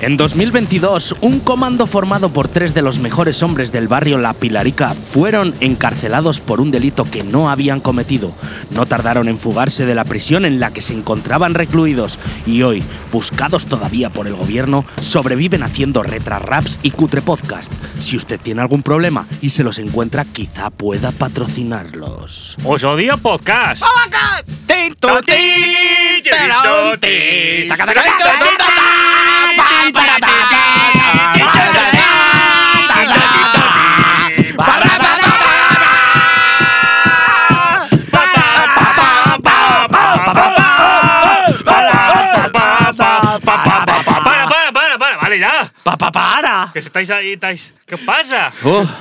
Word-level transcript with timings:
En 0.00 0.16
2022, 0.16 1.16
un 1.22 1.40
comando 1.40 1.88
formado 1.88 2.28
por 2.28 2.46
tres 2.46 2.72
de 2.72 2.82
los 2.82 3.00
mejores 3.00 3.42
hombres 3.42 3.72
del 3.72 3.88
barrio 3.88 4.16
La 4.18 4.32
Pilarica 4.32 4.94
fueron 4.94 5.52
encarcelados 5.58 6.38
por 6.38 6.60
un 6.60 6.70
delito 6.70 7.04
que 7.04 7.24
no 7.24 7.50
habían 7.50 7.80
cometido. 7.80 8.32
No 8.70 8.86
tardaron 8.86 9.26
en 9.26 9.40
fugarse 9.40 9.86
de 9.86 9.96
la 9.96 10.04
prisión 10.04 10.44
en 10.44 10.60
la 10.60 10.72
que 10.72 10.82
se 10.82 10.92
encontraban 10.92 11.54
recluidos 11.54 12.20
y 12.46 12.62
hoy, 12.62 12.84
buscados 13.10 13.66
todavía 13.66 14.08
por 14.10 14.28
el 14.28 14.36
gobierno, 14.36 14.84
sobreviven 15.00 15.64
haciendo 15.64 16.04
retraraps 16.04 16.78
y 16.84 16.92
cutre 16.92 17.20
podcast. 17.20 17.72
Si 17.98 18.16
usted 18.16 18.38
tiene 18.40 18.60
algún 18.60 18.84
problema 18.84 19.26
y 19.40 19.50
se 19.50 19.64
los 19.64 19.80
encuentra, 19.80 20.24
quizá 20.24 20.70
pueda 20.70 21.10
patrocinarlos. 21.10 22.56
¡Os 22.62 22.84
odio 22.84 23.18
podcast! 23.18 23.82
¡Para, 29.92 30.18
ya! 45.38 45.72
¡Papá, 45.82 46.10
para! 46.12 46.70
Que 46.72 46.78
estáis 46.80 47.10
ahí, 47.10 47.32
estáis... 47.32 47.74
¿Qué 47.86 47.94
os 47.94 48.00
pasa? 48.02 48.52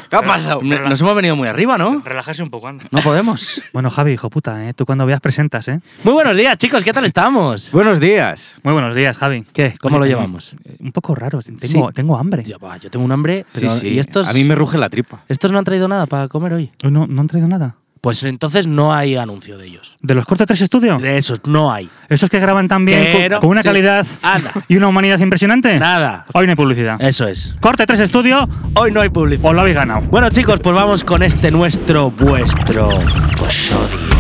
¿Qué 0.09 0.15
ha 0.15 0.21
pasado? 0.21 0.61
Nos 0.61 1.01
hemos 1.01 1.13
venido 1.15 1.35
muy 1.35 1.47
arriba, 1.49 1.77
¿no? 1.77 2.01
Relajarse 2.05 2.41
un 2.41 2.49
poco, 2.49 2.67
anda. 2.69 2.85
No 2.91 3.01
podemos. 3.01 3.61
Bueno, 3.73 3.89
Javi, 3.91 4.13
hijo 4.13 4.29
puta, 4.29 4.65
¿eh? 4.67 4.73
Tú 4.73 4.85
cuando 4.85 5.05
veas 5.05 5.19
presentas, 5.19 5.67
¿eh? 5.67 5.79
Muy 6.03 6.13
buenos 6.13 6.35
días, 6.37 6.57
chicos. 6.57 6.83
¿Qué 6.83 6.93
tal 6.93 7.03
estamos? 7.05 7.71
Buenos 7.71 7.99
días. 7.99 8.55
Muy 8.63 8.73
buenos 8.73 8.95
días, 8.95 9.15
Javi. 9.17 9.43
¿Qué? 9.53 9.75
¿Cómo 9.81 9.97
Oye, 9.97 10.05
lo 10.05 10.05
llevamos? 10.15 10.53
eh, 10.63 10.77
Un 10.79 10.91
poco 10.93 11.13
raro. 11.15 11.39
Tengo, 11.41 11.87
Sí. 11.89 11.93
tengo 11.93 12.17
hambre. 12.17 12.43
Yo 12.43 12.57
tengo 12.89 13.05
un 13.05 13.11
hambre. 13.11 13.45
pero- 13.53 13.69
sí, 13.73 13.79
sí. 13.81 13.87
¿Y 13.89 13.99
estos? 13.99 14.27
A 14.27 14.33
mí 14.33 14.43
me 14.45 14.55
ruge 14.55 14.77
la 14.77 14.89
tripa. 14.89 15.19
¿Estos 15.27 15.51
no 15.51 15.59
han 15.59 15.65
traído 15.65 15.87
nada 15.87 16.05
para 16.05 16.27
comer 16.29 16.53
hoy? 16.53 16.71
Hoy 16.83 16.91
no, 16.91 17.05
no 17.07 17.21
han 17.21 17.27
traído 17.27 17.47
nada. 17.47 17.75
Pues 18.01 18.23
entonces 18.23 18.67
no 18.67 18.93
hay 18.93 19.15
anuncio 19.15 19.57
de 19.57 19.67
ellos. 19.67 19.97
¿De 20.01 20.13
los 20.13 20.25
cortes 20.25 20.47
3 20.47 20.61
estudio? 20.61 20.97
De 20.97 21.17
esos 21.17 21.41
no 21.45 21.71
hay. 21.71 21.89
¿Esos 22.09 22.29
que 22.29 22.39
graban 22.39 22.67
Que 22.67 23.37
con, 23.39 23.49
una 23.49 23.61
sí. 23.61 23.67
calidad 23.67 24.05
Anda. 24.21 24.51
y 24.67 24.77
una 24.77 24.87
humanidad 24.87 25.19
impresionante? 25.19 25.79
Nada. 25.79 26.25
Hoy 26.33 26.45
no 26.45 26.51
hay 26.51 26.55
publicidad. 26.55 27.01
Eso 27.01 27.27
es. 27.27 27.55
Corte 27.59 27.85
3 27.85 27.99
estudio, 27.99 28.47
Hoy 28.75 28.91
no 28.91 29.01
hay 29.01 29.09
publicidad. 29.09 29.49
os 29.49 29.55
lo 29.55 29.61
habéis 29.61 29.75
ganado. 29.77 30.01
Bueno, 30.01 30.29
chicos, 30.29 30.59
pues 30.59 30.75
vamos 30.75 31.03
con 31.03 31.23
este 31.23 31.51
nuestro, 31.51 32.11
vuestro 32.11 32.89
episodio. 32.91 34.16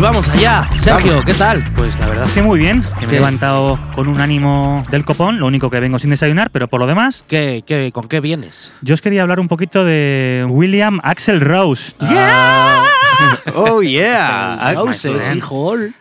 Pues 0.00 0.12
vamos 0.12 0.30
allá. 0.30 0.66
Sergio, 0.78 1.10
Vamos. 1.10 1.24
¿qué 1.26 1.34
tal? 1.34 1.62
Pues 1.76 1.98
la 1.98 2.08
verdad 2.08 2.24
es 2.24 2.32
que 2.32 2.40
muy 2.40 2.58
bien. 2.58 2.82
Que 2.98 3.04
me 3.06 3.12
he 3.12 3.16
levantado 3.16 3.78
con 3.94 4.08
un 4.08 4.18
ánimo 4.18 4.82
del 4.90 5.04
copón. 5.04 5.38
Lo 5.38 5.46
único 5.46 5.68
que 5.68 5.78
vengo 5.78 5.98
sin 5.98 6.08
desayunar, 6.08 6.48
pero 6.50 6.68
por 6.68 6.80
lo 6.80 6.86
demás, 6.86 7.22
¿Qué, 7.28 7.62
qué, 7.66 7.90
¿Con 7.92 8.08
qué 8.08 8.20
vienes? 8.20 8.72
yo 8.80 8.94
os 8.94 9.02
quería 9.02 9.20
hablar 9.20 9.40
un 9.40 9.48
poquito 9.48 9.84
de 9.84 10.46
William 10.48 11.00
Axel 11.02 11.42
Rose. 11.42 11.92
Ah, 12.00 12.82
Oh, 13.54 13.82
yeah. 13.82 14.74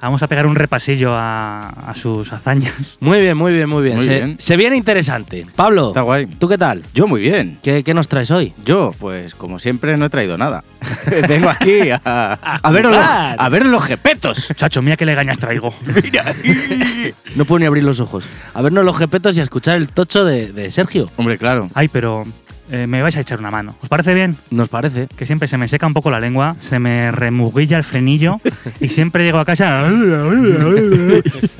Vamos 0.02 0.23
a 0.23 0.28
pegar 0.28 0.45
un 0.45 0.56
repasillo 0.56 1.14
a, 1.14 1.70
a 1.70 1.95
sus 1.95 2.31
hazañas. 2.31 2.98
Muy 3.00 3.22
bien, 3.22 3.38
muy 3.38 3.53
bien, 3.53 3.70
muy 3.70 3.84
bien. 3.84 3.98
Muy 3.98 4.06
se, 4.06 4.16
bien. 4.16 4.36
se 4.39 4.58
viene 4.58 4.76
interesante. 4.76 5.45
Pablo, 5.56 5.89
Está 5.89 6.02
guay. 6.02 6.26
¿tú 6.28 6.48
qué 6.48 6.58
tal? 6.58 6.84
Yo 6.94 7.08
muy 7.08 7.22
bien. 7.22 7.59
¿Qué, 7.64 7.84
qué 7.84 7.94
nos 7.94 8.08
traes 8.08 8.31
hoy? 8.31 8.53
Yo, 8.66 8.94
pues 9.00 9.36
como 9.36 9.59
siempre, 9.59 9.98
no 9.98 10.06
he 10.06 10.09
traído 10.09 10.38
nada. 10.38 10.64
Vengo 11.28 11.50
aquí 11.50 11.89
a, 12.06 12.34
a, 12.61 12.72
ver 12.72 12.86
los, 12.86 12.98
a 12.98 13.50
ver 13.50 13.66
los 13.66 13.83
jepetos. 13.83 14.48
Chacho, 14.55 14.82
mira 14.82 14.98
qué 14.98 15.05
legañas 15.05 15.38
traigo. 15.39 15.73
Mira. 16.04 16.26
No 17.36 17.45
puedo 17.45 17.60
ni 17.60 17.66
abrir 17.66 17.83
los 17.83 17.99
ojos. 17.99 18.26
A 18.54 18.61
vernos 18.61 18.86
los 18.86 18.98
jepetos 18.98 19.36
y 19.38 19.39
a 19.39 19.43
escuchar 19.43 19.77
el 19.77 19.89
tocho 19.89 20.26
de, 20.26 20.52
de 20.52 20.72
Sergio. 20.72 21.10
Hombre, 21.17 21.38
claro. 21.38 21.67
Ay, 21.73 21.88
pero 21.88 22.26
eh, 22.71 22.87
me 22.87 23.02
vais 23.02 23.15
a 23.17 23.21
echar 23.21 23.39
una 23.39 23.52
mano. 23.52 23.75
¿Os 23.81 23.89
parece 23.89 24.13
bien? 24.13 24.35
Nos 24.52 24.69
parece. 24.69 25.07
Que 25.17 25.25
siempre 25.25 25.47
se 25.47 25.57
me 25.57 25.67
seca 25.67 25.87
un 25.87 25.93
poco 25.93 26.11
la 26.11 26.19
lengua, 26.19 26.55
se 26.61 26.80
me 26.80 27.11
remuguilla 27.11 27.77
el 27.77 27.83
frenillo 27.83 28.39
y 28.80 28.89
siempre 28.89 29.23
llego 29.23 29.39
a 29.39 29.45
casa. 29.45 29.87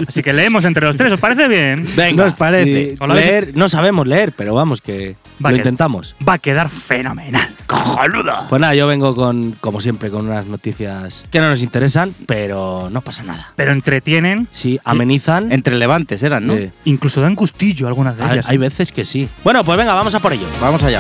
Así 0.08 0.22
que 0.24 0.34
leemos 0.34 0.66
entre 0.66 0.86
los 0.86 0.98
tres, 0.98 1.12
¿os 1.14 1.20
parece 1.20 1.48
bien? 1.48 1.88
Venga, 1.96 2.26
Nos 2.26 2.34
parece. 2.34 2.92
sí, 2.92 2.98
¿Os 3.00 3.08
lo 3.08 3.14
habéis- 3.14 3.26
leer, 3.28 3.52
no 3.56 3.70
sabemos 3.70 4.08
leer, 4.08 4.32
pero 4.36 4.54
vamos, 4.54 4.82
que 4.82 5.16
Va 5.44 5.50
lo 5.52 5.56
que- 5.56 5.60
intentamos. 5.62 6.16
Va 6.28 6.34
a 6.34 6.38
quedar 6.40 6.70
fenomenal. 6.70 7.48
¡Cojonudo! 7.68 8.34
Pues 8.50 8.60
nada, 8.60 8.74
yo 8.74 8.88
vengo 8.88 9.14
con, 9.16 9.52
como 9.62 9.80
siempre, 9.80 10.10
con 10.10 10.28
unas 10.28 10.46
noticias 10.48 11.24
que 11.32 11.40
no 11.40 11.50
nos 11.50 11.62
interesan, 11.62 12.14
pero 12.26 12.90
no 12.92 13.02
pasa 13.02 13.22
nada. 13.24 13.54
Pero 13.56 13.72
entretienen, 13.72 14.48
Sí, 14.52 14.80
amenizan. 14.84 15.52
Entre 15.52 15.76
levantes 15.78 16.24
eran, 16.24 16.48
¿no? 16.48 16.56
Incluso 16.86 17.22
dan 17.22 17.36
gustillo 17.36 17.88
algunas 17.88 18.18
de 18.18 18.24
hay, 18.24 18.32
ellas. 18.34 18.50
hay 18.50 18.58
veces 18.58 18.92
que 18.92 19.06
sí. 19.06 19.30
Bueno, 19.44 19.64
pues 19.64 19.78
venga, 19.78 19.94
vamos 19.94 20.16
a 20.16 20.20
por 20.20 20.34
ello. 20.34 20.48
Vamos 20.62 20.84
allá. 20.84 20.99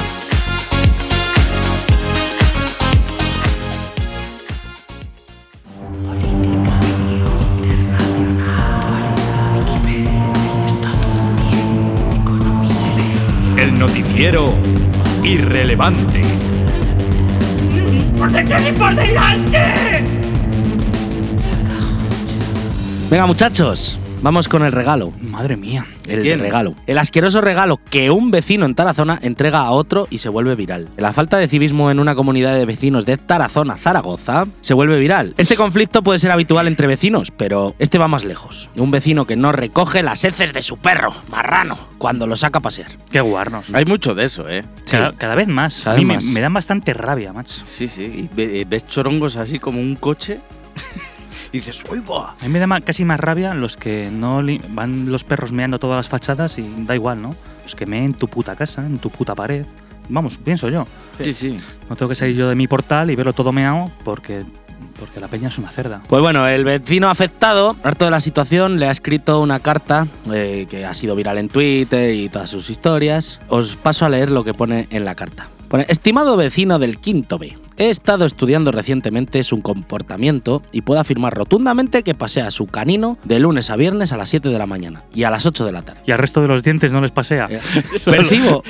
El 13.57 13.77
noticiero 13.77 14.53
irrelevante. 15.23 16.21
Venga, 23.09 23.25
muchachos, 23.25 23.97
vamos 24.21 24.47
con 24.47 24.63
el 24.63 24.71
regalo. 24.71 25.11
Madre 25.19 25.57
mía. 25.57 25.85
El 26.09 26.21
quién? 26.21 26.39
regalo. 26.39 26.75
El 26.87 26.97
asqueroso 26.97 27.41
regalo 27.41 27.79
que 27.89 28.11
un 28.11 28.31
vecino 28.31 28.65
en 28.65 28.75
Tarazona 28.75 29.19
entrega 29.21 29.61
a 29.61 29.71
otro 29.71 30.07
y 30.09 30.17
se 30.19 30.29
vuelve 30.29 30.55
viral. 30.55 30.89
La 30.97 31.13
falta 31.13 31.37
de 31.37 31.47
civismo 31.47 31.91
en 31.91 31.99
una 31.99 32.15
comunidad 32.15 32.55
de 32.55 32.65
vecinos 32.65 33.05
de 33.05 33.17
Tarazona, 33.17 33.77
Zaragoza, 33.77 34.45
se 34.61 34.73
vuelve 34.73 34.99
viral. 34.99 35.33
Este 35.37 35.55
conflicto 35.55 36.01
puede 36.03 36.19
ser 36.19 36.31
habitual 36.31 36.67
entre 36.67 36.87
vecinos, 36.87 37.31
pero 37.35 37.75
este 37.79 37.97
va 37.97 38.07
más 38.07 38.23
lejos. 38.23 38.69
Un 38.75 38.91
vecino 38.91 39.25
que 39.25 39.35
no 39.35 39.51
recoge 39.51 40.03
las 40.03 40.23
heces 40.23 40.53
de 40.53 40.63
su 40.63 40.77
perro, 40.77 41.13
marrano, 41.29 41.77
cuando 41.97 42.27
lo 42.27 42.35
saca 42.35 42.59
a 42.59 42.61
pasear. 42.61 42.91
Qué 43.11 43.21
guarnos. 43.21 43.67
Hay 43.73 43.85
mucho 43.85 44.15
de 44.15 44.25
eso, 44.25 44.47
¿eh? 44.49 44.63
Cada, 44.89 45.13
cada 45.13 45.35
vez 45.35 45.47
más. 45.47 45.81
Cada 45.83 45.95
a 45.95 45.99
mí 45.99 46.05
vez 46.05 46.07
me, 46.07 46.15
más. 46.15 46.25
me 46.25 46.41
dan 46.41 46.53
bastante 46.53 46.93
rabia, 46.93 47.33
macho. 47.33 47.61
Sí, 47.65 47.87
sí. 47.87 48.29
Eh, 48.37 48.65
ves 48.67 48.85
chorongos 48.87 49.35
así 49.35 49.59
como 49.59 49.79
un 49.79 49.95
coche 49.95 50.39
y 51.51 51.57
dices, 51.57 51.83
¡uy, 51.91 51.99
buah! 51.99 52.31
A 52.39 52.43
mí 52.43 52.49
me 52.49 52.59
da 52.59 52.67
ma- 52.67 52.81
casi 52.81 53.05
más 53.05 53.19
rabia 53.19 53.53
los 53.53 53.75
que 53.77 54.09
no 54.11 54.41
van 54.69 55.11
los 55.11 55.23
perros 55.23 55.51
meando 55.51 55.79
todas 55.79 55.97
las 55.97 56.09
fachadas 56.09 56.57
y 56.59 56.65
da 56.85 56.95
igual, 56.95 57.21
¿no? 57.21 57.35
Los 57.63 57.75
que 57.75 57.85
meen 57.85 58.13
tu 58.13 58.27
puta 58.27 58.55
casa, 58.55 58.85
en 58.85 58.99
tu 58.99 59.09
puta 59.09 59.35
pared. 59.35 59.65
Vamos, 60.09 60.37
pienso 60.37 60.69
yo. 60.69 60.87
Sí, 61.21 61.33
sí. 61.33 61.57
No 61.89 61.95
tengo 61.95 62.09
que 62.09 62.15
salir 62.15 62.35
yo 62.35 62.49
de 62.49 62.55
mi 62.55 62.67
portal 62.67 63.11
y 63.11 63.15
verlo 63.15 63.33
todo 63.33 63.51
meado 63.51 63.91
porque, 64.03 64.43
porque 64.99 65.19
la 65.19 65.27
peña 65.27 65.49
es 65.49 65.57
una 65.59 65.69
cerda. 65.69 66.01
Pues 66.07 66.21
bueno, 66.21 66.47
el 66.47 66.63
vecino 66.65 67.09
afectado, 67.09 67.75
harto 67.83 68.05
de 68.05 68.11
la 68.11 68.19
situación, 68.19 68.79
le 68.79 68.87
ha 68.87 68.91
escrito 68.91 69.39
una 69.39 69.59
carta 69.59 70.07
eh, 70.33 70.65
que 70.69 70.85
ha 70.85 70.93
sido 70.95 71.15
viral 71.15 71.37
en 71.37 71.47
Twitter 71.49 72.15
y 72.15 72.27
todas 72.29 72.49
sus 72.49 72.69
historias. 72.71 73.39
Os 73.49 73.75
paso 73.75 74.03
a 74.05 74.09
leer 74.09 74.31
lo 74.31 74.43
que 74.43 74.53
pone 74.55 74.87
en 74.89 75.05
la 75.05 75.13
carta. 75.13 75.47
Pone, 75.69 75.85
estimado 75.87 76.35
vecino 76.35 76.79
del 76.79 76.97
quinto 76.97 77.37
B, 77.37 77.55
he 77.77 77.89
estado 77.89 78.25
estudiando 78.25 78.71
recientemente 78.71 79.43
su 79.43 79.61
comportamiento 79.61 80.63
y 80.71 80.81
puedo 80.81 80.99
afirmar 80.99 81.35
rotundamente 81.35 82.01
que 82.01 82.15
pasea 82.15 82.49
su 82.49 82.65
canino 82.65 83.19
de 83.23 83.39
lunes 83.39 83.69
a 83.69 83.75
viernes 83.75 84.11
a 84.11 84.17
las 84.17 84.29
7 84.29 84.49
de 84.49 84.57
la 84.57 84.65
mañana 84.65 85.03
y 85.13 85.23
a 85.23 85.29
las 85.29 85.45
8 85.45 85.65
de 85.65 85.71
la 85.71 85.83
tarde. 85.83 86.01
Y 86.07 86.11
al 86.11 86.17
resto 86.17 86.41
de 86.41 86.47
los 86.47 86.63
dientes 86.63 86.91
no 86.91 87.01
les 87.01 87.11
pasea. 87.11 87.47
Eh, 87.49 87.59
Percibo. 88.05 88.63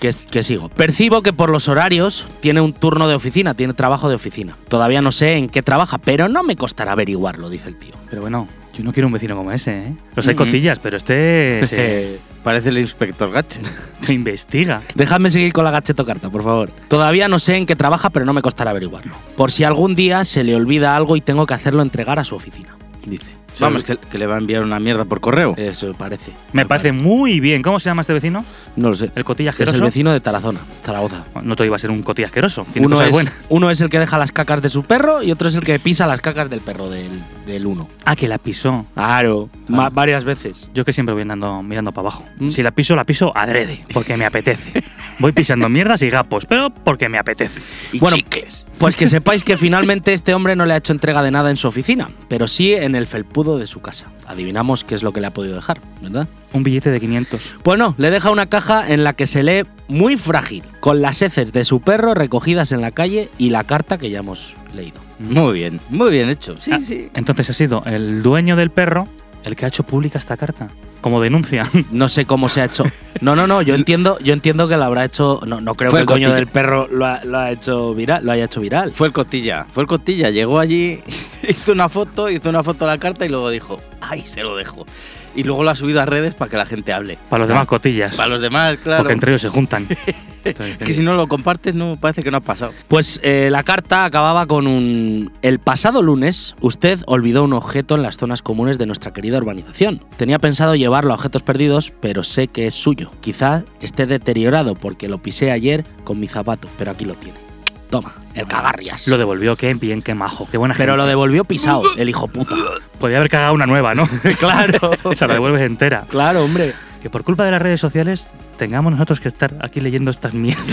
Que, 0.00 0.10
que 0.30 0.42
sigo. 0.42 0.68
Percibo 0.68 1.22
que 1.22 1.32
por 1.32 1.50
los 1.50 1.68
horarios 1.68 2.26
tiene 2.40 2.60
un 2.60 2.72
turno 2.72 3.08
de 3.08 3.14
oficina, 3.14 3.54
tiene 3.54 3.74
trabajo 3.74 4.08
de 4.08 4.14
oficina. 4.14 4.56
Todavía 4.68 5.02
no 5.02 5.12
sé 5.12 5.34
en 5.36 5.48
qué 5.48 5.62
trabaja, 5.62 5.98
pero 5.98 6.28
no 6.28 6.42
me 6.42 6.56
costará 6.56 6.92
averiguarlo, 6.92 7.50
dice 7.50 7.68
el 7.68 7.76
tío. 7.76 7.94
Pero 8.08 8.22
bueno, 8.22 8.48
yo 8.72 8.82
no 8.82 8.92
quiero 8.92 9.08
un 9.08 9.12
vecino 9.12 9.36
como 9.36 9.52
ese, 9.52 9.82
¿eh? 9.82 9.94
Los 10.16 10.26
hay 10.26 10.34
cotillas, 10.34 10.78
pero 10.78 10.96
este 10.96 11.66
se, 11.66 12.20
Parece 12.42 12.70
el 12.70 12.78
inspector 12.78 13.30
Gadget. 13.30 13.64
se 14.00 14.12
investiga. 14.12 14.82
Dejadme 14.94 15.30
seguir 15.30 15.52
con 15.52 15.64
la 15.64 15.70
gacheto 15.70 16.04
carta, 16.04 16.28
por 16.28 16.42
favor. 16.42 16.70
Todavía 16.88 17.28
no 17.28 17.38
sé 17.38 17.56
en 17.56 17.66
qué 17.66 17.76
trabaja, 17.76 18.10
pero 18.10 18.24
no 18.26 18.32
me 18.32 18.42
costará 18.42 18.70
averiguarlo. 18.72 19.14
Por 19.36 19.52
si 19.52 19.64
algún 19.64 19.94
día 19.94 20.24
se 20.24 20.42
le 20.44 20.56
olvida 20.56 20.96
algo 20.96 21.16
y 21.16 21.20
tengo 21.20 21.46
que 21.46 21.54
hacerlo 21.54 21.82
entregar 21.82 22.18
a 22.18 22.24
su 22.24 22.34
oficina, 22.34 22.76
dice. 23.06 23.41
Vamos, 23.60 23.82
que, 23.84 23.96
que 23.96 24.18
le 24.18 24.26
va 24.26 24.34
a 24.34 24.38
enviar 24.38 24.62
una 24.62 24.80
mierda 24.80 25.04
por 25.04 25.20
correo. 25.20 25.54
Eso 25.56 25.92
parece. 25.94 26.32
Me 26.52 26.66
parece 26.66 26.92
muy 26.92 27.40
bien. 27.40 27.62
¿Cómo 27.62 27.78
se 27.78 27.90
llama 27.90 28.00
este 28.00 28.12
vecino? 28.12 28.44
No 28.76 28.88
lo 28.90 28.94
sé. 28.94 29.10
¿El 29.14 29.24
cotilla 29.24 29.50
Es 29.50 29.56
el 29.56 29.62
asqueroso? 29.64 29.84
vecino 29.84 30.12
de 30.12 30.20
Tarazona, 30.20 30.60
Zaragoza. 30.84 31.24
No 31.42 31.54
te 31.56 31.64
iba 31.66 31.76
a 31.76 31.78
ser 31.78 31.90
un 31.90 32.02
cotilla 32.02 32.26
asqueroso. 32.26 32.66
Tiene 32.72 32.86
Uno 32.86 32.96
cosas 32.96 33.08
es, 33.08 33.12
buenas. 33.14 33.34
uno 33.48 33.70
es 33.70 33.80
el 33.80 33.88
que 33.88 33.98
deja 33.98 34.18
las 34.18 34.32
cacas 34.32 34.62
de 34.62 34.68
su 34.68 34.82
perro 34.84 35.22
y 35.22 35.30
otro 35.32 35.48
es 35.48 35.54
el 35.54 35.62
que 35.64 35.78
pisa 35.78 36.06
las 36.06 36.20
cacas 36.20 36.48
del 36.50 36.60
perro 36.60 36.88
del, 36.88 37.22
del 37.46 37.66
uno. 37.66 37.88
Ah, 38.04 38.16
que 38.16 38.26
la 38.28 38.38
pisó. 38.38 38.86
Claro, 38.94 39.48
ma- 39.68 39.90
varias 39.90 40.24
veces. 40.24 40.68
Yo 40.74 40.84
que 40.84 40.92
siempre 40.92 41.12
voy 41.12 41.22
andando 41.22 41.62
mirando 41.62 41.92
para 41.92 42.08
abajo. 42.08 42.24
¿Mm? 42.38 42.50
Si 42.50 42.62
la 42.62 42.70
piso, 42.70 42.96
la 42.96 43.04
piso 43.04 43.32
adrede, 43.36 43.84
porque 43.92 44.16
me 44.16 44.24
apetece. 44.24 44.82
Voy 45.18 45.32
pisando 45.32 45.68
mierdas 45.68 46.02
y 46.02 46.10
gapos, 46.10 46.46
pero 46.46 46.70
porque 46.70 47.08
me 47.08 47.18
apetece. 47.18 47.60
Y 47.92 47.98
Bueno, 47.98 48.16
chicles. 48.16 48.66
Pues 48.78 48.96
que 48.96 49.06
sepáis 49.06 49.44
que 49.44 49.56
finalmente 49.56 50.12
este 50.12 50.34
hombre 50.34 50.56
no 50.56 50.66
le 50.66 50.74
ha 50.74 50.78
hecho 50.78 50.92
entrega 50.92 51.22
de 51.22 51.30
nada 51.30 51.50
en 51.50 51.56
su 51.56 51.68
oficina, 51.68 52.08
pero 52.28 52.48
sí 52.48 52.72
en 52.74 52.96
el 52.96 53.06
felpudo 53.06 53.51
de 53.58 53.66
su 53.66 53.80
casa. 53.80 54.06
Adivinamos 54.26 54.84
qué 54.84 54.94
es 54.94 55.02
lo 55.02 55.12
que 55.12 55.20
le 55.20 55.26
ha 55.26 55.30
podido 55.32 55.54
dejar, 55.56 55.80
¿verdad? 56.00 56.26
Un 56.52 56.62
billete 56.62 56.90
de 56.90 57.00
500. 57.00 57.56
Pues 57.62 57.78
no, 57.78 57.94
le 57.98 58.10
deja 58.10 58.30
una 58.30 58.46
caja 58.46 58.90
en 58.92 59.04
la 59.04 59.12
que 59.14 59.26
se 59.26 59.42
lee 59.42 59.64
muy 59.88 60.16
frágil, 60.16 60.64
con 60.80 61.02
las 61.02 61.22
heces 61.22 61.52
de 61.52 61.64
su 61.64 61.80
perro 61.80 62.14
recogidas 62.14 62.72
en 62.72 62.80
la 62.80 62.90
calle 62.90 63.30
y 63.38 63.50
la 63.50 63.64
carta 63.64 63.98
que 63.98 64.10
ya 64.10 64.18
hemos 64.20 64.54
leído. 64.74 65.00
Muy 65.18 65.52
bien, 65.54 65.80
muy 65.88 66.10
bien 66.10 66.28
hecho. 66.30 66.56
Sí, 66.60 66.70
Ah, 66.72 66.78
sí. 66.80 67.08
Entonces 67.14 67.48
ha 67.50 67.52
sido 67.54 67.82
el 67.86 68.22
dueño 68.22 68.56
del 68.56 68.70
perro 68.70 69.06
el 69.44 69.56
que 69.56 69.64
ha 69.64 69.68
hecho 69.68 69.82
pública 69.84 70.18
esta 70.18 70.36
carta. 70.36 70.68
Como 71.00 71.20
denuncia. 71.20 71.68
No 71.90 72.08
sé 72.08 72.26
cómo 72.26 72.48
se 72.48 72.60
ha 72.60 72.66
hecho. 72.66 72.84
No, 73.20 73.34
no, 73.36 73.46
no, 73.46 73.60
yo 73.62 73.74
entiendo, 73.76 74.18
yo 74.20 74.32
entiendo 74.32 74.68
que 74.68 74.76
lo 74.76 74.84
habrá 74.84 75.04
hecho. 75.04 75.40
No, 75.46 75.60
no 75.60 75.74
creo 75.74 75.90
Fue 75.90 76.00
que 76.00 76.02
el 76.02 76.06
Cotilla. 76.06 76.34
del 76.34 76.46
perro 76.46 76.86
lo 76.90 77.06
ha, 77.06 77.24
lo 77.24 77.38
ha 77.38 77.50
hecho 77.50 77.92
viral, 77.94 78.24
lo 78.24 78.32
haya 78.32 78.44
hecho 78.44 78.60
viral. 78.60 78.92
Fue 78.92 79.06
el 79.08 79.12
Cotilla, 79.12 79.66
fue 79.70 79.82
el 79.82 79.86
Cotilla. 79.88 80.30
Llegó 80.30 80.58
allí, 80.58 81.00
hizo 81.48 81.72
una 81.72 81.88
foto, 81.88 82.30
hizo 82.30 82.48
una 82.48 82.62
foto 82.62 82.84
de 82.84 82.90
la 82.92 82.98
carta 82.98 83.24
y 83.26 83.28
luego 83.28 83.50
dijo, 83.50 83.80
ay, 84.00 84.24
se 84.28 84.42
lo 84.42 84.56
dejo. 84.56 84.86
Y 85.34 85.44
luego 85.44 85.62
lo 85.62 85.70
ha 85.70 85.74
subido 85.74 86.00
a 86.00 86.06
redes 86.06 86.34
para 86.34 86.50
que 86.50 86.56
la 86.56 86.66
gente 86.66 86.92
hable. 86.92 87.18
Para 87.28 87.40
los 87.40 87.48
demás 87.48 87.66
cotillas. 87.66 88.16
Para 88.16 88.28
los 88.28 88.40
demás, 88.40 88.76
claro. 88.82 89.02
Porque 89.02 89.14
entre 89.14 89.32
ellos 89.32 89.42
se 89.42 89.48
juntan. 89.48 89.86
Entonces, 90.44 90.76
que 90.76 90.92
si 90.92 91.02
no 91.02 91.14
lo 91.14 91.28
compartes, 91.28 91.74
no 91.74 91.96
parece 92.00 92.22
que 92.22 92.30
no 92.30 92.38
ha 92.38 92.40
pasado. 92.40 92.72
Pues 92.88 93.20
eh, 93.22 93.48
la 93.50 93.62
carta 93.62 94.04
acababa 94.04 94.46
con 94.46 94.66
un... 94.66 95.30
El 95.42 95.60
pasado 95.60 96.02
lunes, 96.02 96.56
usted 96.60 97.00
olvidó 97.06 97.44
un 97.44 97.52
objeto 97.52 97.94
en 97.94 98.02
las 98.02 98.16
zonas 98.16 98.42
comunes 98.42 98.78
de 98.78 98.86
nuestra 98.86 99.12
querida 99.12 99.38
urbanización. 99.38 100.04
Tenía 100.16 100.38
pensado 100.38 100.74
llevarlo 100.74 101.12
a 101.12 101.14
objetos 101.14 101.42
perdidos, 101.42 101.92
pero 102.00 102.24
sé 102.24 102.48
que 102.48 102.66
es 102.66 102.74
suyo. 102.74 103.12
Quizá 103.20 103.64
esté 103.80 104.06
deteriorado 104.06 104.74
porque 104.74 105.08
lo 105.08 105.22
pisé 105.22 105.52
ayer 105.52 105.84
con 106.04 106.18
mi 106.18 106.26
zapato, 106.26 106.68
pero 106.76 106.90
aquí 106.90 107.04
lo 107.04 107.14
tiene. 107.14 107.51
Toma, 107.92 108.14
el 108.32 108.46
cagarrias. 108.46 109.06
Lo 109.06 109.18
devolvió, 109.18 109.54
qué 109.54 109.74
bien, 109.74 110.00
qué 110.00 110.14
majo, 110.14 110.48
qué 110.50 110.56
buena 110.56 110.74
pero 110.74 110.92
gente. 110.94 110.96
lo 111.02 111.06
devolvió 111.06 111.44
pisado, 111.44 111.82
el 111.98 112.08
hijo 112.08 112.26
puta. 112.26 112.56
Podía 112.98 113.18
haber 113.18 113.28
cagado 113.28 113.52
una 113.52 113.66
nueva, 113.66 113.94
¿no? 113.94 114.08
claro. 114.40 114.92
Esa 115.12 115.26
la 115.26 115.34
devuelves 115.34 115.60
entera. 115.60 116.06
Claro, 116.08 116.42
hombre. 116.42 116.72
Que 117.02 117.10
por 117.10 117.22
culpa 117.22 117.44
de 117.44 117.50
las 117.50 117.60
redes 117.60 117.80
sociales 117.82 118.30
tengamos 118.56 118.92
nosotros 118.92 119.20
que 119.20 119.28
estar 119.28 119.52
aquí 119.60 119.80
leyendo 119.82 120.10
estas 120.10 120.32
mierdas. 120.32 120.64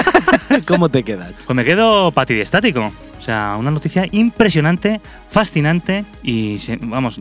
¿Cómo 0.66 0.88
te 0.88 1.04
quedas? 1.04 1.36
Pues 1.46 1.54
me 1.54 1.64
quedo 1.64 2.10
patidiestático. 2.10 2.92
O 3.16 3.22
sea, 3.22 3.54
una 3.58 3.70
noticia 3.70 4.06
impresionante, 4.10 5.00
fascinante 5.30 6.04
y, 6.24 6.58
se- 6.58 6.78
vamos, 6.82 7.20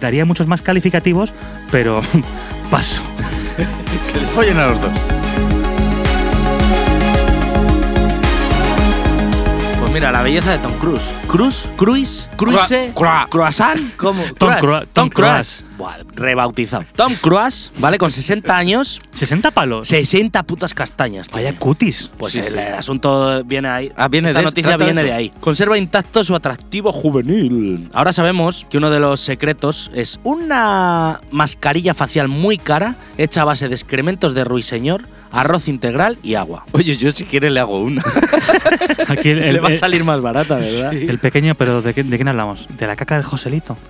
daría 0.00 0.24
muchos 0.24 0.46
más 0.46 0.62
calificativos, 0.62 1.34
pero 1.72 2.00
paso. 2.70 3.02
Que 4.12 4.20
les 4.20 4.30
follen 4.30 4.56
a 4.58 4.66
los 4.66 4.80
dos. 4.80 4.90
Mira, 9.94 10.10
la 10.10 10.22
belleza 10.22 10.50
de 10.50 10.58
Tom 10.58 10.72
Cruise. 10.80 11.04
Cruz, 11.28 11.68
Cruise, 11.76 12.28
Cruise, 12.36 12.90
Croissant, 13.30 13.78
¿cómo? 13.96 14.24
Tom 14.36 14.52
Cruise, 14.58 14.88
Tom 14.92 15.08
Cruise. 15.08 15.64
Buah, 15.76 15.96
rebautizado. 16.14 16.84
Tom 16.94 17.14
Cruise, 17.16 17.72
¿vale? 17.78 17.98
Con 17.98 18.12
60 18.12 18.56
años, 18.56 19.00
60 19.10 19.50
palos. 19.50 19.88
60 19.88 20.42
putas 20.44 20.72
castañas. 20.72 21.26
tío. 21.28 21.36
Vaya 21.36 21.58
cutis. 21.58 22.10
Pues 22.16 22.32
Sí, 22.34 22.38
el 22.38 22.52
sí. 22.52 22.58
asunto 22.58 23.42
viene 23.44 23.68
ahí. 23.68 23.92
Ah, 23.96 24.06
viene 24.08 24.28
Esta 24.28 24.38
de- 24.40 24.44
noticia 24.44 24.76
viene 24.76 25.02
de, 25.02 25.12
ahí. 25.12 25.32
Conserva 25.40 25.76
intacto 25.76 26.22
su 26.22 26.34
atractivo 26.36 26.92
juvenil. 26.92 27.88
Ahora 27.92 28.12
sabemos 28.12 28.66
que 28.70 28.78
uno 28.78 28.88
de 28.90 29.00
los 29.00 29.20
secretos 29.20 29.90
es 29.94 30.20
una 30.22 31.20
mascarilla 31.32 31.92
facial 31.94 32.28
muy 32.28 32.56
cara 32.58 32.94
hecha 33.18 33.42
a 33.42 33.44
base 33.44 33.68
de 33.68 33.74
excrementos 33.74 34.34
de 34.34 34.44
ruiseñor, 34.44 35.02
arroz 35.32 35.66
integral 35.66 36.18
y 36.22 36.36
agua. 36.36 36.64
Oye, 36.72 36.96
yo 36.96 37.10
si 37.10 37.24
quiere 37.24 37.50
le 37.50 37.58
hago 37.58 37.80
una. 37.80 38.02
Aquí 39.08 39.30
el, 39.30 39.42
el- 39.42 39.54
Le 39.54 39.60
va 39.60 39.70
a 39.70 39.74
salir 39.74 40.04
más 40.04 40.20
barata, 40.20 40.56
¿verdad? 40.56 40.92
Sí. 40.92 41.06
el 41.08 41.18
pequeño, 41.18 41.56
pero 41.56 41.82
¿de, 41.82 41.94
qué, 41.94 42.04
¿de 42.04 42.16
quién 42.16 42.28
hablamos? 42.28 42.68
¿De 42.78 42.86
la 42.86 42.94
caca 42.94 43.16
de 43.16 43.24
Joselito? 43.24 43.76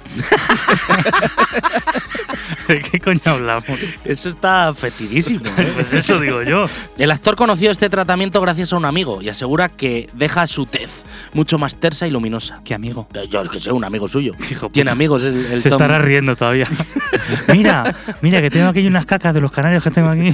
¿De 2.68 2.80
qué 2.90 3.00
coño 3.00 3.20
hablamos? 3.24 3.78
Eso 4.04 4.28
está 4.28 4.72
fetidísimo. 4.74 5.44
¿eh? 5.58 5.72
Pues 5.74 5.92
eso 5.94 6.20
digo 6.20 6.42
yo. 6.42 6.66
El 6.98 7.10
actor 7.10 7.36
conoció 7.36 7.70
este 7.70 7.88
tratamiento 7.88 8.40
gracias 8.40 8.72
a 8.72 8.76
un 8.76 8.84
amigo 8.84 9.20
y 9.22 9.28
asegura 9.28 9.68
que 9.68 10.08
deja 10.14 10.46
su 10.46 10.66
tez 10.66 11.04
mucho 11.32 11.58
más 11.58 11.76
tersa 11.76 12.06
y 12.06 12.10
luminosa. 12.10 12.60
Qué 12.64 12.74
amigo. 12.74 13.08
Eh, 13.14 13.26
Yo 13.30 13.42
es 13.42 13.48
que 13.48 13.60
sé, 13.60 13.72
un 13.72 13.84
amigo 13.84 14.08
suyo. 14.08 14.34
Hijo 14.50 14.68
Tiene 14.68 14.88
puta. 14.90 14.92
amigos, 14.92 15.24
el, 15.24 15.46
el 15.46 15.60
Se 15.60 15.70
Tom. 15.70 15.80
estará 15.80 15.98
riendo 16.00 16.36
todavía. 16.36 16.66
mira, 17.48 17.94
mira 18.22 18.40
que 18.40 18.50
tengo 18.50 18.68
aquí 18.68 18.86
unas 18.86 19.06
cacas 19.06 19.34
de 19.34 19.40
los 19.40 19.52
canarios 19.52 19.82
que 19.82 19.90
tengo 19.90 20.08
aquí. 20.10 20.32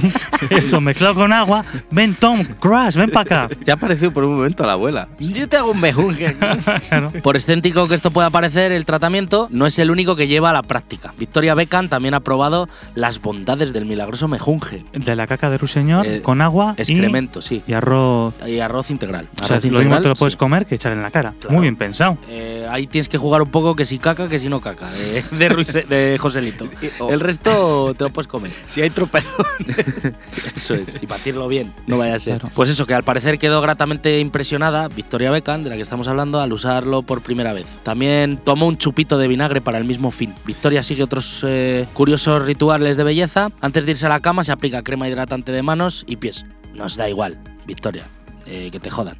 Esto 0.49 0.81
mezclado 0.81 1.15
con 1.15 1.33
agua. 1.33 1.65
Ven, 1.91 2.15
Tom, 2.15 2.43
Crush, 2.59 2.95
ven 2.95 3.09
para 3.11 3.45
acá. 3.45 3.55
Te 3.63 3.71
ha 3.71 3.77
parecido 3.77 4.11
por 4.11 4.23
un 4.23 4.35
momento 4.35 4.63
a 4.63 4.67
la 4.67 4.73
abuela. 4.73 5.09
Yo 5.19 5.47
te 5.47 5.57
hago 5.57 5.71
un 5.71 5.79
mejunje. 5.81 6.35
Claro. 6.89 7.11
Por 7.23 7.35
excéntrico 7.35 7.87
que 7.87 7.95
esto 7.95 8.11
pueda 8.11 8.29
parecer, 8.29 8.71
el 8.71 8.85
tratamiento 8.85 9.47
no 9.51 9.65
es 9.65 9.77
el 9.79 9.91
único 9.91 10.15
que 10.15 10.27
lleva 10.27 10.49
a 10.49 10.53
la 10.53 10.61
práctica. 10.63 11.13
Victoria 11.31 11.55
Beckham 11.55 11.87
también 11.87 12.13
ha 12.13 12.19
probado 12.19 12.67
las 12.93 13.21
bondades 13.21 13.71
del 13.71 13.85
milagroso 13.85 14.27
mejunje. 14.27 14.83
De 14.91 15.15
la 15.15 15.27
caca 15.27 15.49
de 15.49 15.57
ruiseñor 15.57 16.05
Eh, 16.05 16.21
con 16.21 16.41
agua 16.41 16.75
y- 16.77 16.81
Excremento, 16.81 17.41
sí. 17.41 17.63
y, 17.65 17.71
arroz. 17.71 18.37
Y 18.45 18.59
arroz 18.59 18.91
integral. 18.91 19.29
O 19.41 19.45
sea, 19.47 19.55
Arroz 19.55 19.63
lo 19.63 19.69
mismo 19.69 19.79
integral, 19.83 20.03
te 20.03 20.09
lo 20.09 20.15
puedes 20.15 20.33
sí. 20.33 20.37
comer 20.37 20.65
que 20.65 20.75
echar 20.75 20.91
en 20.91 21.01
la 21.01 21.09
cara. 21.09 21.33
Claro. 21.39 21.53
Muy 21.53 21.61
bien 21.61 21.77
pensado. 21.77 22.17
Eh, 22.27 22.67
ahí 22.69 22.85
tienes 22.85 23.07
que 23.07 23.17
jugar 23.17 23.41
un 23.41 23.47
poco 23.49 23.77
que 23.77 23.85
si 23.85 23.97
caca, 23.97 24.27
que 24.27 24.39
si 24.39 24.49
no 24.49 24.59
caca, 24.59 24.89
de, 24.91 25.23
de, 25.37 25.49
Ruise- 25.49 25.85
de 25.87 26.17
Joselito. 26.19 26.67
oh. 26.99 27.09
El 27.09 27.21
resto 27.21 27.93
te 27.97 28.03
lo 28.03 28.09
puedes 28.09 28.27
comer. 28.27 28.51
Si 28.67 28.81
hay 28.81 28.89
tropezón. 28.89 29.45
Eso 30.55 30.73
es, 30.73 30.97
y 31.01 31.05
batirlo 31.05 31.47
bien, 31.47 31.71
no 31.87 31.97
vaya 31.97 32.15
a 32.15 32.19
ser. 32.19 32.39
Claro. 32.39 32.53
Pues 32.55 32.69
eso, 32.69 32.85
que 32.85 32.93
al 32.93 33.03
parecer 33.03 33.39
quedó 33.39 33.61
gratamente 33.61 34.19
impresionada 34.19 34.89
Victoria 34.89 35.31
Beckham, 35.31 35.63
de 35.63 35.69
la 35.69 35.77
que 35.77 35.81
estamos 35.81 36.09
hablando, 36.09 36.41
al 36.41 36.51
usarlo 36.51 37.03
por 37.03 37.21
primera 37.21 37.53
vez. 37.53 37.65
También 37.83 38.37
tomó 38.37 38.67
un 38.67 38.77
chupito 38.77 39.17
de 39.17 39.27
vinagre 39.29 39.61
para 39.61 39.77
el 39.77 39.85
mismo 39.85 40.11
fin. 40.11 40.33
Victoria 40.45 40.83
sigue 40.83 41.03
otros 41.03 41.20
eh, 41.43 41.87
curiosos 41.93 42.45
rituales 42.45 42.97
de 42.97 43.03
belleza. 43.03 43.49
Antes 43.61 43.85
de 43.85 43.91
irse 43.91 44.05
a 44.05 44.09
la 44.09 44.19
cama 44.19 44.43
se 44.43 44.51
aplica 44.51 44.81
crema 44.83 45.07
hidratante 45.07 45.51
de 45.51 45.61
manos 45.63 46.03
y 46.07 46.17
pies. 46.17 46.45
Nos 46.73 46.95
da 46.97 47.09
igual, 47.09 47.37
Victoria. 47.65 48.03
eh, 48.47 48.69
que 48.71 48.79
te 48.79 48.89
jodan. 48.89 49.17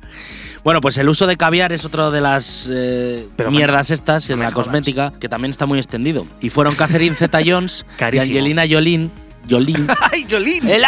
Bueno, 0.63 0.81
pues 0.81 0.97
el 0.97 1.07
uso 1.07 1.25
de 1.27 1.37
caviar 1.37 1.71
es 1.71 1.85
otra 1.85 2.09
de 2.11 2.21
las 2.21 2.67
eh, 2.71 3.27
Pero 3.35 3.51
mierdas 3.51 3.89
estas 3.91 4.29
en 4.29 4.39
la 4.39 4.45
jodas. 4.51 4.65
cosmética 4.65 5.13
que 5.19 5.29
también 5.29 5.51
está 5.51 5.65
muy 5.65 5.77
extendido. 5.79 6.25
Y 6.41 6.49
fueron 6.49 6.75
Catherine 6.75 7.15
Zeta-Jones 7.15 7.85
y 7.93 7.97
Carísimo. 7.97 8.29
Angelina 8.31 8.63
Jolie. 8.69 9.09
Jolie. 9.49 9.75
¡Ay, 10.11 10.25
Jolín! 10.29 10.69
El 10.69 10.83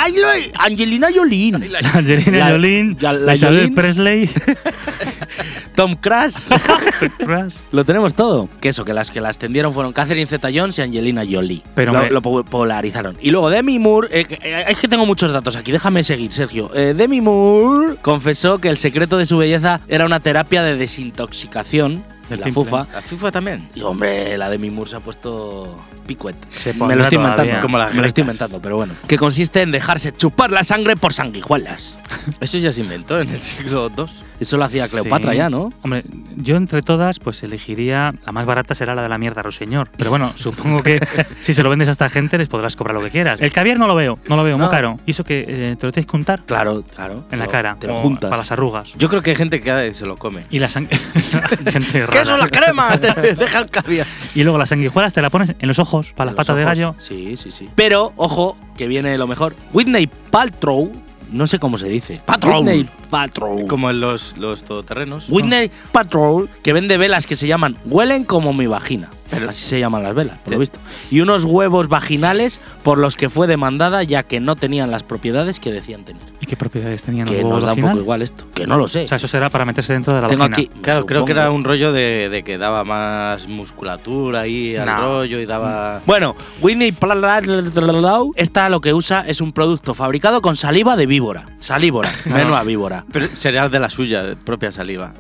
Angelina 0.58 1.08
Jolie. 1.14 1.54
Angelina 1.94 2.38
La- 2.40 2.50
Jolie, 2.52 2.96
ya- 3.00 3.14
la. 3.14 3.70
Presley. 3.76 4.30
Tom 5.76 5.96
Cruise. 5.96 6.48
Crush. 7.18 7.56
Lo 7.72 7.84
tenemos 7.84 8.14
todo. 8.14 8.48
Que 8.62 8.70
eso, 8.70 8.86
que 8.86 8.94
las 8.94 9.10
que 9.10 9.20
las 9.22 9.38
tendieron 9.40 9.74
fueron 9.74 9.92
Catherine 9.92 10.28
Zeta-Jones 10.28 10.78
y 10.78 10.82
Angelina 10.84 11.24
Jolie. 11.30 11.62
Pero 11.76 11.94
lo, 11.94 12.04
me- 12.04 12.10
lo 12.10 12.22
po- 12.22 12.44
polarizaron. 12.44 13.18
Y 13.22 13.32
luego 13.32 13.50
Demi 13.50 13.80
Moore, 13.80 14.08
eh, 14.12 14.26
eh, 14.44 14.66
es 14.68 14.78
que 14.78 14.88
tengo 14.88 15.06
muchos 15.06 15.32
datos 15.32 15.56
aquí, 15.56 15.72
déjame 15.72 16.04
seguir, 16.04 16.32
Sergio. 16.32 16.70
Eh, 16.76 16.94
Demi 16.96 17.22
Moore 17.22 17.96
confesó 18.02 18.60
que 18.60 18.70
el 18.70 18.78
secreto 18.78 19.18
de 19.18 19.26
su 19.26 19.38
belleza 19.38 19.82
era 19.88 20.06
una 20.06 20.20
terapia 20.20 20.62
de 20.64 20.78
desintoxicación 20.78 22.04
de 22.30 22.38
la 22.38 22.48
fufa. 22.48 22.88
La 22.94 23.02
FIFA 23.02 23.32
también. 23.32 23.68
Y 23.76 23.82
hombre, 23.82 24.38
la 24.38 24.50
Demi 24.50 24.70
Moore 24.70 24.92
se 24.92 24.96
ha 24.98 25.00
puesto 25.00 25.78
picuet. 26.04 26.36
Se 26.52 26.74
Me 26.74 26.96
lo 26.96 27.04
estoy 27.04 27.18
inventando, 27.18 27.60
como 27.62 27.78
me 27.78 27.94
lo 27.94 28.06
estoy 28.06 28.22
inventando, 28.22 28.62
pero 28.62 28.76
bueno. 28.78 28.94
Que 29.08 29.18
consiste 29.18 29.62
en 29.62 29.72
dejarse 29.72 30.12
chupar 30.12 30.52
la 30.52 30.64
sangre 30.64 30.96
por 30.96 31.14
sanguijuelas. 31.14 31.98
Eso 32.40 32.58
ya 32.58 32.72
se 32.72 32.82
inventó 32.82 33.20
en 33.20 33.30
el 33.30 33.40
siglo 33.40 33.92
II. 33.98 34.06
Eso 34.40 34.58
lo 34.58 34.66
hacía 34.66 34.88
Cleopatra 34.88 35.32
Sí. 35.32 35.38
ya, 35.38 35.50
¿no? 35.50 35.72
Hombre, 35.84 36.04
yo 36.36 36.56
entre 36.56 36.82
todas, 36.82 37.20
pues 37.20 37.44
elegiría. 37.44 38.14
La 38.26 38.32
más 38.32 38.46
barata 38.46 38.76
será 38.76 38.96
la 38.96 39.04
de 39.04 39.10
la 39.10 39.18
mierda 39.18 39.42
ruiseñor. 39.42 39.90
Pero 39.98 40.10
bueno, 40.10 40.32
supongo 40.36 40.84
que 40.84 41.00
si 41.42 41.54
se 41.54 41.64
lo 41.64 41.70
vendes 41.70 41.88
a 41.88 41.92
esta 41.92 42.10
gente, 42.10 42.38
les 42.38 42.48
podrás 42.50 42.76
cobrar 42.76 42.96
lo 42.96 43.02
que 43.04 43.10
quieras. 43.10 43.40
El 43.42 43.52
caviar 43.52 43.78
no 43.80 43.88
lo 43.88 43.96
veo, 43.96 44.20
no 44.28 44.36
lo 44.36 44.44
veo, 44.44 44.58
No. 44.58 44.66
muy 44.66 44.72
caro. 44.72 45.00
Y 45.06 45.12
eso 45.12 45.24
que 45.24 45.46
eh, 45.48 45.76
te 45.80 45.86
lo 45.86 45.92
tienes 45.92 46.08
que 46.10 46.18
untar 46.18 46.44
Claro, 46.46 46.84
claro. 46.84 47.26
en 47.32 47.40
la 47.40 47.48
cara. 47.48 47.78
Te 47.80 47.88
lo 47.88 47.96
juntas. 47.96 48.30
Para 48.30 48.40
las 48.42 48.52
arrugas. 48.52 48.94
Yo 48.98 49.10
creo 49.10 49.22
que 49.22 49.32
hay 49.32 49.36
gente 49.36 49.62
que 49.62 49.94
se 49.94 50.06
lo 50.06 50.16
come. 50.18 50.44
Y 50.50 50.60
la 50.60 50.70
sangre. 50.70 50.98
gente 51.72 51.92
¿Qué 51.92 52.06
rara. 52.06 52.22
eso 52.22 52.38
la 52.38 52.48
crema? 52.50 52.98
Te 52.98 53.36
deja 53.36 53.60
el 53.60 53.70
caviar. 53.70 54.08
Y 54.36 54.44
luego 54.44 54.58
las 54.58 54.70
sanguijuelas 54.70 55.14
te 55.14 55.22
la 55.22 55.30
pones 55.30 55.56
en 55.60 55.68
los 55.68 55.80
ojos, 55.80 56.14
para 56.16 56.28
las 56.32 56.36
patas 56.36 56.56
de 56.58 56.64
gallo. 56.64 56.96
Sí, 56.98 57.38
sí, 57.38 57.52
sí. 57.52 57.70
Pero, 57.76 58.14
ojo, 58.16 58.58
que 58.78 58.88
viene 58.88 59.18
lo 59.18 59.28
mejor. 59.28 59.56
Whitney 59.74 60.08
Paltrow, 60.32 60.92
no 61.32 61.48
sé 61.48 61.60
cómo 61.60 61.78
se 61.78 61.88
dice. 61.88 62.22
Paltrow. 62.26 62.58
Whitney 62.62 62.88
Patrol. 63.14 63.66
Como 63.68 63.92
en 63.92 64.00
los, 64.02 64.36
los 64.38 64.64
todoterrenos. 64.64 65.30
Whitney 65.30 65.70
Patrol, 65.92 66.50
que 66.64 66.74
vende 66.74 66.98
velas 66.98 67.28
que 67.28 67.36
se 67.36 67.46
llaman 67.48 67.78
Huelen 67.86 68.24
como 68.24 68.54
mi 68.54 68.66
vagina. 68.66 69.10
Pero- 69.30 69.50
Así 69.50 69.66
se 69.66 69.80
llaman 69.80 70.04
las 70.04 70.14
velas, 70.14 70.38
por 70.44 70.54
lo 70.54 70.60
visto. 70.60 70.78
Y 71.10 71.22
unos 71.22 71.44
huevos 71.46 71.88
vaginales 71.88 72.62
por 72.84 73.00
los 73.00 73.16
que 73.16 73.30
fue 73.30 73.48
demandada 73.48 74.04
ya 74.04 74.22
que 74.22 74.40
no 74.40 74.56
tenían 74.56 74.92
las 74.92 75.02
propiedades 75.02 75.60
que 75.60 75.72
decían 75.72 76.04
tener. 76.06 76.22
¿Y 76.40 76.46
qué 76.46 76.56
propiedades 76.56 77.02
tenían 77.02 77.26
los 77.26 77.36
Que 77.36 77.44
huevos 77.44 77.64
nos 77.64 77.66
da 77.66 77.74
un 77.74 77.82
poco 77.82 77.98
igual 78.04 78.22
esto. 78.22 78.46
Que 78.54 78.68
no 78.68 78.78
lo 78.78 78.88
sé. 78.88 79.06
O 79.06 79.08
sea, 79.08 79.18
eso 79.18 79.28
será 79.28 79.50
para 79.50 79.66
meterse 79.66 79.94
dentro 79.94 80.14
de 80.14 80.22
la 80.22 80.28
Tengo 80.28 80.48
vagina. 80.48 80.56
aquí. 80.56 80.82
Claro, 80.82 81.06
creo 81.08 81.26
que 81.26 81.32
era 81.32 81.50
un 81.50 81.64
rollo 81.64 81.92
de, 81.92 82.30
de 82.30 82.44
que 82.44 82.60
daba 82.60 82.84
más 82.84 83.48
musculatura 83.48 84.42
ahí 84.42 84.76
al 84.76 84.86
No. 84.86 85.02
rollo 85.08 85.40
y 85.40 85.46
daba. 85.48 86.02
Bueno, 86.06 86.36
Whitney 86.62 86.92
Patrol, 86.92 88.32
esta 88.36 88.70
lo 88.70 88.82
que 88.82 88.94
usa 88.94 89.24
es 89.28 89.42
un 89.42 89.52
producto 89.52 89.96
fabricado 89.96 90.42
con 90.44 90.56
saliva 90.56 90.96
de 90.96 91.08
víbora. 91.08 91.46
Salívora, 91.60 92.12
menos 92.26 92.64
víbora. 92.66 93.03
Pero 93.12 93.28
cereal 93.28 93.70
de 93.72 93.80
la 93.80 93.90
suya, 93.90 94.24
de 94.24 94.36
propia 94.36 94.72
saliva. 94.72 95.14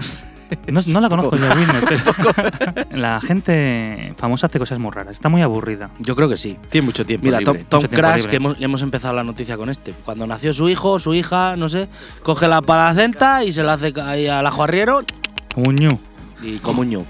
No, 0.67 0.81
no 0.85 1.01
la 1.01 1.09
conozco 1.09 1.35
yo, 1.35 1.45
pero 1.87 2.85
la 2.91 3.19
gente 3.21 4.13
famosa 4.17 4.47
hace 4.47 4.59
cosas 4.59 4.77
muy 4.77 4.91
raras. 4.91 5.13
Está 5.13 5.29
muy 5.29 5.41
aburrida. 5.41 5.89
Yo 5.99 6.15
creo 6.15 6.29
que 6.29 6.37
sí. 6.37 6.57
Tiene 6.69 6.85
mucho 6.85 7.05
tiempo 7.05 7.25
Mira, 7.25 7.39
Tom, 7.39 7.57
libre. 7.57 7.67
Tom 7.69 7.81
libre. 7.81 8.29
que 8.29 8.35
hemos, 8.35 8.61
hemos 8.61 8.81
empezado 8.83 9.15
la 9.15 9.23
noticia 9.23 9.57
con 9.57 9.69
este. 9.69 9.93
Cuando 10.05 10.27
nació 10.27 10.53
su 10.53 10.69
hijo, 10.69 10.99
su 10.99 11.13
hija, 11.15 11.55
no 11.55 11.69
sé, 11.69 11.87
coge 12.21 12.47
la 12.47 12.61
palacenta 12.61 13.43
y 13.43 13.51
se 13.51 13.63
la 13.63 13.73
hace 13.73 13.93
ahí 14.01 14.27
al 14.27 14.45
ajo 14.45 14.63
arriero 14.63 15.01
Como 15.55 15.69
un 15.69 15.75
ñu. 15.75 15.99
y 16.43 16.57
como 16.57 16.81
un 16.81 16.89
ñu. 16.89 17.05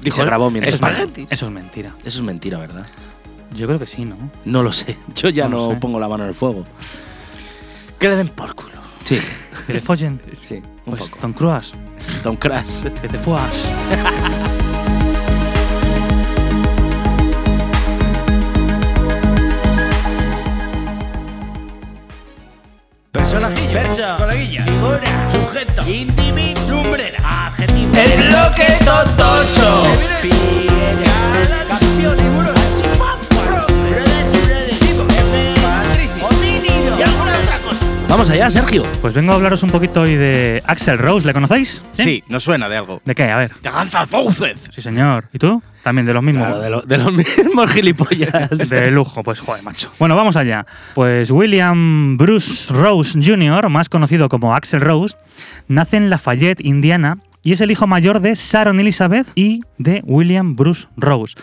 Dijo, 0.00 0.16
se 0.16 0.24
grabó 0.24 0.50
mientras. 0.50 0.74
Eso 0.74 0.84
es, 0.86 0.92
espaguetis. 0.92 1.26
eso 1.30 1.46
es 1.46 1.52
mentira. 1.52 1.94
Eso 2.04 2.18
es 2.18 2.24
mentira, 2.24 2.58
¿verdad? 2.58 2.86
Yo 3.54 3.66
creo 3.66 3.78
que 3.78 3.86
sí, 3.86 4.04
¿no? 4.04 4.16
No 4.44 4.62
lo 4.62 4.72
sé. 4.72 4.96
Yo 5.14 5.30
ya 5.30 5.48
No 5.48 5.80
pongo 5.80 5.98
la 5.98 6.08
mano 6.08 6.24
en 6.24 6.28
el 6.28 6.34
fuego. 6.34 6.64
Que 7.98 8.08
le 8.08 8.16
den 8.16 8.28
por. 8.28 8.54
Sí, 9.04 9.20
Que 9.66 9.74
le 9.74 9.80
follen. 9.80 10.20
sí, 10.32 10.54
un 10.86 10.96
Pues 10.96 11.10
poco. 11.10 11.20
Tom 11.22 11.32
Cruise, 11.32 11.72
Tom 12.22 12.36
Cruise. 12.36 12.82
que 13.02 13.08
te 13.08 13.18
fuas. 13.18 13.66
Personajillo. 23.12 23.72
Verso. 23.74 24.16
Coleguilla. 24.18 24.64
Figura. 24.64 25.30
Sujeto. 25.30 25.88
Individuo. 25.88 26.82
Lumbrera. 26.82 27.46
Adjetivo. 27.46 27.92
El 27.96 28.22
bloque 28.28 28.66
totocho. 28.84 29.84
Fiera. 30.20 30.53
Vamos 38.14 38.30
allá, 38.30 38.48
Sergio. 38.48 38.84
Pues 39.00 39.12
vengo 39.12 39.32
a 39.32 39.34
hablaros 39.34 39.64
un 39.64 39.70
poquito 39.72 40.02
hoy 40.02 40.14
de 40.14 40.62
Axel 40.66 40.98
Rose. 40.98 41.26
¿Le 41.26 41.32
conocéis? 41.32 41.82
Sí, 41.94 42.22
nos 42.28 42.44
suena 42.44 42.68
de 42.68 42.76
algo. 42.76 43.02
¿De 43.04 43.12
qué? 43.12 43.24
A 43.24 43.36
ver. 43.36 43.50
De 43.60 43.68
Guns 43.70 43.92
N' 43.92 44.06
Roses. 44.12 44.70
Sí, 44.72 44.80
señor. 44.80 45.24
¿Y 45.32 45.38
tú? 45.40 45.60
También 45.82 46.06
de 46.06 46.14
los 46.14 46.22
mismos. 46.22 46.46
Claro, 46.46 46.60
de, 46.60 46.70
lo- 46.70 46.82
de 46.82 46.96
los 46.98 47.12
mismos 47.46 47.72
gilipollas. 47.72 48.68
De 48.70 48.92
lujo, 48.92 49.24
pues 49.24 49.40
joder, 49.40 49.64
macho. 49.64 49.90
Bueno, 49.98 50.14
vamos 50.14 50.36
allá. 50.36 50.64
Pues 50.94 51.32
William 51.32 52.16
Bruce 52.16 52.72
Rose 52.72 53.18
Jr., 53.20 53.68
más 53.68 53.88
conocido 53.88 54.28
como 54.28 54.54
Axel 54.54 54.80
Rose, 54.80 55.16
nace 55.66 55.96
en 55.96 56.08
Lafayette, 56.08 56.60
Indiana, 56.60 57.18
y 57.44 57.52
es 57.52 57.60
el 57.60 57.70
hijo 57.70 57.86
mayor 57.86 58.20
de 58.20 58.34
Sharon 58.34 58.80
Elizabeth 58.80 59.28
y 59.34 59.60
de 59.78 60.02
William 60.04 60.56
Bruce 60.56 60.88
Rose, 60.96 61.34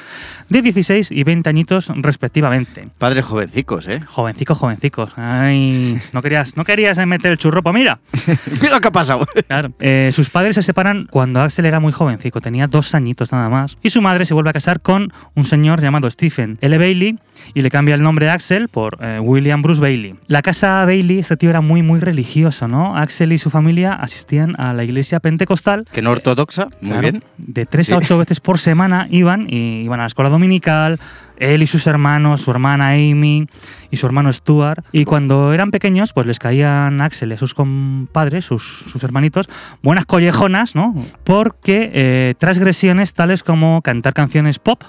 de 0.50 0.62
16 0.62 1.12
y 1.12 1.24
20 1.24 1.48
añitos 1.48 1.88
respectivamente. 1.96 2.90
Padres 2.98 3.24
jovencicos, 3.24 3.88
¿eh? 3.88 4.02
Jovencicos, 4.08 4.58
jovencicos. 4.58 5.12
Ay, 5.16 6.02
no 6.12 6.22
querías, 6.22 6.58
no 6.58 6.66
querías 6.66 6.98
meter 7.06 7.32
el 7.32 7.38
churro, 7.38 7.62
pues 7.62 7.76
mira. 7.76 8.00
Mira 8.62 8.76
lo 8.76 8.82
que 8.82 8.88
ha 8.88 8.92
pasado. 8.92 9.26
Claro. 9.48 9.72
Eh, 9.80 10.12
sus 10.14 10.30
padres 10.30 10.56
se 10.56 10.64
separan 10.64 11.08
cuando 11.10 11.42
Axel 11.42 11.66
era 11.66 11.80
muy 11.80 11.94
jovencico, 11.94 12.42
tenía 12.42 12.68
dos 12.68 12.96
añitos 12.96 13.32
nada 13.32 13.50
más. 13.50 13.78
Y 13.84 13.92
su 13.92 14.02
madre 14.02 14.26
se 14.26 14.34
vuelve 14.34 14.50
a 14.50 14.54
casar 14.54 14.82
con 14.82 15.14
un 15.36 15.46
señor 15.46 15.82
llamado 15.82 16.10
Stephen 16.10 16.58
L. 16.62 16.78
Bailey 16.78 17.20
y 17.54 17.62
le 17.62 17.70
cambia 17.70 17.96
el 17.96 18.02
nombre 18.02 18.26
de 18.26 18.32
Axel 18.32 18.70
por 18.70 18.98
eh, 19.02 19.20
William 19.20 19.62
Bruce 19.62 19.82
Bailey. 19.82 20.16
La 20.28 20.42
casa 20.42 20.84
Bailey, 20.86 21.20
este 21.20 21.38
tío 21.38 21.50
era 21.50 21.62
muy, 21.62 21.84
muy 21.84 22.00
religioso, 22.00 22.68
¿no? 22.68 22.96
Axel 22.98 23.34
y 23.34 23.38
su 23.38 23.50
familia 23.50 23.94
asistían 23.94 24.60
a 24.60 24.74
la 24.74 24.84
iglesia 24.84 25.20
pentecostal. 25.20 25.86
Que 25.92 26.02
no 26.02 26.12
ortodoxa. 26.12 26.68
Muy 26.82 26.92
Claro, 26.92 27.02
bien. 27.02 27.24
De 27.38 27.66
tres 27.66 27.88
Sí. 27.88 27.94
a 27.94 27.98
ocho 27.98 28.18
veces 28.18 28.40
por 28.40 28.60
semana 28.60 29.08
iban 29.10 29.48
y 29.50 29.82
iban 29.84 30.00
a 30.00 30.04
la 30.04 30.08
escuela 30.08 30.30
dominical. 30.30 31.00
Él 31.38 31.64
y 31.64 31.68
sus 31.68 31.88
hermanos, 31.88 32.42
su 32.42 32.52
hermana 32.52 32.90
Amy 32.90 33.48
y 33.90 33.98
su 33.98 34.06
hermano 34.06 34.32
Stuart. 34.32 34.86
Y 34.92 35.06
cuando 35.06 35.54
eran 35.54 35.72
pequeños, 35.72 36.14
pues 36.14 36.28
les 36.28 36.38
caían 36.38 37.02
a 37.02 37.06
Axel 37.06 37.32
y 37.32 37.34
a 37.34 37.38
sus 37.38 37.56
compadres, 37.56 38.46
sus, 38.46 38.86
sus 38.88 39.04
hermanitos, 39.04 39.50
buenas 39.82 40.06
collejonas, 40.06 40.76
¿no? 40.76 40.94
Porque 41.24 41.90
eh, 41.94 42.36
transgresiones 42.38 43.14
tales 43.14 43.42
como 43.42 43.82
cantar 43.82 44.14
canciones 44.14 44.60
pop 44.60 44.84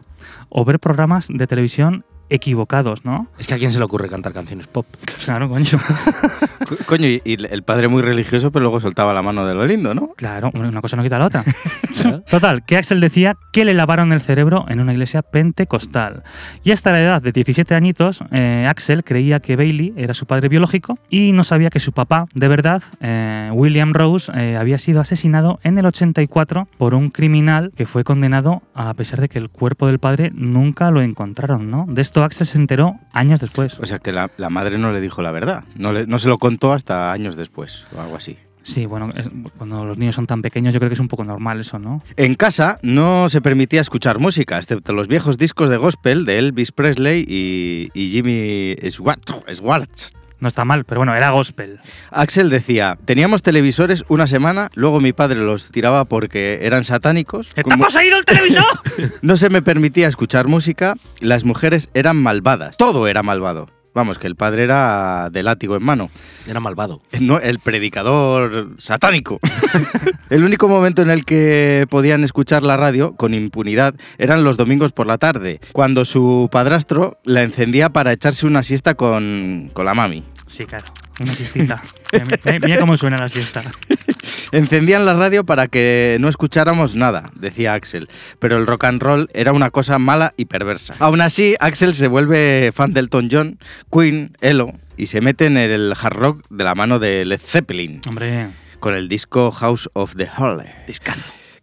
o 0.50 0.64
ver 0.66 0.78
programas 0.78 1.26
de 1.30 1.46
televisión 1.46 2.04
equivocados, 2.34 3.04
¿no? 3.04 3.28
Es 3.38 3.46
que 3.46 3.54
a 3.54 3.58
quién 3.58 3.70
se 3.72 3.78
le 3.78 3.84
ocurre 3.84 4.08
cantar 4.08 4.32
canciones 4.32 4.66
pop. 4.66 4.86
Claro, 5.24 5.48
coño. 5.48 5.78
Co- 6.68 6.76
Coño, 6.86 7.06
y, 7.06 7.20
y 7.24 7.36
el 7.44 7.62
padre 7.62 7.88
muy 7.88 8.02
religioso, 8.02 8.50
pero 8.50 8.62
luego 8.62 8.80
soltaba 8.80 9.12
la 9.12 9.22
mano 9.22 9.44
de 9.46 9.54
lo 9.54 9.66
lindo, 9.66 9.94
¿no? 9.94 10.08
Claro, 10.16 10.50
una 10.54 10.80
cosa 10.80 10.96
no 10.96 11.02
quita 11.02 11.18
la 11.18 11.26
otra. 11.26 11.44
Total, 12.30 12.64
que 12.64 12.76
Axel 12.76 13.00
decía 13.00 13.36
que 13.52 13.64
le 13.64 13.74
lavaron 13.74 14.12
el 14.12 14.20
cerebro 14.20 14.64
en 14.68 14.80
una 14.80 14.92
iglesia 14.92 15.22
pentecostal. 15.22 16.22
Y 16.64 16.70
hasta 16.72 16.92
la 16.92 17.00
edad 17.00 17.22
de 17.22 17.32
17 17.32 17.74
añitos, 17.74 18.22
eh, 18.32 18.66
Axel 18.68 19.04
creía 19.04 19.40
que 19.40 19.56
Bailey 19.56 19.92
era 19.96 20.14
su 20.14 20.26
padre 20.26 20.48
biológico 20.48 20.98
y 21.10 21.32
no 21.32 21.44
sabía 21.44 21.70
que 21.70 21.80
su 21.80 21.92
papá, 21.92 22.26
de 22.34 22.48
verdad, 22.48 22.82
eh, 23.00 23.50
William 23.52 23.92
Rose, 23.92 24.32
eh, 24.34 24.56
había 24.56 24.78
sido 24.78 25.00
asesinado 25.00 25.60
en 25.62 25.78
el 25.78 25.86
84 25.86 26.68
por 26.78 26.94
un 26.94 27.10
criminal 27.10 27.72
que 27.76 27.86
fue 27.86 28.04
condenado 28.04 28.62
a 28.74 28.92
pesar 28.94 29.20
de 29.20 29.28
que 29.28 29.38
el 29.38 29.48
cuerpo 29.50 29.86
del 29.86 29.98
padre 29.98 30.30
nunca 30.34 30.90
lo 30.90 31.02
encontraron, 31.02 31.70
¿no? 31.70 31.86
De 31.88 32.02
esto 32.02 32.21
Axel 32.24 32.46
se 32.46 32.58
enteró 32.58 32.96
años 33.12 33.40
después. 33.40 33.78
O 33.80 33.86
sea 33.86 33.98
que 33.98 34.12
la, 34.12 34.30
la 34.36 34.50
madre 34.50 34.78
no 34.78 34.92
le 34.92 35.00
dijo 35.00 35.22
la 35.22 35.30
verdad. 35.32 35.64
No, 35.74 35.92
le- 35.92 36.06
no 36.06 36.18
se 36.18 36.28
lo 36.28 36.38
contó 36.38 36.72
hasta 36.72 37.12
años 37.12 37.36
después 37.36 37.84
o 37.96 38.00
algo 38.00 38.16
así. 38.16 38.36
Sí, 38.64 38.86
bueno, 38.86 39.10
es- 39.16 39.28
cuando 39.58 39.84
los 39.84 39.98
niños 39.98 40.14
son 40.14 40.26
tan 40.28 40.40
pequeños 40.40 40.72
yo 40.72 40.78
creo 40.78 40.88
que 40.88 40.94
es 40.94 41.00
un 41.00 41.08
poco 41.08 41.24
normal 41.24 41.58
eso, 41.60 41.80
¿no? 41.80 42.02
En 42.16 42.34
casa 42.34 42.78
no 42.82 43.28
se 43.28 43.40
permitía 43.40 43.80
escuchar 43.80 44.20
música, 44.20 44.56
excepto 44.56 44.92
los 44.92 45.08
viejos 45.08 45.36
discos 45.36 45.68
de 45.68 45.76
gospel 45.78 46.24
de 46.24 46.38
Elvis 46.38 46.70
Presley 46.70 47.24
y, 47.26 47.90
y 47.92 48.10
Jimmy 48.10 48.76
Schwartz. 48.88 49.34
Schwartz. 49.52 50.12
No 50.42 50.48
está 50.48 50.64
mal, 50.64 50.84
pero 50.84 50.98
bueno, 50.98 51.14
era 51.14 51.30
gospel. 51.30 51.78
Axel 52.10 52.50
decía, 52.50 52.98
teníamos 53.04 53.42
televisores 53.42 54.02
una 54.08 54.26
semana, 54.26 54.72
luego 54.74 55.00
mi 55.00 55.12
padre 55.12 55.38
los 55.38 55.70
tiraba 55.70 56.04
porque 56.04 56.58
eran 56.62 56.84
satánicos. 56.84 57.46
¡Está 57.50 57.62
Como 57.62 57.84
poseído 57.84 58.18
el 58.18 58.24
televisor! 58.24 58.64
no 59.22 59.36
se 59.36 59.50
me 59.50 59.62
permitía 59.62 60.08
escuchar 60.08 60.48
música, 60.48 60.96
las 61.20 61.44
mujeres 61.44 61.90
eran 61.94 62.16
malvadas. 62.16 62.76
Todo 62.76 63.06
era 63.06 63.22
malvado. 63.22 63.68
Vamos, 63.94 64.18
que 64.18 64.26
el 64.26 64.36
padre 64.36 64.64
era 64.64 65.28
de 65.30 65.42
látigo 65.42 65.76
en 65.76 65.84
mano. 65.84 66.10
Era 66.48 66.60
malvado. 66.60 67.00
No, 67.20 67.38
el 67.38 67.58
predicador 67.58 68.74
satánico. 68.78 69.38
el 70.30 70.42
único 70.42 70.66
momento 70.66 71.02
en 71.02 71.10
el 71.10 71.24
que 71.26 71.86
podían 71.90 72.24
escuchar 72.24 72.62
la 72.62 72.76
radio 72.76 73.14
con 73.14 73.34
impunidad 73.34 73.94
eran 74.18 74.44
los 74.44 74.56
domingos 74.56 74.92
por 74.92 75.06
la 75.06 75.18
tarde, 75.18 75.60
cuando 75.72 76.04
su 76.04 76.48
padrastro 76.50 77.18
la 77.24 77.42
encendía 77.42 77.90
para 77.90 78.12
echarse 78.12 78.46
una 78.46 78.62
siesta 78.62 78.94
con, 78.94 79.70
con 79.74 79.84
la 79.84 79.94
mami. 79.94 80.24
Sí, 80.52 80.66
claro. 80.66 80.84
Una 81.18 81.34
siestita. 81.34 81.82
Mira, 82.12 82.58
mira 82.60 82.78
cómo 82.78 82.98
suena 82.98 83.16
la 83.16 83.30
siesta. 83.30 83.64
Encendían 84.52 85.06
la 85.06 85.14
radio 85.14 85.44
para 85.44 85.66
que 85.66 86.18
no 86.20 86.28
escucháramos 86.28 86.94
nada, 86.94 87.30
decía 87.34 87.72
Axel, 87.72 88.06
pero 88.38 88.58
el 88.58 88.66
rock 88.66 88.84
and 88.84 89.02
roll 89.02 89.30
era 89.32 89.52
una 89.52 89.70
cosa 89.70 89.98
mala 89.98 90.34
y 90.36 90.44
perversa. 90.44 90.94
Aún 90.98 91.22
así, 91.22 91.56
Axel 91.58 91.94
se 91.94 92.06
vuelve 92.06 92.70
fan 92.74 92.92
del 92.92 93.04
Elton 93.04 93.28
John, 93.32 93.58
Queen, 93.90 94.36
Elo 94.42 94.74
y 94.98 95.06
se 95.06 95.22
mete 95.22 95.46
en 95.46 95.56
el 95.56 95.94
hard 95.98 96.16
rock 96.16 96.44
de 96.50 96.64
la 96.64 96.74
mano 96.74 96.98
de 96.98 97.24
Led 97.24 97.40
Zeppelin, 97.40 98.02
Hombre, 98.06 98.48
con 98.78 98.92
el 98.92 99.08
disco 99.08 99.52
House 99.52 99.88
of 99.94 100.16
the 100.16 100.28
Holy. 100.36 100.66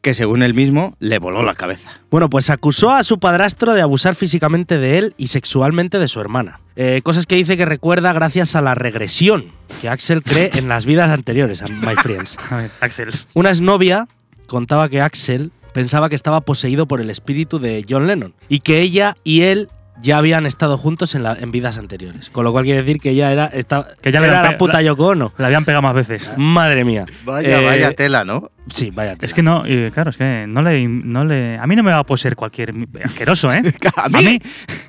Que 0.01 0.13
según 0.13 0.43
él 0.43 0.53
mismo 0.53 0.95
le 0.99 1.19
voló 1.19 1.43
la 1.43 1.55
cabeza. 1.55 1.91
Bueno, 2.09 2.29
pues 2.29 2.49
acusó 2.49 2.91
a 2.91 3.03
su 3.03 3.19
padrastro 3.19 3.73
de 3.73 3.81
abusar 3.81 4.15
físicamente 4.15 4.77
de 4.77 4.97
él 4.97 5.13
y 5.17 5.27
sexualmente 5.27 5.99
de 5.99 6.07
su 6.07 6.21
hermana. 6.21 6.61
Eh, 6.75 7.01
cosas 7.03 7.25
que 7.25 7.35
dice 7.35 7.57
que 7.57 7.65
recuerda 7.65 8.13
gracias 8.13 8.55
a 8.55 8.61
la 8.61 8.75
regresión 8.75 9.51
que 9.81 9.89
Axel 9.89 10.23
cree 10.23 10.51
en 10.53 10.69
las 10.69 10.85
vidas 10.85 11.09
anteriores, 11.09 11.63
my 11.81 11.95
friends. 12.01 12.37
a 12.51 12.57
ver, 12.57 12.71
Axel. 12.79 13.09
Una 13.33 13.49
exnovia 13.49 14.07
contaba 14.47 14.87
que 14.87 15.01
Axel 15.01 15.51
pensaba 15.73 16.09
que 16.09 16.15
estaba 16.15 16.41
poseído 16.41 16.87
por 16.87 17.01
el 17.01 17.09
espíritu 17.09 17.59
de 17.59 17.85
John 17.87 18.07
Lennon 18.07 18.33
y 18.47 18.59
que 18.59 18.81
ella 18.81 19.15
y 19.23 19.41
él 19.41 19.69
ya 20.01 20.17
habían 20.17 20.45
estado 20.45 20.77
juntos 20.77 21.15
en, 21.15 21.23
la- 21.23 21.37
en 21.39 21.51
vidas 21.51 21.77
anteriores. 21.77 22.29
Con 22.29 22.43
lo 22.45 22.51
cual 22.51 22.63
quiere 22.65 22.81
decir 22.83 22.99
que 22.99 23.11
ella 23.11 23.31
era, 23.31 23.45
esta, 23.47 23.85
Que 24.01 24.11
ya 24.11 24.19
le 24.21 24.27
era 24.27 24.41
la 24.43 24.57
puta 24.57 24.81
Yoko 24.81 25.07
Ono. 25.07 25.33
La 25.37 25.47
habían 25.47 25.65
pegado 25.65 25.81
más 25.81 25.93
veces. 25.93 26.29
Madre 26.37 26.85
mía. 26.85 27.05
Vaya, 27.25 27.59
Eh, 27.61 27.65
vaya 27.65 27.91
tela, 27.93 28.23
¿no? 28.23 28.51
Sí, 28.71 28.91
vaya. 28.91 29.15
Es 29.21 29.33
que 29.33 29.41
no, 29.43 29.63
eh, 29.65 29.91
claro, 29.93 30.09
es 30.11 30.17
que 30.17 30.45
no 30.47 30.61
le, 30.61 30.87
no 30.87 31.25
le. 31.25 31.57
A 31.57 31.65
mí 31.67 31.75
no 31.75 31.83
me 31.83 31.91
va 31.91 31.99
a 31.99 32.03
poseer 32.05 32.35
cualquier 32.35 32.73
asqueroso, 33.03 33.51
¿eh? 33.51 33.61
A 33.95 34.09
mí. 34.09 34.39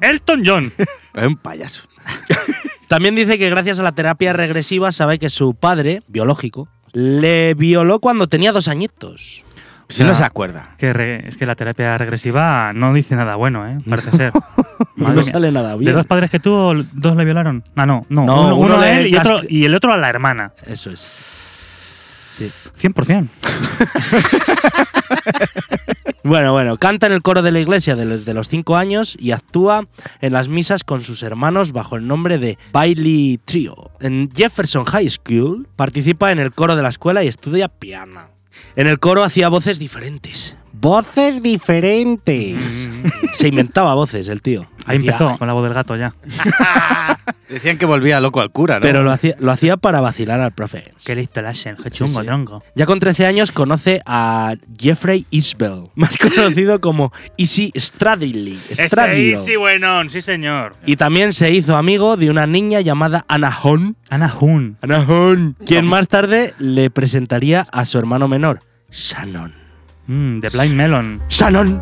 Elton 0.01 0.43
John. 0.45 0.73
Es 1.15 1.27
un 1.27 1.37
payaso. 1.37 1.83
También 2.89 3.15
dice 3.15 3.39
que 3.39 3.49
gracias 3.51 3.79
a 3.79 3.83
la 3.83 3.93
terapia 3.93 4.33
regresiva 4.33 4.91
sabe 4.93 5.19
que 5.19 5.29
su 5.31 5.55
padre, 5.55 6.03
biológico, 6.09 6.69
le 6.93 7.55
violó 7.55 8.01
cuando 8.01 8.27
tenía 8.27 8.51
dos 8.53 8.67
añitos. 8.69 9.45
Si 9.91 10.05
no 10.05 10.15
se 10.15 10.25
acuerda. 10.25 10.71
Que 10.79 10.93
re- 10.93 11.29
es 11.29 11.37
que 11.37 11.47
la 11.47 11.55
terapia 11.55 11.99
regresiva 11.99 12.73
no 12.73 12.93
dice 12.95 13.17
nada 13.17 13.37
bueno, 13.37 13.67
¿eh? 13.67 13.79
Parece 13.89 14.13
ser. 14.13 14.33
Madre 14.97 15.15
no 15.17 15.23
mía. 15.23 15.33
sale 15.33 15.53
nada 15.53 15.73
¿De 15.73 15.79
bien. 15.79 15.95
dos 15.95 16.07
padres 16.07 16.31
que 16.31 16.39
tuvo, 16.41 16.75
dos 16.93 17.17
le 17.17 17.25
violaron? 17.25 17.65
Ah, 17.77 17.87
no, 17.87 18.07
no. 18.09 18.25
No, 18.25 18.47
uno, 18.47 18.57
uno 18.57 18.75
uno 18.77 18.81
a 18.81 18.91
él 18.91 19.07
y, 19.09 19.17
otro, 19.17 19.37
casca- 19.39 19.47
y 19.51 19.65
el 19.65 19.75
otro 19.75 19.93
a 19.93 19.97
la 19.97 20.09
hermana. 20.09 20.53
Eso 20.67 20.91
es. 20.91 21.01
Sí. 21.01 22.51
100%. 22.89 23.29
Bueno, 26.23 26.53
bueno, 26.53 26.77
canta 26.77 27.07
en 27.07 27.13
el 27.13 27.23
coro 27.23 27.41
de 27.43 27.51
la 27.51 27.61
iglesia 27.61 27.97
desde 27.97 28.35
los 28.35 28.49
cinco 28.49 28.77
años 28.77 29.17
y 29.19 29.33
actúa 29.33 29.87
en 30.21 30.33
las 30.35 30.49
misas 30.49 30.85
con 30.85 31.03
sus 31.03 31.23
hermanos 31.23 31.73
bajo 31.73 31.97
el 31.97 32.07
nombre 32.07 32.37
de 32.39 32.59
Bailey 32.73 33.41
Trio. 33.45 33.91
En 34.01 34.31
Jefferson 34.31 34.85
High 34.85 35.09
School 35.11 35.67
participa 35.77 36.31
en 36.31 36.39
el 36.39 36.53
coro 36.53 36.77
de 36.77 36.83
la 36.83 36.91
escuela 36.91 37.25
y 37.25 37.29
estudia 37.29 37.69
piano. 37.69 38.29
En 38.77 38.87
el 38.87 38.99
coro 38.99 39.25
hacía 39.25 39.49
voces 39.49 39.79
diferentes. 39.79 40.57
Voces 40.81 41.43
diferentes. 41.43 42.89
Se 43.35 43.49
inventaba 43.49 43.93
voces 43.95 44.29
el 44.29 44.41
tío. 44.41 44.67
Ahí 44.87 44.97
empezó 44.97 45.37
con 45.37 45.47
la 45.47 45.53
voz 45.53 45.65
del 45.65 45.75
gato 45.75 45.95
ya. 45.95 46.15
Decían 47.51 47.77
que 47.77 47.85
volvía 47.85 48.19
loco 48.21 48.41
al 48.41 48.51
cura, 48.51 48.77
¿no? 48.77 48.81
Pero 48.81 49.03
lo 49.03 49.11
hacía, 49.11 49.35
lo 49.41 49.53
hacía 49.53 49.77
para 49.77 50.01
vacilar 50.01 50.41
al 50.41 50.53
profe. 50.53 50.95
Qué 51.05 51.15
listo 51.15 51.41
el 51.41 51.47
Ashen, 51.47 51.77
qué 51.77 51.91
chungo, 51.91 52.21
sí. 52.21 52.27
tronco. 52.27 52.63
Ya 52.77 52.87
con 52.87 52.99
13 52.99 53.27
años 53.27 53.53
conoce 53.53 54.01
a 54.07 54.55
Jeffrey 54.79 55.27
Isbell, 55.31 55.91
más 55.97 56.17
conocido 56.17 56.81
como 56.81 57.13
Easy 57.37 57.73
Stradley. 57.77 58.59
Stradio. 58.73 59.37
sí, 59.37 59.57
bueno, 59.57 60.09
sí, 60.09 60.23
señor. 60.23 60.77
Y 60.87 60.97
también 60.97 61.33
se 61.33 61.51
hizo 61.51 61.77
amigo 61.77 62.17
de 62.17 62.31
una 62.31 62.47
niña 62.47 62.81
llamada 62.81 63.27
Anna 63.29 63.55
Hon. 63.63 63.97
Ana 64.09 64.33
Hun. 64.41 64.79
Anna 64.81 65.05
Hon. 65.07 65.57
Quien 65.67 65.87
más 65.87 66.09
tarde 66.09 66.55
le 66.59 66.89
presentaría 66.89 67.67
a 67.71 67.85
su 67.85 67.99
hermano 67.99 68.29
menor, 68.29 68.63
Shannon. 68.91 69.60
Mm, 70.11 70.41
The 70.41 70.49
Blind 70.49 70.75
Melon. 70.75 71.23
¡Shannon! 71.29 71.81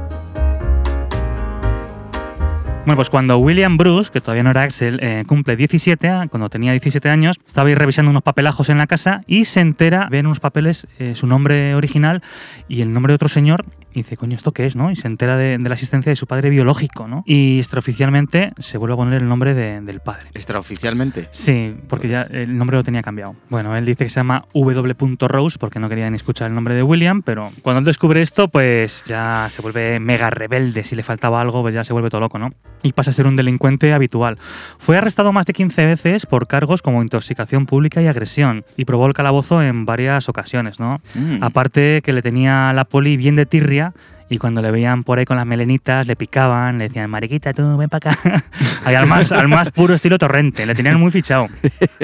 Bueno, 2.85 2.97
pues 2.97 3.09
cuando 3.09 3.39
William 3.39 3.79
Bruce, 3.79 4.11
que 4.13 4.21
todavía 4.21 4.43
no 4.43 4.51
era 4.51 4.65
Axel, 4.65 4.99
eh, 5.03 5.23
cumple 5.27 5.57
17, 5.57 6.09
ah, 6.09 6.27
cuando 6.31 6.51
tenía 6.51 6.73
17 6.73 7.09
años, 7.09 7.37
estaba 7.47 7.69
ahí 7.69 7.75
revisando 7.75 8.11
unos 8.11 8.23
papelajos 8.23 8.69
en 8.69 8.77
la 8.77 8.87
casa 8.87 9.23
y 9.27 9.47
se 9.47 9.61
entera, 9.61 10.09
ve 10.11 10.19
en 10.19 10.27
unos 10.27 10.41
papeles 10.41 10.87
eh, 10.99 11.15
su 11.15 11.27
nombre 11.27 11.75
original 11.75 12.23
y 12.69 12.83
el 12.83 12.93
nombre 12.93 13.13
de 13.13 13.15
otro 13.15 13.31
señor 13.31 13.65
y 13.99 14.03
dice, 14.03 14.17
coño, 14.17 14.37
¿esto 14.37 14.53
qué 14.53 14.67
es? 14.67 14.77
no? 14.77 14.91
Y 14.91 14.97
se 14.97 15.07
entera 15.07 15.37
de, 15.37 15.59
de 15.59 15.69
la 15.69 15.75
existencia 15.75 16.11
de 16.11 16.17
su 16.17 16.27
padre 16.27 16.51
biológico, 16.51 17.09
¿no? 17.09 17.23
Y 17.27 17.59
extraoficialmente 17.59 18.53
se 18.59 18.79
vuelve 18.79 18.95
a 18.95 18.97
poner 18.97 19.23
el 19.23 19.29
nombre 19.29 19.55
de- 19.55 19.81
del 19.81 20.01
padre. 20.01 20.29
Extraoficialmente. 20.35 21.29
Sí, 21.31 21.77
porque 21.89 22.09
ya 22.09 22.23
el 22.23 22.57
nombre 22.59 22.77
lo 22.77 22.85
tenía 22.85 23.03
cambiado. 23.03 23.35
Bueno, 23.49 23.77
él 23.77 23.85
dice 23.85 24.05
que 24.05 24.11
se 24.11 24.17
llama 24.21 24.45
W. 24.55 24.95
Rose 25.29 25.59
porque 25.59 25.79
no 25.79 25.89
quería 25.89 26.09
ni 26.11 26.17
escuchar 26.17 26.49
el 26.49 26.55
nombre 26.55 26.75
de 26.75 26.83
William, 26.83 27.23
pero 27.23 27.51
cuando 27.63 27.79
él 27.81 27.85
descubre 27.85 28.21
esto, 28.23 28.49
pues 28.49 29.05
ya 29.07 29.47
se 29.51 29.63
vuelve 29.63 30.01
mega 30.01 30.31
rebelde. 30.31 30.85
Si 30.85 30.97
le 30.97 31.03
faltaba 31.03 31.41
algo, 31.41 31.63
pues 31.63 31.75
ya 31.75 31.85
se 31.85 31.93
vuelve 31.93 32.11
todo 32.11 32.21
loco, 32.21 32.39
¿no? 32.39 32.53
Y 32.83 32.93
pasa 32.93 33.11
a 33.11 33.15
ser 33.15 33.27
un 33.27 33.37
delincuente 33.37 33.93
habitual. 33.93 34.39
Fue 34.79 34.97
arrestado 34.97 35.33
más 35.33 35.47
de 35.47 35.53
15 35.53 35.87
veces 35.87 36.27
por 36.27 36.47
cargos 36.47 36.83
como 36.83 37.03
intoxicación 37.03 37.67
pública 37.67 38.03
y 38.03 38.07
agresión, 38.07 38.65
y 38.77 38.85
probó 38.85 39.07
el 39.07 39.15
calabozo 39.15 39.63
en 39.63 39.85
varias 39.85 40.29
ocasiones, 40.29 40.81
¿no? 40.81 41.01
Mm. 41.15 41.43
Aparte 41.43 42.03
que 42.03 42.13
le 42.13 42.23
tenía 42.23 42.73
la 42.73 42.85
poli 42.85 43.17
bien 43.17 43.37
de 43.37 43.47
tirria 43.47 43.88
y 44.29 44.39
cuando 44.39 44.63
le 44.63 44.71
veían 44.71 45.05
por 45.05 45.19
ahí 45.19 45.25
con 45.25 45.37
las 45.37 45.47
melenitas 45.47 46.07
le 46.07 46.17
picaban, 46.17 46.79
le 46.79 46.89
decían, 46.89 47.11
mariquita, 47.11 47.53
tú 47.53 47.77
ven 47.77 47.89
para 47.89 48.11
acá. 48.11 48.43
Al 48.85 49.07
más, 49.07 49.33
al 49.33 49.49
más 49.49 49.71
puro 49.71 49.95
estilo 49.95 50.19
torrente, 50.19 50.67
le 50.67 50.75
tenían 50.75 50.99
muy 50.99 51.11
fichado. 51.11 51.49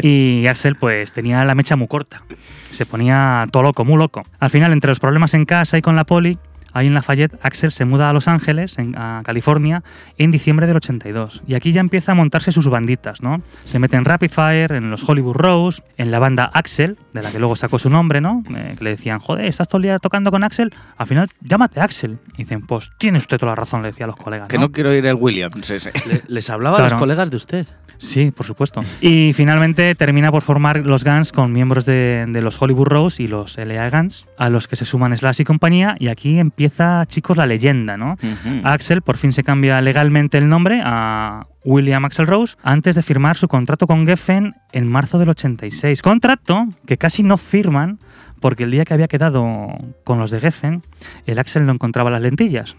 Y 0.01 0.47
Axel 0.47 0.77
pues 0.77 1.13
tenía 1.13 1.45
la 1.45 1.55
mecha 1.55 1.77
muy 1.77 1.89
corta, 1.89 2.23
se 2.71 2.87
ponía 2.87 3.47
todo 3.51 3.63
loco, 3.63 3.85
muy 3.85 3.97
loco. 3.97 4.25
Al 4.39 4.51
final, 4.51 4.73
entre 4.73 4.89
los 4.91 5.01
problemas 5.01 5.35
en 5.35 5.45
casa 5.45 5.79
y 5.79 5.83
con 5.83 5.97
la 5.97 6.05
poli, 6.05 6.39
Ahí 6.75 6.87
en 6.89 6.95
Lafayette, 6.95 7.39
Axel 7.43 7.73
se 7.73 7.85
muda 7.87 8.11
a 8.11 8.13
Los 8.13 8.29
Ángeles, 8.29 8.79
en- 8.79 8.95
a 8.99 9.23
California, 9.25 9.83
en 10.19 10.31
diciembre 10.31 10.67
del 10.67 10.77
82. 10.77 11.43
Y 11.47 11.55
aquí 11.55 11.73
ya 11.73 11.81
empieza 11.81 12.13
a 12.13 12.15
montarse 12.15 12.53
sus 12.53 12.69
banditas, 12.69 13.23
¿no? 13.23 13.41
Se 13.65 13.79
mete 13.79 13.97
en 13.97 14.05
Rapid 14.05 14.31
Fire, 14.31 14.73
en 14.73 14.91
los 14.91 15.09
Hollywood 15.09 15.37
Rose, 15.37 15.83
en 15.97 16.11
la 16.11 16.19
banda 16.19 16.51
Axel, 16.53 16.99
de 17.13 17.23
la 17.23 17.31
que 17.31 17.39
luego 17.39 17.57
sacó 17.57 17.79
su 17.79 17.89
nombre, 17.89 18.21
¿no? 18.21 18.43
Eh, 18.55 18.75
que 18.77 18.85
le 18.85 18.91
decían, 18.91 19.21
joder, 19.21 19.47
¿estás 19.47 19.69
todo 19.69 19.79
el 19.79 19.85
día 19.85 19.99
tocando 19.99 20.31
con 20.31 20.45
Axel? 20.45 20.75
Al 20.99 21.07
final, 21.07 21.29
llámate 21.41 21.81
Axel. 21.81 22.19
Y 22.35 22.39
dicen, 22.39 22.61
pues 22.63 22.91
tiene 22.99 23.19
usted 23.19 23.39
toda 23.39 23.53
la 23.53 23.57
razón, 23.57 23.83
le 23.83 23.89
decía 23.89 24.05
a 24.05 24.09
los 24.09 24.17
colegas. 24.17 24.49
Que 24.49 24.59
no 24.59 24.73
quiero 24.73 24.93
ir 24.93 25.07
el 25.07 25.15
Williams 25.15 25.71
ese. 25.71 25.93
Le- 26.07 26.23
les 26.27 26.51
hablaba 26.51 26.77
a 26.79 26.81
los 26.83 26.99
colegas 27.01 27.31
de 27.31 27.37
usted. 27.37 27.67
Sí, 27.99 28.31
por 28.31 28.47
supuesto. 28.47 28.83
Y 29.01 29.33
finalmente 29.35 29.95
termina 29.95 30.31
por 30.31 30.43
formar 30.43 30.87
los 30.87 31.05
Guns 31.05 31.33
con 31.33 31.53
miembros 31.53 31.87
de, 31.87 32.27
de 32.29 32.43
los 32.43 32.61
Hollywood 32.61 32.87
Rose 32.87 33.23
y 33.23 33.27
los 33.27 33.57
LA 33.57 33.91
Guns, 33.91 34.27
a 34.39 34.51
los 34.51 34.69
que 34.69 34.77
se 34.77 34.85
suman 34.85 35.17
Slash 35.17 35.41
y 35.41 35.45
compañía. 35.45 35.97
Y 35.99 36.09
aquí 36.09 36.39
empieza, 36.39 37.05
chicos, 37.07 37.37
la 37.37 37.47
leyenda, 37.47 37.97
¿no? 37.97 38.17
Axel 38.63 39.03
por 39.03 39.17
fin 39.17 39.33
se 39.33 39.43
cambia 39.43 39.81
legalmente 39.81 40.39
el 40.39 40.49
nombre 40.49 40.81
a 40.85 41.47
William 41.65 42.05
Axel 42.05 42.27
Rose 42.27 42.57
antes 42.63 42.95
de 42.95 43.03
firmar 43.03 43.37
su 43.37 43.49
contrato 43.49 43.87
con 43.87 44.07
Geffen 44.07 44.55
en 44.73 44.87
marzo 44.87 45.19
del 45.19 45.31
86. 45.31 46.03
Contrato 46.03 46.67
que 46.87 46.99
casi 46.99 47.23
no 47.23 47.37
firman 47.37 47.99
porque 48.41 48.65
el 48.65 48.71
día 48.71 48.85
que 48.85 48.93
había 48.93 49.09
quedado 49.09 49.69
con 50.05 50.19
los 50.19 50.31
de 50.31 50.41
Geffen, 50.41 50.83
el 51.25 51.39
Axel 51.39 51.65
no 51.65 51.73
encontraba 51.73 52.11
las 52.11 52.21
lentillas. 52.21 52.77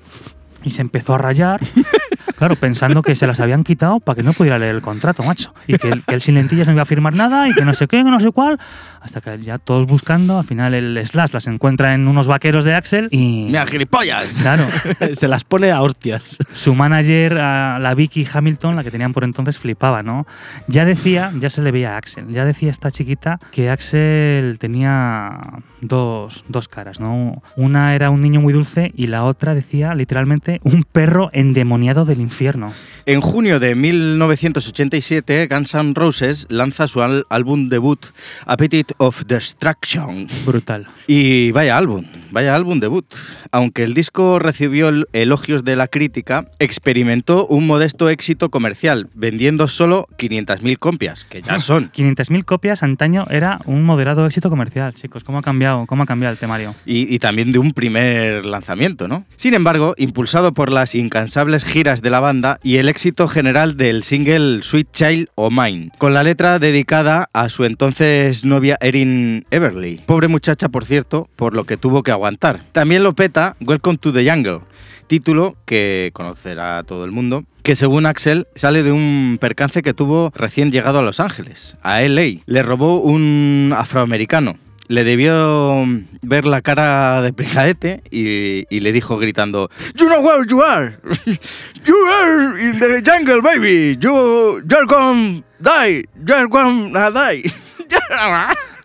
Y 0.63 0.71
se 0.71 0.81
empezó 0.81 1.15
a 1.15 1.17
rayar, 1.17 1.59
claro, 2.37 2.55
pensando 2.55 3.01
que 3.01 3.15
se 3.15 3.27
las 3.27 3.39
habían 3.39 3.63
quitado 3.63 3.99
para 3.99 4.15
que 4.17 4.23
no 4.23 4.33
pudiera 4.33 4.57
leer 4.59 4.75
el 4.75 4.81
contrato, 4.81 5.23
macho. 5.23 5.53
Y 5.67 5.75
que, 5.77 5.89
él- 5.89 6.03
que 6.07 6.15
él 6.15 6.21
sin 6.21 6.35
lentillas 6.35 6.67
no 6.67 6.73
iba 6.73 6.81
a 6.81 6.85
firmar 6.85 7.13
nada 7.15 7.47
y 7.49 7.53
que 7.53 7.63
no 7.65 7.73
sé 7.73 7.87
qué, 7.87 7.97
que 7.97 8.11
no 8.11 8.19
sé 8.19 8.31
cuál. 8.31 8.59
Hasta 9.01 9.21
que 9.21 9.39
ya 9.41 9.57
todos 9.59 9.85
buscando, 9.85 10.39
al 10.39 10.45
final 10.45 10.73
el 10.73 10.99
Slash 11.05 11.31
las 11.31 11.45
encuentra 11.47 11.93
en 11.93 12.07
unos 12.07 12.27
vaqueros 12.27 12.65
de 12.65 12.73
Axel 12.73 13.07
y... 13.11 13.45
Mira, 13.47 13.65
gilipollas. 13.67 14.25
Claro, 14.41 14.65
Se 15.13 15.27
las 15.27 15.43
pone 15.43 15.71
a 15.71 15.81
hostias. 15.81 16.37
su 16.51 16.73
manager, 16.73 17.37
a 17.37 17.77
la 17.79 17.93
Vicky 17.93 18.25
Hamilton, 18.31 18.75
la 18.75 18.83
que 18.83 18.91
tenían 18.91 19.13
por 19.13 19.23
entonces, 19.23 19.57
flipaba, 19.59 20.01
¿no? 20.03 20.25
Ya 20.67 20.85
decía, 20.85 21.31
ya 21.39 21.49
se 21.49 21.61
le 21.61 21.71
veía 21.71 21.93
a 21.93 21.97
Axel, 21.97 22.29
ya 22.29 22.45
decía 22.45 22.71
esta 22.71 22.89
chiquita 22.89 23.39
que 23.51 23.69
Axel 23.69 24.57
tenía 24.59 25.39
dos, 25.81 26.43
dos 26.47 26.67
caras, 26.67 26.99
¿no? 26.99 27.41
Una 27.55 27.95
era 27.95 28.09
un 28.09 28.21
niño 28.21 28.41
muy 28.41 28.53
dulce 28.53 28.91
y 28.95 29.07
la 29.07 29.23
otra 29.23 29.53
decía 29.53 29.93
literalmente 29.93 30.59
un 30.63 30.83
perro 30.83 31.29
endemoniado 31.33 32.05
del 32.15 32.21
infierno. 32.21 32.73
En 33.07 33.21
junio 33.21 33.59
de 33.59 33.75
1987, 33.75 35.47
Guns 35.47 35.75
N' 35.75 35.93
Roses 35.93 36.47
lanza 36.49 36.87
su 36.87 37.01
álbum 37.29 37.69
debut, 37.69 38.03
Appetite 38.47 38.95
of 38.97 39.25
Destruction. 39.27 40.27
Brutal. 40.43 40.87
Y 41.05 41.51
vaya 41.51 41.77
álbum, 41.77 42.03
vaya 42.31 42.55
álbum 42.55 42.79
debut. 42.79 43.05
Aunque 43.51 43.83
el 43.83 43.93
disco 43.93 44.39
recibió 44.39 44.89
el- 44.89 45.05
elogios 45.13 45.63
de 45.63 45.75
la 45.75 45.87
crítica, 45.87 46.49
experimentó 46.57 47.45
un 47.45 47.67
modesto 47.67 48.09
éxito 48.09 48.49
comercial, 48.49 49.07
vendiendo 49.13 49.67
solo 49.67 50.07
500.000 50.17 50.77
copias, 50.79 51.23
que 51.25 51.43
ya 51.43 51.59
son. 51.59 51.91
500.000 51.91 52.43
copias 52.43 52.81
antaño 52.81 53.27
era 53.29 53.59
un 53.65 53.83
moderado 53.83 54.25
éxito 54.25 54.49
comercial, 54.49 54.95
chicos. 54.95 55.23
¿Cómo 55.23 55.37
ha 55.37 55.41
cambiado? 55.43 55.85
¿Cómo 55.85 56.01
ha 56.01 56.05
cambiado 56.07 56.33
el 56.33 56.39
temario? 56.39 56.73
Y, 56.87 57.13
y 57.13 57.19
también 57.19 57.51
de 57.51 57.59
un 57.59 57.71
primer 57.71 58.47
lanzamiento, 58.47 59.07
¿no? 59.07 59.25
Sin 59.35 59.53
embargo, 59.53 59.93
impulsado 59.97 60.55
por 60.55 60.71
las 60.71 60.95
incansables 60.95 61.63
giras 61.63 62.01
de 62.01 62.09
la 62.09 62.19
banda 62.19 62.59
y 62.63 62.77
el 62.77 62.89
éxito 62.95 63.27
general 63.27 63.75
del 63.75 64.03
single 64.03 64.63
Sweet 64.63 64.87
Child 64.93 65.27
o 65.35 65.51
Mine, 65.51 65.91
con 65.97 66.13
la 66.13 66.23
letra 66.23 66.59
dedicada 66.59 67.29
a 67.33 67.49
su 67.49 67.65
entonces 67.65 68.45
novia 68.45 68.77
Erin 68.79 69.45
Everly. 69.51 70.01
Pobre 70.05 70.29
muchacha, 70.29 70.69
por 70.69 70.85
cierto, 70.85 71.27
por 71.35 71.53
lo 71.53 71.65
que 71.65 71.75
tuvo 71.75 72.03
que 72.03 72.11
aguantar. 72.11 72.61
También 72.71 73.03
lo 73.03 73.13
peta 73.13 73.57
Welcome 73.59 73.97
to 73.97 74.13
the 74.13 74.31
Jungle, 74.31 74.61
título 75.07 75.57
que 75.65 76.11
conocerá 76.13 76.83
todo 76.83 77.03
el 77.03 77.11
mundo, 77.11 77.43
que 77.63 77.75
según 77.75 78.05
Axel 78.05 78.47
sale 78.55 78.81
de 78.81 78.93
un 78.93 79.39
percance 79.41 79.81
que 79.81 79.93
tuvo 79.93 80.31
recién 80.33 80.71
llegado 80.71 80.99
a 80.99 81.01
Los 81.01 81.19
Ángeles, 81.19 81.75
a 81.81 81.99
LA. 81.99 82.43
Le 82.45 82.63
robó 82.63 83.01
un 83.01 83.73
afroamericano. 83.75 84.55
Le 84.87 85.03
debió 85.03 85.83
ver 86.21 86.45
la 86.45 86.61
cara 86.61 87.21
de 87.21 87.33
pejadete 87.33 88.03
y, 88.11 88.65
y 88.69 88.79
le 88.81 88.91
dijo 88.91 89.17
gritando 89.17 89.69
You 89.95 90.05
know 90.07 90.21
where 90.21 90.45
you 90.47 90.61
are. 90.61 90.97
You 91.85 91.95
are 92.21 92.59
in 92.61 92.79
the 92.79 93.01
jungle, 93.01 93.41
baby. 93.41 93.97
You, 93.99 94.61
you're 94.69 94.85
gonna 94.87 95.43
die. 95.59 96.05
You're 96.25 96.47
gonna 96.47 97.09
die. 97.11 97.43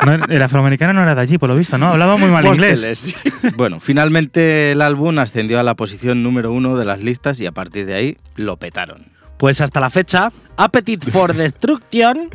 No, 0.04 0.14
el 0.14 0.42
afroamericano 0.42 0.94
no 0.94 1.02
era 1.02 1.14
de 1.14 1.20
allí, 1.20 1.36
por 1.36 1.48
lo 1.50 1.56
visto, 1.56 1.76
¿no? 1.76 1.88
Hablaba 1.88 2.16
muy 2.16 2.30
mal 2.30 2.44
inglés. 2.46 3.16
Bueno, 3.56 3.80
finalmente 3.80 4.72
el 4.72 4.80
álbum 4.82 5.18
ascendió 5.18 5.60
a 5.60 5.62
la 5.62 5.74
posición 5.74 6.22
número 6.22 6.52
uno 6.52 6.76
de 6.76 6.84
las 6.84 7.02
listas 7.02 7.38
y 7.40 7.46
a 7.46 7.52
partir 7.52 7.86
de 7.86 7.94
ahí 7.94 8.16
lo 8.36 8.56
petaron. 8.56 9.06
Pues 9.36 9.60
hasta 9.60 9.80
la 9.80 9.90
fecha, 9.90 10.32
Appetite 10.56 11.10
for 11.10 11.34
Destruction 11.34 12.30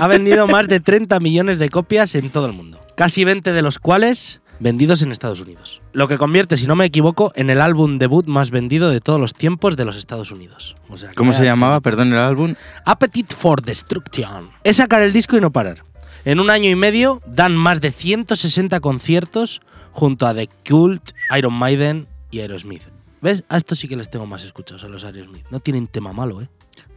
ha 0.00 0.06
vendido 0.06 0.46
más 0.46 0.68
de 0.68 0.80
30 0.80 1.18
millones 1.20 1.58
de 1.58 1.68
copias 1.68 2.14
en 2.14 2.30
todo 2.30 2.46
el 2.46 2.52
mundo. 2.52 2.80
Casi 2.96 3.24
20 3.24 3.52
de 3.52 3.62
los 3.62 3.78
cuales 3.78 4.40
vendidos 4.60 5.02
en 5.02 5.10
Estados 5.10 5.40
Unidos. 5.40 5.82
Lo 5.92 6.06
que 6.06 6.16
convierte, 6.18 6.56
si 6.56 6.66
no 6.66 6.76
me 6.76 6.84
equivoco, 6.84 7.32
en 7.34 7.50
el 7.50 7.60
álbum 7.60 7.98
debut 7.98 8.26
más 8.26 8.50
vendido 8.50 8.90
de 8.90 9.00
todos 9.00 9.20
los 9.20 9.34
tiempos 9.34 9.76
de 9.76 9.84
los 9.84 9.96
Estados 9.96 10.30
Unidos. 10.30 10.76
O 10.88 10.96
sea, 10.96 11.10
que 11.10 11.14
¿Cómo 11.14 11.32
se 11.32 11.44
llamaba, 11.44 11.80
perdón, 11.80 12.12
el 12.12 12.18
álbum? 12.18 12.54
Appetite 12.84 13.34
for 13.34 13.62
Destruction. 13.62 14.50
Es 14.62 14.76
sacar 14.76 15.02
el 15.02 15.12
disco 15.12 15.36
y 15.36 15.40
no 15.40 15.50
parar. 15.50 15.82
En 16.24 16.40
un 16.40 16.50
año 16.50 16.70
y 16.70 16.74
medio 16.76 17.20
dan 17.26 17.56
más 17.56 17.80
de 17.80 17.90
160 17.90 18.80
conciertos 18.80 19.60
junto 19.92 20.26
a 20.26 20.34
The 20.34 20.48
Cult, 20.68 21.10
Iron 21.36 21.54
Maiden 21.54 22.06
y 22.30 22.40
Aerosmith. 22.40 22.82
¿Ves? 23.20 23.44
A 23.48 23.56
estos 23.56 23.78
sí 23.78 23.88
que 23.88 23.96
les 23.96 24.08
tengo 24.08 24.26
más 24.26 24.42
escuchados, 24.42 24.84
a 24.84 24.88
los 24.88 25.04
Aerosmith. 25.04 25.46
No 25.50 25.60
tienen 25.60 25.86
tema 25.86 26.12
malo, 26.12 26.40
¿eh? 26.40 26.48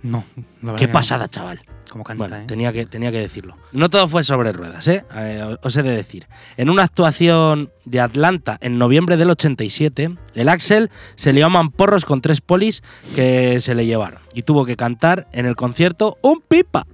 No, 0.04 0.24
la 0.62 0.76
Qué 0.76 0.88
pasada, 0.88 1.28
chaval. 1.28 1.62
Como 1.90 2.04
canta, 2.04 2.20
Bueno, 2.20 2.36
¿eh? 2.38 2.46
tenía, 2.48 2.74
que, 2.74 2.86
tenía 2.86 3.12
que 3.12 3.20
decirlo. 3.20 3.56
No 3.72 3.90
todo 3.90 4.08
fue 4.08 4.24
sobre 4.24 4.52
ruedas, 4.52 4.88
¿eh? 4.88 5.06
Eh, 5.16 5.56
Os 5.62 5.76
he 5.78 5.84
de 5.84 5.96
decir. 5.96 6.28
En 6.58 6.70
una 6.70 6.84
actuación 6.84 7.72
de 7.86 8.02
Atlanta 8.02 8.58
en 8.62 8.78
noviembre 8.78 9.16
del 9.18 9.30
87, 9.30 10.16
el 10.36 10.50
Axel 10.50 10.92
se 11.16 11.32
lió 11.34 11.46
a 11.46 11.50
mamporros 11.50 12.04
con 12.06 12.22
tres 12.22 12.42
polis 12.42 12.84
que 13.16 13.60
se 13.62 13.74
le 13.74 13.86
llevaron. 13.86 14.20
Y 14.34 14.44
tuvo 14.44 14.66
que 14.66 14.76
cantar 14.76 15.28
en 15.32 15.46
el 15.46 15.56
concierto 15.56 16.18
un 16.22 16.42
pipa 16.42 16.86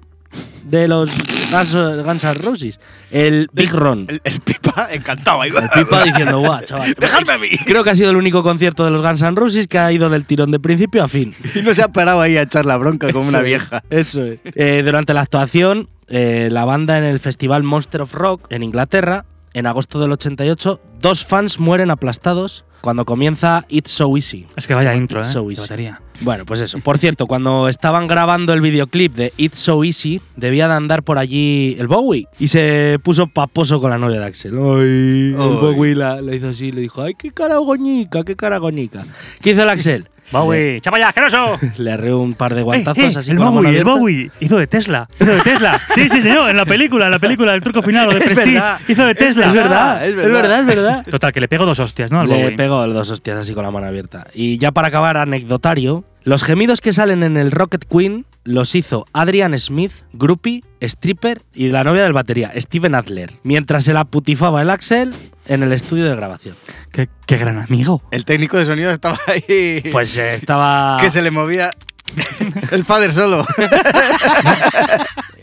de 0.66 0.88
los 0.88 1.12
Guns, 1.52 1.76
Guns 2.04 2.24
N' 2.24 2.34
Roses. 2.36 2.80
El 3.12 3.50
Big 3.54 3.72
Ron. 3.72 4.06
El, 4.10 4.22
el 4.24 4.40
pipa, 4.42 4.90
encantado. 4.92 5.42
ahí. 5.42 5.52
El 5.52 5.70
pipa 5.70 6.04
diciendo, 6.04 6.40
guau, 6.40 6.64
chaval. 6.64 6.96
Dejadme 6.98 7.34
a 7.34 7.38
mí. 7.38 7.50
Creo 7.66 7.84
que 7.84 7.92
ha 7.92 7.96
sido 7.96 8.10
el 8.10 8.18
único 8.18 8.44
concierto 8.44 8.84
de 8.86 8.92
los 8.92 9.02
Guns 9.02 9.22
N' 9.22 9.36
Roses 9.36 9.68
que 9.68 9.78
ha 9.78 9.92
ido 9.92 10.10
del 10.10 10.26
tirón 10.26 10.52
de 10.52 10.60
principio 10.60 11.04
a 11.04 11.08
fin. 11.08 11.36
Y 11.56 11.62
no 11.62 11.74
se 11.74 11.84
ha 11.84 11.90
parado 11.90 12.22
ahí 12.22 12.38
a 12.38 12.44
echar 12.44 12.66
la 12.66 12.78
bronca 12.78 13.12
como 13.12 13.28
una 13.28 13.40
es, 13.40 13.46
vieja. 13.46 13.84
Eso 13.90 14.24
es. 14.26 14.40
Eh, 14.44 14.82
durante 14.84 15.14
la 15.14 15.22
actuación, 15.22 15.90
eh, 16.08 16.50
la 16.52 16.66
banda 16.66 16.98
en 16.98 17.04
el 17.04 17.20
festival 17.20 17.64
Monster 17.64 18.02
of 18.02 18.14
Rock 18.14 18.48
en 18.50 18.64
Inglaterra, 18.64 19.26
en 19.54 19.68
agosto 19.68 20.00
del 20.00 20.12
88, 20.12 20.82
dos 21.04 21.24
fans 21.26 21.60
mueren 21.60 21.92
aplastados 21.92 22.64
cuando 22.82 23.06
comienza 23.06 23.66
It's 23.70 23.92
So 23.92 24.16
Easy. 24.18 24.48
Es 24.56 24.68
que 24.68 24.74
vaya 24.74 24.96
intro, 24.96 25.20
¿eh? 25.20 25.24
It's 25.24 25.32
so 25.34 25.44
de 25.48 25.52
easy. 25.54 25.62
batería. 25.62 26.02
Bueno, 26.22 26.46
pues 26.46 26.60
eso. 26.62 26.80
Por 26.80 26.98
cierto, 26.98 27.28
cuando 27.28 27.68
estaban 27.70 28.08
grabando 28.08 28.54
el 28.54 28.62
videoclip 28.62 29.14
de 29.16 29.34
It's 29.38 29.58
So 29.60 29.84
Easy, 29.84 30.22
debía 30.38 30.68
de 30.68 30.74
andar 30.76 31.04
por 31.04 31.18
allí 31.18 31.76
el 31.80 31.88
Bowie 31.88 32.28
y 32.40 32.48
se 32.48 33.00
puso 33.04 33.28
paposo 33.28 33.80
con 33.82 33.90
la 33.92 33.98
novia 33.98 34.20
de 34.20 34.26
Axel. 34.26 34.54
Ay, 34.54 35.34
el. 35.34 35.36
Bowie 35.36 35.94
la, 35.96 36.22
la 36.22 36.36
hizo 36.36 36.50
así, 36.50 36.72
le 36.72 36.82
dijo, 36.82 37.02
ay, 37.02 37.14
qué 37.16 37.32
cara 37.32 37.58
goñica, 37.58 38.24
qué 38.24 38.36
cara 38.36 38.58
goñica. 38.58 39.04
¿Qué 39.42 39.52
hizo 39.52 39.64
el 39.64 39.70
Axel? 39.70 40.08
Bowie, 40.32 40.80
¡chapa 40.82 40.98
asqueroso! 41.06 41.60
Le 41.78 41.92
arreó 41.92 42.20
un 42.20 42.34
par 42.34 42.56
de 42.56 42.64
guantazos 42.64 43.04
Eh, 43.04 43.08
eh, 43.14 43.20
así 43.20 43.32
el 43.32 43.40
Bowie, 43.40 43.78
el. 43.78 43.84
Bowie. 43.84 44.32
Hizo 44.40 44.58
de 44.58 44.66
Tesla. 44.68 45.08
Hizo 45.20 45.32
de 45.32 45.42
Tesla. 45.42 45.80
Sí, 45.94 46.10
sí, 46.10 46.22
señor. 46.22 46.50
En 46.50 46.58
la 46.58 46.66
película, 46.66 47.06
en 47.06 47.12
la 47.12 47.20
película 47.20 47.52
del 47.52 47.62
truco 47.62 47.82
final 47.84 48.08
o 48.08 48.12
de 48.14 48.18
Es 48.20 48.26
Prestige. 48.34 48.54
verdad. 48.54 48.80
Hizo 48.88 49.06
de 49.06 49.12
Es 49.12 49.18
Tesla. 49.18 49.48
Es 49.48 49.54
verdad, 49.54 50.08
es 50.08 50.10
es 50.12 50.16
verdad, 50.16 50.60
es 50.62 50.66
verdad. 50.66 50.93
Total, 51.12 51.32
que 51.32 51.40
le 51.40 51.48
pego 51.48 51.66
dos 51.66 51.80
hostias, 51.80 52.12
¿no? 52.12 52.20
Al 52.22 52.30
Le 52.30 52.44
Bowie. 52.44 52.56
pegó 52.58 52.86
dos 52.88 53.10
hostias 53.10 53.38
así 53.38 53.54
con 53.54 53.64
la 53.64 53.72
mano 53.72 53.88
abierta. 53.88 54.28
Y 54.34 54.58
ya 54.58 54.72
para 54.72 54.90
acabar, 54.90 55.18
anecdotario, 55.18 56.04
los 56.24 56.44
gemidos 56.44 56.80
que 56.82 56.94
salen 56.94 57.24
en 57.24 57.38
el 57.38 57.52
Rocket 57.52 57.86
Queen 57.86 58.26
los 58.46 58.76
hizo 58.76 59.06
Adrian 59.14 59.58
Smith, 59.58 59.92
groupie, 60.14 60.64
stripper 60.82 61.42
y 61.54 61.70
la 61.70 61.84
novia 61.84 62.04
del 62.04 62.14
batería, 62.14 62.52
Steven 62.56 62.94
Adler, 62.96 63.40
mientras 63.44 63.86
se 63.86 63.94
la 63.94 64.06
putifaba 64.06 64.62
el 64.62 64.70
Axel 64.70 65.14
en 65.48 65.64
el 65.64 65.72
estudio 65.74 66.06
de 66.06 66.16
grabación. 66.16 66.56
Qué, 66.92 67.10
qué 67.26 67.38
gran 67.38 67.58
amigo. 67.60 68.02
El 68.12 68.26
técnico 68.26 68.58
de 68.58 68.66
sonido 68.66 68.92
estaba 68.92 69.20
ahí. 69.28 69.82
Pues 69.92 70.18
eh, 70.18 70.36
estaba... 70.36 70.98
que 71.02 71.10
se 71.10 71.22
le 71.22 71.32
movía 71.32 71.72
el 72.72 72.84
fader 72.84 73.14
solo. 73.14 73.46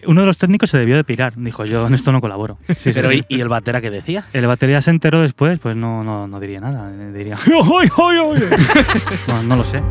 Uno 0.06 0.20
de 0.22 0.26
los 0.26 0.38
técnicos 0.38 0.70
se 0.70 0.78
debió 0.78 0.96
de 0.96 1.04
pirar. 1.04 1.32
Dijo, 1.36 1.64
yo 1.64 1.86
en 1.86 1.94
esto 1.94 2.12
no 2.12 2.20
colaboro. 2.20 2.58
Sí, 2.76 2.92
Pero 2.92 3.10
sí. 3.10 3.24
¿y, 3.28 3.36
y 3.36 3.40
el 3.40 3.48
batera 3.48 3.80
que 3.80 3.90
decía? 3.90 4.24
El 4.32 4.46
batería 4.46 4.80
se 4.80 4.90
enteró 4.90 5.20
después, 5.20 5.58
pues 5.58 5.76
no, 5.76 6.02
no, 6.04 6.26
no 6.26 6.40
diría 6.40 6.60
nada. 6.60 6.90
eh, 6.92 7.12
Diría, 7.12 7.36
"Oy, 7.68 7.88
oy, 7.96 8.16
oy". 8.18 8.40
no, 9.28 9.42
no 9.42 9.56
lo 9.56 9.64
sé. 9.64 9.82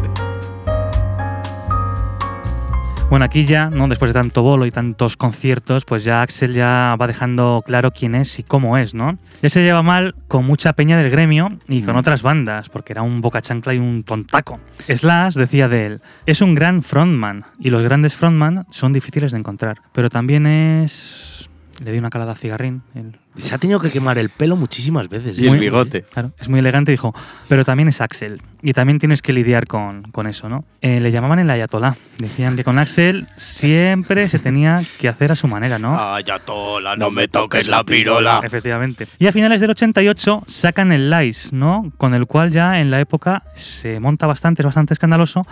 Bueno, 3.10 3.26
aquí 3.26 3.46
ya, 3.46 3.72
¿no? 3.72 3.88
después 3.88 4.10
de 4.10 4.20
tanto 4.20 4.44
bolo 4.44 4.68
y 4.68 4.72
tantos 4.72 5.18
conciertos, 5.18 5.84
pues 5.84 6.04
ya 6.04 6.22
Axel 6.22 6.54
ya 6.54 6.96
va 7.02 7.08
dejando 7.08 7.64
claro 7.66 7.90
quién 7.90 8.14
es 8.14 8.38
y 8.38 8.44
cómo 8.44 8.78
es, 8.78 8.94
¿no? 8.94 9.18
Ya 9.42 9.50
se 9.50 9.64
lleva 9.64 9.82
mal 9.82 10.14
con 10.28 10.46
mucha 10.46 10.74
peña 10.74 10.96
del 10.96 11.10
gremio 11.10 11.58
y 11.68 11.82
con 11.82 11.96
otras 11.96 12.22
bandas, 12.22 12.70
porque 12.70 12.94
era 12.94 13.02
un 13.02 13.22
boca 13.22 13.42
chancla 13.42 13.74
y 13.74 13.80
un 13.80 14.04
tontaco. 14.04 14.60
Slash 14.88 15.34
decía 15.34 15.68
de 15.68 15.88
él, 15.88 16.02
es 16.28 16.42
un 16.42 16.54
gran 16.54 16.84
frontman 16.84 17.46
y 17.58 17.72
los 17.72 17.82
grandes 17.82 18.16
frontman 18.16 18.68
son 18.70 18.94
difíciles 18.94 19.32
de 19.32 19.40
encontrar, 19.40 19.82
pero 19.92 20.12
también 20.12 20.46
es... 20.46 21.50
Le 21.84 21.92
di 21.92 21.98
una 21.98 22.12
calada 22.12 22.34
a 22.34 22.36
cigarrín, 22.36 22.84
el 22.94 23.18
Se 23.40 23.56
ha 23.56 23.58
tenido 23.58 23.80
que 23.80 23.90
quemar 23.90 24.18
el 24.18 24.30
pelo 24.30 24.56
muchísimas 24.56 25.10
veces. 25.10 25.38
Y 25.40 25.48
el 25.48 25.56
¿eh? 25.56 25.60
bigote. 25.60 26.04
Claro, 26.04 26.32
es 26.40 26.50
muy 26.50 26.60
elegante, 26.60 26.92
dijo, 26.92 27.14
pero 27.48 27.66
también 27.66 27.90
es 27.90 28.02
Axel. 28.02 28.42
Y 28.62 28.74
también 28.74 29.00
tienes 29.00 29.22
que 29.22 29.32
lidiar 29.34 29.68
con, 29.68 30.04
con 30.12 30.28
eso, 30.28 30.50
¿no? 30.50 30.66
Eh, 30.82 31.00
le 31.00 31.12
llamaban 31.12 31.40
el 31.40 31.50
ayatolá. 31.50 31.96
Decían 32.18 32.56
que 32.56 32.64
con 32.64 32.78
Axel 32.78 33.28
siempre 33.38 34.28
se 34.28 34.40
tenía 34.40 34.84
que 35.00 35.08
hacer 35.08 35.32
a 35.32 35.36
su 35.36 35.48
manera, 35.48 35.80
¿no? 35.80 35.98
Ayatola, 35.98 36.96
no 36.98 37.10
me 37.10 37.28
toques 37.28 37.68
la 37.68 37.84
pirola. 37.84 38.42
Efectivamente. 38.44 39.08
Y 39.18 39.28
a 39.28 39.32
finales 39.32 39.62
del 39.62 39.72
88 39.72 40.44
sacan 40.48 40.92
el 40.92 41.10
Lies, 41.10 41.54
¿no? 41.54 41.92
Con 41.98 42.14
el 42.14 42.26
cual 42.28 42.52
ya 42.52 42.80
en 42.80 42.92
la 42.92 43.00
época 43.00 43.44
se 43.56 44.00
monta 44.00 44.28
bastante, 44.28 44.62
es 44.62 44.66
bastante 44.66 44.94
escandaloso 44.94 45.48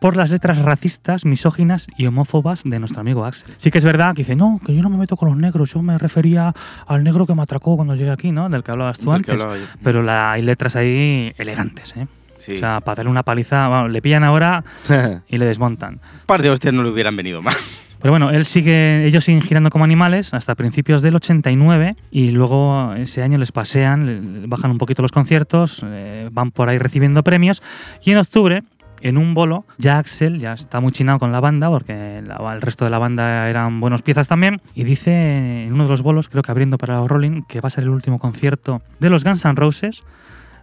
por 0.00 0.16
las 0.16 0.30
letras 0.30 0.58
racistas, 0.62 1.24
misóginas 1.24 1.86
y 1.96 2.06
homófobas 2.06 2.62
de 2.64 2.78
nuestro 2.78 3.00
amigo 3.02 3.24
Axel. 3.24 3.52
Sí 3.58 3.70
que 3.70 3.78
es 3.78 3.84
verdad 3.84 4.14
que 4.14 4.22
dice, 4.22 4.34
no, 4.36 4.60
que 4.64 4.74
yo 4.74 4.82
no 4.82 4.90
me 4.90 4.96
meto 4.96 5.16
con 5.16 5.28
los 5.28 5.38
negros, 5.38 5.72
yo 5.74 5.82
me 5.82 5.96
refería 5.98 6.52
al 6.86 7.04
negro 7.04 7.26
que 7.26 7.34
me 7.34 7.42
atracó 7.42 7.76
cuando 7.76 7.94
llegué 7.94 8.10
aquí, 8.10 8.32
¿no? 8.32 8.48
Del 8.48 8.62
que 8.64 8.70
hablabas 8.70 8.98
tú 8.98 9.12
antes. 9.12 9.30
hablaba. 9.30 9.54
Pero 9.84 10.02
la- 10.02 10.32
hay 10.32 10.42
letras 10.42 10.74
ahí 10.76 11.32
elegantes, 11.38 11.94
¿eh? 11.96 12.06
Sí. 12.38 12.54
O 12.54 12.58
sea, 12.58 12.80
para 12.80 12.96
darle 12.96 13.10
una 13.10 13.22
paliza, 13.22 13.68
vamos, 13.68 13.90
le 13.90 14.00
pillan 14.00 14.24
ahora 14.24 14.64
y 15.28 15.36
le 15.36 15.44
desmontan. 15.44 15.94
un 15.94 16.26
par 16.26 16.40
de 16.42 16.48
hostias 16.50 16.72
no 16.72 16.82
le 16.82 16.88
hubieran 16.90 17.14
venido 17.14 17.42
mal. 17.42 17.54
Pero 18.00 18.12
bueno, 18.12 18.30
él 18.30 18.46
sigue, 18.46 19.04
ellos 19.04 19.24
siguen 19.24 19.42
girando 19.42 19.68
como 19.68 19.84
animales 19.84 20.32
hasta 20.32 20.54
principios 20.54 21.02
del 21.02 21.16
89 21.16 21.96
y 22.10 22.30
luego 22.30 22.94
ese 22.94 23.22
año 23.22 23.36
les 23.36 23.52
pasean, 23.52 24.44
bajan 24.46 24.70
un 24.70 24.78
poquito 24.78 25.02
los 25.02 25.12
conciertos, 25.12 25.82
eh, 25.84 26.30
van 26.32 26.50
por 26.50 26.70
ahí 26.70 26.78
recibiendo 26.78 27.22
premios 27.22 27.62
y 28.02 28.12
en 28.12 28.16
octubre, 28.16 28.62
en 29.00 29.18
un 29.18 29.34
bolo, 29.34 29.64
ya 29.78 29.98
Axel 29.98 30.40
ya 30.40 30.52
está 30.52 30.80
muy 30.80 30.92
chinado 30.92 31.18
con 31.18 31.32
la 31.32 31.40
banda 31.40 31.68
porque 31.70 32.18
el 32.18 32.60
resto 32.60 32.84
de 32.84 32.90
la 32.90 32.98
banda 32.98 33.48
eran 33.48 33.80
buenos 33.80 34.02
piezas 34.02 34.28
también. 34.28 34.60
Y 34.74 34.84
dice 34.84 35.64
en 35.64 35.72
uno 35.72 35.84
de 35.84 35.90
los 35.90 36.02
bolos, 36.02 36.28
creo 36.28 36.42
que 36.42 36.50
abriendo 36.50 36.78
para 36.78 36.96
los 36.96 37.08
Rolling, 37.08 37.42
que 37.42 37.60
va 37.60 37.68
a 37.68 37.70
ser 37.70 37.84
el 37.84 37.90
último 37.90 38.18
concierto 38.18 38.80
de 38.98 39.10
los 39.10 39.24
Guns 39.24 39.44
N' 39.44 39.54
Roses 39.54 40.04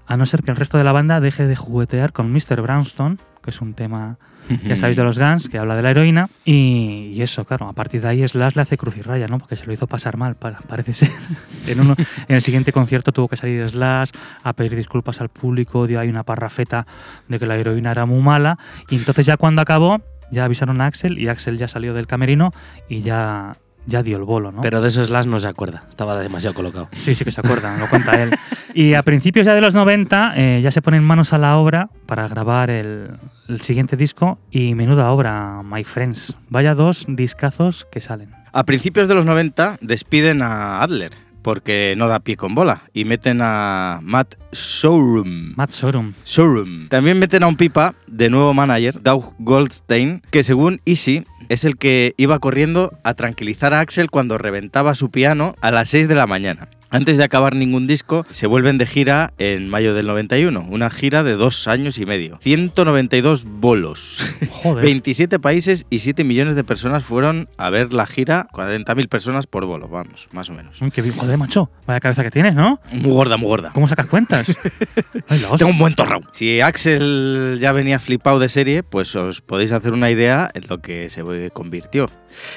a 0.07 0.17
no 0.17 0.25
ser 0.25 0.41
que 0.43 0.51
el 0.51 0.57
resto 0.57 0.77
de 0.77 0.83
la 0.83 0.91
banda 0.91 1.19
deje 1.19 1.45
de 1.47 1.55
juguetear 1.55 2.13
con 2.13 2.31
Mr. 2.31 2.61
Brownstone, 2.61 3.17
que 3.43 3.49
es 3.51 3.61
un 3.61 3.73
tema, 3.73 4.17
ya 4.65 4.75
sabéis, 4.75 4.97
de 4.97 5.03
los 5.03 5.17
Guns, 5.19 5.47
que 5.49 5.57
habla 5.57 5.75
de 5.75 5.81
la 5.81 5.91
heroína. 5.91 6.29
Y, 6.43 7.11
y 7.13 7.21
eso, 7.21 7.45
claro, 7.45 7.67
a 7.67 7.73
partir 7.73 8.01
de 8.01 8.07
ahí 8.09 8.27
Slash 8.27 8.55
le 8.55 8.61
hace 8.61 8.77
cruz 8.77 8.97
y 8.97 9.01
raya, 9.01 9.27
¿no? 9.27 9.37
Porque 9.39 9.55
se 9.55 9.65
lo 9.65 9.73
hizo 9.73 9.87
pasar 9.87 10.17
mal, 10.17 10.35
pa- 10.35 10.59
parece 10.67 10.93
ser. 10.93 11.09
en, 11.67 11.79
uno, 11.81 11.95
en 12.27 12.35
el 12.35 12.41
siguiente 12.41 12.71
concierto 12.73 13.11
tuvo 13.11 13.27
que 13.29 13.37
salir 13.37 13.69
Slash 13.69 14.11
a 14.43 14.53
pedir 14.53 14.75
disculpas 14.75 15.21
al 15.21 15.29
público, 15.29 15.87
dio 15.87 15.99
ahí 15.99 16.09
una 16.09 16.23
parrafeta 16.23 16.85
de 17.27 17.39
que 17.39 17.45
la 17.45 17.55
heroína 17.55 17.91
era 17.91 18.05
muy 18.05 18.21
mala. 18.21 18.57
Y 18.89 18.95
entonces 18.97 19.25
ya 19.25 19.37
cuando 19.37 19.61
acabó, 19.61 20.01
ya 20.31 20.43
avisaron 20.43 20.81
a 20.81 20.87
Axel 20.87 21.17
y 21.17 21.29
Axel 21.29 21.57
ya 21.57 21.67
salió 21.69 21.93
del 21.93 22.05
camerino 22.07 22.51
y 22.89 23.01
ya, 23.01 23.55
ya 23.87 24.03
dio 24.03 24.17
el 24.17 24.23
bolo, 24.23 24.51
¿no? 24.51 24.61
Pero 24.61 24.81
de 24.81 24.89
esos 24.89 25.07
Slash 25.07 25.25
no 25.25 25.39
se 25.39 25.47
acuerda. 25.47 25.83
Estaba 25.89 26.19
demasiado 26.19 26.53
colocado. 26.53 26.89
Sí, 26.91 27.15
sí 27.15 27.25
que 27.25 27.31
se 27.31 27.41
acuerdan, 27.41 27.79
lo 27.79 27.89
cuenta 27.89 28.21
él. 28.21 28.31
Y 28.73 28.93
a 28.93 29.01
principios 29.01 29.45
ya 29.45 29.55
de 29.55 29.61
los 29.61 29.73
90 29.73 30.33
eh, 30.35 30.61
ya 30.61 30.69
se 30.71 30.83
ponen 30.83 31.03
manos 31.03 31.33
a 31.33 31.39
la 31.39 31.57
obra 31.57 31.89
para 32.05 32.27
grabar 32.27 32.69
el, 32.69 33.11
el 33.47 33.61
siguiente 33.61 33.97
disco 33.97 34.37
y 34.51 34.75
menuda 34.75 35.09
obra, 35.11 35.63
My 35.63 35.83
Friends. 35.83 36.35
Vaya 36.49 36.75
dos 36.75 37.05
discazos 37.07 37.87
que 37.91 38.01
salen. 38.01 38.29
A 38.51 38.65
principios 38.65 39.07
de 39.07 39.15
los 39.15 39.25
90 39.25 39.77
despiden 39.81 40.41
a 40.41 40.83
Adler 40.83 41.26
porque 41.47 41.93
no 41.95 42.09
da 42.09 42.19
pie 42.19 42.35
con 42.35 42.55
bola 42.55 42.81
y 42.91 43.05
meten 43.05 43.39
a 43.41 44.01
Matt 44.03 44.35
Showroom. 44.51 45.53
Matt 45.55 45.71
Sorum. 45.71 46.13
Showroom. 46.25 46.89
También 46.89 47.19
meten 47.19 47.41
a 47.41 47.47
un 47.47 47.55
pipa 47.55 47.95
de 48.05 48.29
nuevo 48.29 48.53
manager, 48.53 49.01
Doug 49.01 49.33
Goldstein, 49.39 50.21
que 50.29 50.43
según 50.43 50.81
Easy 50.83 51.23
es 51.47 51.63
el 51.63 51.77
que 51.77 52.13
iba 52.17 52.39
corriendo 52.39 52.91
a 53.05 53.13
tranquilizar 53.13 53.73
a 53.73 53.79
Axel 53.79 54.09
cuando 54.09 54.37
reventaba 54.37 54.93
su 54.93 55.09
piano 55.09 55.55
a 55.61 55.71
las 55.71 55.87
6 55.87 56.09
de 56.09 56.15
la 56.15 56.27
mañana. 56.27 56.67
Antes 56.89 57.17
de 57.17 57.23
acabar 57.25 57.53
ningún 57.53 57.85
disco, 57.85 58.25
se 58.31 58.47
vuelven 58.47 58.77
de 58.77 58.85
gira 58.85 59.33
en 59.37 59.67
mayo 59.67 59.93
del 59.93 60.07
91, 60.07 60.67
una 60.69 60.89
gira 60.89 61.21
de 61.23 61.33
dos 61.33 61.67
años 61.67 61.97
y 61.99 62.05
medio. 62.05 62.39
192 62.41 63.45
bolos. 63.45 64.25
Joder. 64.51 64.85
27 64.85 65.37
países 65.39 65.85
y 65.89 65.99
7 65.99 66.23
millones 66.23 66.55
de 66.55 66.63
personas 66.63 67.03
fueron 67.03 67.49
a 67.57 67.69
ver 67.69 67.91
la 67.91 68.07
gira, 68.07 68.47
40.000 68.53 69.09
personas 69.09 69.47
por 69.47 69.65
bolo, 69.65 69.89
vamos, 69.89 70.29
más 70.31 70.49
o 70.49 70.53
menos. 70.53 70.77
Qué 70.93 71.01
bien, 71.01 71.15
joder, 71.15 71.37
macho. 71.37 71.69
Vaya 71.85 71.99
cabeza 71.99 72.23
que 72.23 72.31
tienes, 72.31 72.55
¿no? 72.55 72.79
Muy 72.93 73.11
gorda, 73.11 73.35
muy 73.35 73.47
gorda. 73.47 73.71
¿Cómo 73.73 73.89
sacas 73.89 74.07
cuentas? 74.07 74.47
Ay. 75.27 75.43
Tengo 75.57 75.71
un 75.71 75.79
buen 75.79 75.93
torrao. 75.93 76.21
Si 76.31 76.61
Axel 76.61 77.57
ya 77.59 77.73
venía 77.73 77.99
flipado 77.99 78.39
de 78.39 78.47
serie, 78.47 78.83
pues 78.83 79.13
os 79.15 79.41
podéis 79.41 79.73
hacer 79.73 79.91
una 79.91 80.09
idea 80.09 80.49
en 80.53 80.63
lo 80.69 80.79
que 80.79 81.09
se 81.09 81.21
convirtió. 81.51 82.09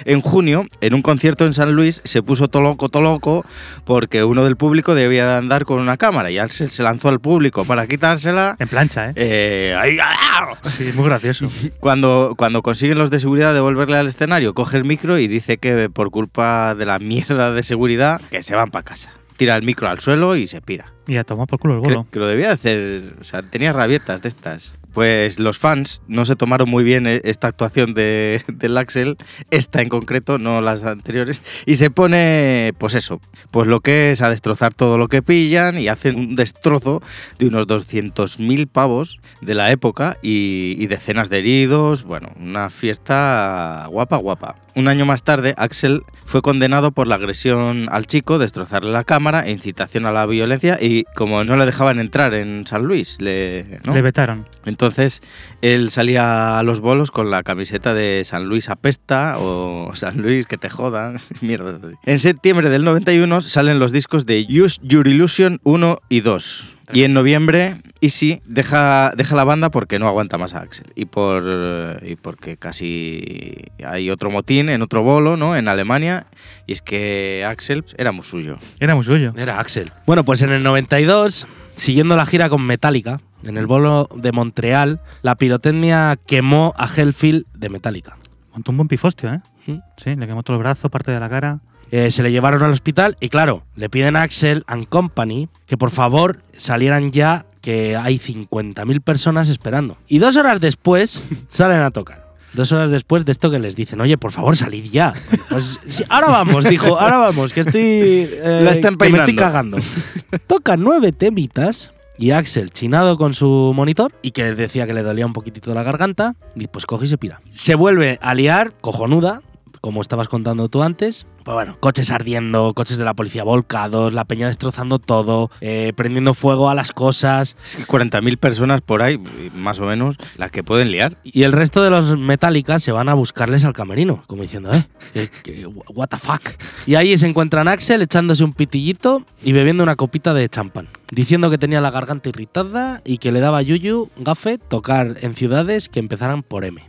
En 0.04 0.20
junio, 0.20 0.66
en 0.80 0.94
un 0.94 1.02
concierto 1.02 1.46
en 1.46 1.54
San 1.54 1.72
Luis, 1.72 2.00
se 2.04 2.22
puso 2.22 2.48
todo 2.48 2.62
loco, 2.62 2.88
todo 2.88 3.02
loco, 3.02 3.44
porque 3.84 4.19
que 4.20 4.24
uno 4.24 4.44
del 4.44 4.56
público 4.56 4.94
debía 4.94 5.26
de 5.26 5.34
andar 5.34 5.64
con 5.64 5.80
una 5.80 5.96
cámara 5.96 6.30
y 6.30 6.36
Axel 6.36 6.70
se 6.70 6.82
lanzó 6.82 7.08
al 7.08 7.20
público 7.20 7.64
para 7.64 7.86
quitársela. 7.86 8.54
En 8.58 8.68
plancha, 8.68 9.08
¿eh? 9.08 9.12
Eh, 9.16 9.74
ahí, 9.78 9.96
¡ah! 9.98 10.50
Sí, 10.62 10.90
muy 10.94 11.06
gracioso. 11.06 11.48
Cuando, 11.80 12.34
cuando 12.36 12.60
consiguen 12.60 12.98
los 12.98 13.10
de 13.10 13.18
seguridad 13.18 13.54
devolverle 13.54 13.96
al 13.96 14.08
escenario, 14.08 14.52
coge 14.52 14.76
el 14.76 14.84
micro 14.84 15.18
y 15.18 15.26
dice 15.26 15.56
que 15.56 15.88
por 15.88 16.10
culpa 16.10 16.74
de 16.74 16.84
la 16.84 16.98
mierda 16.98 17.50
de 17.52 17.62
seguridad, 17.62 18.20
que 18.30 18.42
se 18.42 18.54
van 18.54 18.70
para 18.70 18.84
casa. 18.84 19.10
Tira 19.38 19.56
el 19.56 19.62
micro 19.62 19.88
al 19.88 20.00
suelo 20.00 20.36
y 20.36 20.46
se 20.46 20.60
pira. 20.60 20.92
Y 21.06 21.16
a 21.16 21.24
tomar 21.24 21.46
por 21.46 21.58
culo 21.58 21.76
el 21.76 21.82
Que, 21.82 21.88
bolo. 21.88 22.06
que 22.10 22.18
lo 22.18 22.26
debía 22.26 22.48
de 22.48 22.52
hacer, 22.52 23.14
o 23.18 23.24
sea, 23.24 23.40
tenía 23.40 23.72
rabietas 23.72 24.20
de 24.20 24.28
estas. 24.28 24.78
Pues 24.92 25.38
los 25.38 25.58
fans 25.58 26.02
no 26.08 26.24
se 26.24 26.36
tomaron 26.36 26.68
muy 26.68 26.84
bien 26.84 27.06
eh, 27.06 27.20
esta 27.24 27.48
actuación 27.48 27.94
de, 27.94 28.42
del 28.48 28.76
Axel, 28.76 29.16
esta 29.50 29.82
en 29.82 29.88
concreto, 29.88 30.38
no 30.38 30.60
las 30.60 30.84
anteriores, 30.84 31.42
y 31.66 31.76
se 31.76 31.90
pone, 31.90 32.72
pues 32.78 32.94
eso, 32.94 33.20
pues 33.50 33.66
lo 33.66 33.80
que 33.80 34.10
es 34.10 34.22
a 34.22 34.30
destrozar 34.30 34.74
todo 34.74 34.98
lo 34.98 35.08
que 35.08 35.22
pillan 35.22 35.78
y 35.78 35.88
hacen 35.88 36.16
un 36.16 36.36
destrozo 36.36 37.02
de 37.38 37.46
unos 37.46 37.66
200.000 37.66 38.68
pavos 38.68 39.20
de 39.40 39.54
la 39.54 39.70
época 39.70 40.16
y, 40.22 40.74
y 40.78 40.86
decenas 40.86 41.30
de 41.30 41.38
heridos, 41.38 42.04
bueno, 42.04 42.32
una 42.38 42.70
fiesta 42.70 43.86
guapa, 43.90 44.16
guapa. 44.16 44.56
Un 44.74 44.88
año 44.88 45.04
más 45.04 45.24
tarde, 45.24 45.54
Axel 45.56 46.02
fue 46.24 46.42
condenado 46.42 46.92
por 46.92 47.08
la 47.08 47.16
agresión 47.16 47.88
al 47.90 48.06
chico, 48.06 48.38
destrozarle 48.38 48.92
la 48.92 49.04
cámara 49.04 49.48
incitación 49.48 50.06
a 50.06 50.12
la 50.12 50.26
violencia 50.26 50.78
y 50.80 51.04
como 51.14 51.44
no 51.44 51.56
le 51.56 51.66
dejaban 51.66 51.98
entrar 51.98 52.34
en 52.34 52.66
San 52.66 52.84
Luis, 52.84 53.16
le, 53.20 53.80
¿no? 53.84 53.94
Le 53.94 54.02
vetaron. 54.02 54.46
Entonces 54.80 55.20
él 55.60 55.90
salía 55.90 56.58
a 56.58 56.62
los 56.62 56.80
bolos 56.80 57.10
con 57.10 57.30
la 57.30 57.42
camiseta 57.42 57.92
de 57.92 58.22
San 58.24 58.46
Luis 58.46 58.70
apesta 58.70 59.36
o 59.38 59.92
San 59.94 60.22
Luis 60.22 60.46
que 60.46 60.56
te 60.56 60.70
jodan, 60.70 61.18
mierda. 61.42 61.78
En 62.06 62.18
septiembre 62.18 62.70
del 62.70 62.84
91 62.84 63.42
salen 63.42 63.78
los 63.78 63.92
discos 63.92 64.24
de 64.24 64.46
Use 64.48 64.80
Your 64.82 65.06
Illusion 65.06 65.60
1 65.64 65.98
y 66.08 66.20
2. 66.20 66.76
Y 66.94 67.02
en 67.04 67.12
noviembre 67.12 67.76
Easy 68.00 68.40
deja, 68.46 69.12
deja 69.14 69.36
la 69.36 69.44
banda 69.44 69.70
porque 69.70 69.98
no 69.98 70.08
aguanta 70.08 70.38
más 70.38 70.54
a 70.54 70.60
Axel. 70.60 70.86
Y, 70.94 71.04
por, 71.04 72.00
y 72.02 72.16
porque 72.16 72.56
casi 72.56 73.66
hay 73.84 74.10
otro 74.10 74.30
motín 74.30 74.70
en 74.70 74.80
otro 74.80 75.02
bolo, 75.02 75.36
¿no? 75.36 75.56
En 75.56 75.68
Alemania. 75.68 76.26
Y 76.66 76.72
es 76.72 76.80
que 76.80 77.44
Axel 77.46 77.84
era 77.98 78.12
muy 78.12 78.24
suyo. 78.24 78.56
Era 78.80 78.94
muy 78.94 79.04
suyo. 79.04 79.34
Era 79.36 79.60
Axel. 79.60 79.92
Bueno, 80.06 80.24
pues 80.24 80.42
en 80.42 80.50
el 80.50 80.62
92, 80.62 81.46
siguiendo 81.76 82.16
la 82.16 82.26
gira 82.26 82.48
con 82.48 82.66
Metallica, 82.66 83.20
en 83.44 83.56
el 83.56 83.66
bolo 83.66 84.08
de 84.14 84.32
Montreal, 84.32 85.00
la 85.22 85.34
pirotecnia 85.34 86.18
quemó 86.26 86.74
a 86.76 86.88
Hellfield 86.94 87.46
de 87.54 87.68
Metallica. 87.68 88.16
Montó 88.52 88.72
un 88.72 88.78
buen 88.78 88.88
pifostio, 88.88 89.32
¿eh? 89.32 89.40
¿Mm? 89.66 89.78
Sí, 89.96 90.16
le 90.16 90.26
quemó 90.26 90.42
todo 90.42 90.56
el 90.56 90.62
brazo, 90.62 90.90
parte 90.90 91.10
de 91.10 91.20
la 91.20 91.28
cara. 91.28 91.60
Eh, 91.90 92.10
se 92.10 92.22
le 92.22 92.30
llevaron 92.30 92.62
al 92.62 92.70
hospital 92.70 93.16
y 93.20 93.30
claro, 93.30 93.64
le 93.74 93.90
piden 93.90 94.14
a 94.14 94.22
Axel 94.22 94.62
and 94.68 94.86
Company 94.86 95.48
que 95.66 95.76
por 95.76 95.90
favor 95.90 96.40
salieran 96.56 97.10
ya, 97.10 97.46
que 97.60 97.96
hay 97.96 98.18
50.000 98.18 99.00
personas 99.00 99.48
esperando. 99.48 99.96
Y 100.06 100.18
dos 100.18 100.36
horas 100.36 100.60
después 100.60 101.22
salen 101.48 101.80
a 101.80 101.90
tocar. 101.90 102.30
Dos 102.52 102.72
horas 102.72 102.90
después 102.90 103.24
de 103.24 103.32
esto 103.32 103.50
que 103.50 103.60
les 103.60 103.76
dicen, 103.76 104.00
oye, 104.00 104.18
por 104.18 104.32
favor, 104.32 104.56
salid 104.56 104.84
ya. 104.90 105.12
Pues 105.48 105.78
sí, 105.86 106.02
ahora 106.08 106.28
vamos, 106.28 106.64
dijo, 106.64 106.98
ahora 106.98 107.16
vamos, 107.16 107.52
que 107.52 107.60
estoy. 107.60 107.80
eh, 107.82 108.60
La 108.64 108.72
están 108.72 108.96
que 108.96 109.08
me 109.08 109.18
estoy 109.18 109.36
cagando. 109.36 109.78
Tocan 110.48 110.82
nueve 110.82 111.12
temitas 111.12 111.92
y 112.20 112.32
Axel, 112.32 112.70
chinado 112.70 113.16
con 113.16 113.32
su 113.32 113.72
monitor 113.74 114.12
y 114.22 114.32
que 114.32 114.52
decía 114.52 114.86
que 114.86 114.92
le 114.92 115.02
dolía 115.02 115.24
un 115.24 115.32
poquitito 115.32 115.74
la 115.74 115.82
garganta, 115.82 116.36
y 116.54 116.66
pues 116.66 116.84
coge 116.84 117.06
y 117.06 117.08
se 117.08 117.16
pira. 117.16 117.40
Se 117.48 117.74
vuelve 117.74 118.18
a 118.20 118.34
liar, 118.34 118.72
cojonuda, 118.82 119.40
como 119.80 120.00
estabas 120.02 120.28
contando 120.28 120.68
tú 120.68 120.82
antes. 120.82 121.26
Pues 121.44 121.54
bueno, 121.54 121.76
coches 121.80 122.10
ardiendo, 122.10 122.74
coches 122.74 122.98
de 122.98 123.04
la 123.04 123.14
policía 123.14 123.44
volcados, 123.44 124.12
la 124.12 124.26
peña 124.26 124.46
destrozando 124.46 124.98
todo, 124.98 125.50
eh, 125.62 125.92
prendiendo 125.96 126.34
fuego 126.34 126.68
a 126.68 126.74
las 126.74 126.92
cosas. 126.92 127.56
Es 127.64 127.76
que 127.76 127.86
40.000 127.86 128.36
personas 128.36 128.82
por 128.82 129.00
ahí, 129.00 129.18
más 129.54 129.80
o 129.80 129.84
menos, 129.86 130.16
las 130.36 130.50
que 130.50 130.62
pueden 130.62 130.90
liar. 130.92 131.16
Y 131.24 131.44
el 131.44 131.52
resto 131.52 131.82
de 131.82 131.88
los 131.88 132.18
Metallica 132.18 132.78
se 132.78 132.92
van 132.92 133.08
a 133.08 133.14
buscarles 133.14 133.64
al 133.64 133.72
camerino, 133.72 134.22
como 134.26 134.42
diciendo, 134.42 134.70
eh, 134.74 134.84
que- 135.14 135.30
que- 135.42 135.66
what 135.66 136.08
the 136.08 136.18
fuck. 136.18 136.42
Y 136.86 136.96
ahí 136.96 137.16
se 137.16 137.26
encuentran 137.26 137.66
Axel 137.68 138.02
echándose 138.02 138.44
un 138.44 138.52
pitillito 138.52 139.24
y 139.42 139.52
bebiendo 139.52 139.82
una 139.82 139.96
copita 139.96 140.34
de 140.34 140.46
champán, 140.50 140.88
diciendo 141.10 141.48
que 141.50 141.56
tenía 141.56 141.80
la 141.80 141.90
garganta 141.90 142.28
irritada 142.28 143.00
y 143.04 143.16
que 143.16 143.32
le 143.32 143.40
daba 143.40 143.62
yuyu, 143.62 144.10
gafe, 144.18 144.58
tocar 144.58 145.16
en 145.22 145.34
ciudades 145.34 145.88
que 145.88 146.00
empezaran 146.00 146.42
por 146.42 146.64
M. 146.66 146.82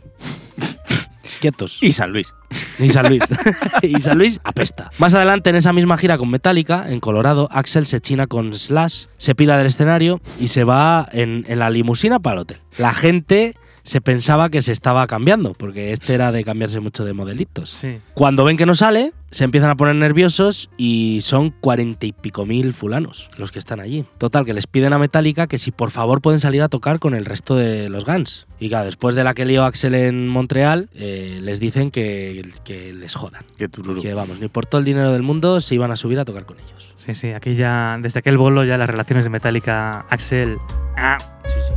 Quietos. 1.42 1.78
Y 1.82 1.90
San 1.90 2.12
Luis. 2.12 2.32
Y 2.78 2.88
San 2.90 3.08
Luis. 3.08 3.24
y 3.82 4.00
San 4.00 4.16
Luis 4.16 4.40
apesta. 4.44 4.92
Más 4.98 5.12
adelante, 5.12 5.50
en 5.50 5.56
esa 5.56 5.72
misma 5.72 5.98
gira 5.98 6.16
con 6.16 6.30
Metallica, 6.30 6.86
en 6.88 7.00
Colorado, 7.00 7.48
Axel 7.50 7.84
se 7.84 8.00
china 8.00 8.28
con 8.28 8.54
Slash, 8.54 9.06
se 9.16 9.34
pira 9.34 9.58
del 9.58 9.66
escenario 9.66 10.20
y 10.38 10.48
se 10.48 10.62
va 10.62 11.08
en, 11.10 11.44
en 11.48 11.58
la 11.58 11.68
limusina 11.68 12.20
para 12.20 12.34
el 12.34 12.40
hotel. 12.42 12.58
La 12.78 12.94
gente 12.94 13.56
se 13.82 14.00
pensaba 14.00 14.48
que 14.50 14.62
se 14.62 14.72
estaba 14.72 15.06
cambiando, 15.06 15.54
porque 15.54 15.92
este 15.92 16.14
era 16.14 16.32
de 16.32 16.44
cambiarse 16.44 16.80
mucho 16.80 17.04
de 17.04 17.12
modelitos. 17.12 17.70
Sí. 17.70 17.98
Cuando 18.14 18.44
ven 18.44 18.56
que 18.56 18.66
no 18.66 18.74
sale, 18.74 19.12
se 19.30 19.44
empiezan 19.44 19.70
a 19.70 19.76
poner 19.76 19.96
nerviosos 19.96 20.68
y 20.76 21.20
son 21.22 21.50
cuarenta 21.50 22.06
y 22.06 22.12
pico 22.12 22.44
mil 22.44 22.74
fulanos 22.74 23.30
los 23.38 23.50
que 23.50 23.58
están 23.58 23.80
allí. 23.80 24.04
Total, 24.18 24.44
que 24.44 24.52
les 24.54 24.66
piden 24.66 24.92
a 24.92 24.98
Metallica 24.98 25.46
que 25.46 25.58
si 25.58 25.70
por 25.72 25.90
favor 25.90 26.20
pueden 26.20 26.38
salir 26.38 26.62
a 26.62 26.68
tocar 26.68 26.98
con 26.98 27.14
el 27.14 27.24
resto 27.24 27.56
de 27.56 27.88
los 27.88 28.04
Guns. 28.04 28.46
Y 28.60 28.68
claro, 28.68 28.84
después 28.86 29.14
de 29.14 29.24
la 29.24 29.34
que 29.34 29.44
lió 29.44 29.64
Axel 29.64 29.94
en 29.94 30.28
Montreal, 30.28 30.88
eh, 30.94 31.40
les 31.42 31.58
dicen 31.58 31.90
que, 31.90 32.46
que 32.64 32.92
les 32.92 33.14
jodan. 33.14 33.44
Que. 33.56 33.68
Que 34.00 34.14
vamos, 34.14 34.38
ni 34.40 34.48
por 34.48 34.66
todo 34.66 34.78
el 34.78 34.84
dinero 34.84 35.12
del 35.12 35.22
mundo 35.22 35.60
se 35.60 35.74
iban 35.74 35.90
a 35.90 35.96
subir 35.96 36.18
a 36.20 36.24
tocar 36.24 36.44
con 36.44 36.58
ellos. 36.60 36.92
Sí, 36.96 37.14
sí, 37.14 37.32
aquí 37.32 37.56
ya, 37.56 37.98
desde 38.00 38.20
aquel 38.20 38.38
bolo 38.38 38.64
ya 38.64 38.78
las 38.78 38.88
relaciones 38.88 39.24
de 39.24 39.30
Metallica, 39.30 40.00
Axel. 40.10 40.58
Ah, 40.96 41.18
Sí, 41.46 41.58
sí. 41.68 41.74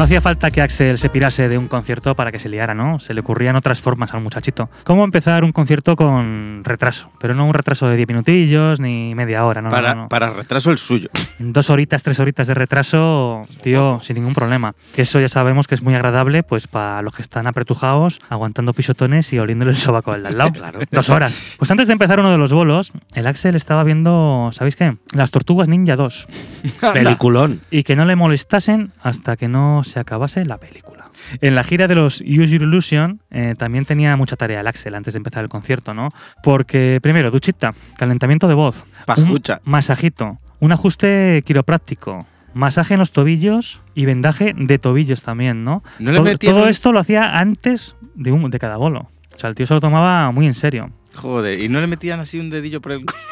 No 0.00 0.04
hacía 0.04 0.22
falta 0.22 0.50
que 0.50 0.62
Axel 0.62 0.96
se 0.96 1.10
pirase 1.10 1.50
de 1.50 1.58
un 1.58 1.68
concierto 1.68 2.16
para 2.16 2.32
que 2.32 2.38
se 2.38 2.48
liara, 2.48 2.72
¿no? 2.72 3.00
Se 3.00 3.12
le 3.12 3.20
ocurrían 3.20 3.54
otras 3.54 3.82
formas 3.82 4.14
al 4.14 4.22
muchachito. 4.22 4.70
¿Cómo 4.84 5.04
empezar 5.04 5.44
un 5.44 5.52
concierto 5.52 5.94
con 5.94 6.62
retraso? 6.64 7.12
Pero 7.20 7.34
no 7.34 7.44
un 7.44 7.52
retraso 7.52 7.86
de 7.86 7.96
10 7.96 8.08
minutillos 8.08 8.80
ni 8.80 9.14
media 9.14 9.44
hora, 9.44 9.60
¿no? 9.60 9.68
para, 9.68 9.94
no, 9.94 10.02
no. 10.04 10.08
para 10.08 10.30
retraso 10.30 10.70
el 10.70 10.78
suyo. 10.78 11.10
Dos 11.38 11.68
horitas, 11.68 12.02
tres 12.02 12.18
horitas 12.18 12.46
de 12.46 12.54
retraso, 12.54 13.46
tío, 13.62 14.00
sin 14.00 14.16
ningún 14.16 14.32
problema. 14.32 14.74
Que 14.94 15.02
eso 15.02 15.20
ya 15.20 15.28
sabemos 15.28 15.68
que 15.68 15.74
es 15.74 15.82
muy 15.82 15.94
agradable, 15.94 16.42
pues 16.44 16.66
para 16.66 17.02
los 17.02 17.12
que 17.12 17.20
están 17.20 17.46
apretujados, 17.46 18.20
aguantando 18.30 18.72
pisotones 18.72 19.30
y 19.34 19.38
oliéndole 19.38 19.72
el 19.72 19.76
sobaco 19.76 20.12
al 20.12 20.22
lado. 20.22 20.50
Claro. 20.60 20.80
Dos 20.90 21.10
horas. 21.10 21.36
Pues 21.58 21.70
antes 21.70 21.88
de 21.88 21.92
empezar 21.92 22.20
uno 22.20 22.30
de 22.30 22.38
los 22.38 22.54
bolos, 22.54 22.92
el 23.12 23.26
Axel 23.26 23.54
estaba 23.54 23.84
viendo, 23.84 24.48
¿sabéis 24.52 24.76
qué? 24.76 24.96
Las 25.12 25.30
Tortugas 25.30 25.68
Ninja 25.68 25.96
2. 25.96 26.26
Peliculón. 26.94 27.60
Y 27.70 27.82
que 27.82 27.96
no 27.96 28.06
le 28.06 28.16
molestasen 28.16 28.92
hasta 29.02 29.36
que 29.36 29.48
no 29.48 29.84
se 29.90 30.00
acabase 30.00 30.44
la 30.44 30.58
película. 30.58 31.10
En 31.40 31.54
la 31.54 31.64
gira 31.64 31.86
de 31.86 31.94
los 31.94 32.20
Use 32.20 32.48
Your 32.48 32.62
Illusion 32.62 33.20
eh, 33.30 33.54
también 33.58 33.84
tenía 33.84 34.16
mucha 34.16 34.36
tarea 34.36 34.60
el 34.60 34.66
Axel 34.66 34.94
antes 34.94 35.14
de 35.14 35.18
empezar 35.18 35.42
el 35.42 35.50
concierto, 35.50 35.94
¿no? 35.94 36.12
Porque 36.42 36.98
primero, 37.02 37.30
duchita, 37.30 37.74
calentamiento 37.98 38.48
de 38.48 38.54
voz, 38.54 38.84
Pajucha. 39.06 39.60
un 39.64 39.72
masajito, 39.72 40.38
un 40.60 40.72
ajuste 40.72 41.42
quiropráctico, 41.44 42.26
masaje 42.54 42.94
en 42.94 43.00
los 43.00 43.12
tobillos 43.12 43.80
y 43.94 44.06
vendaje 44.06 44.54
de 44.56 44.78
tobillos 44.78 45.22
también, 45.22 45.64
¿no? 45.64 45.82
¿No 45.98 46.12
le 46.12 46.36
todo, 46.36 46.68
esto 46.68 46.92
lo 46.92 47.00
hacía 47.00 47.38
antes 47.38 47.96
de, 48.14 48.32
un, 48.32 48.50
de 48.50 48.58
cada 48.58 48.76
bolo. 48.76 49.10
O 49.34 49.38
sea, 49.38 49.50
el 49.50 49.56
tío 49.56 49.66
se 49.66 49.74
lo 49.74 49.80
tomaba 49.80 50.30
muy 50.32 50.46
en 50.46 50.54
serio. 50.54 50.90
Joder, 51.14 51.60
y 51.62 51.68
no 51.68 51.80
le 51.80 51.86
metían 51.86 52.20
así 52.20 52.38
un 52.38 52.50
dedillo 52.50 52.80
por 52.80 52.92
el 52.92 53.04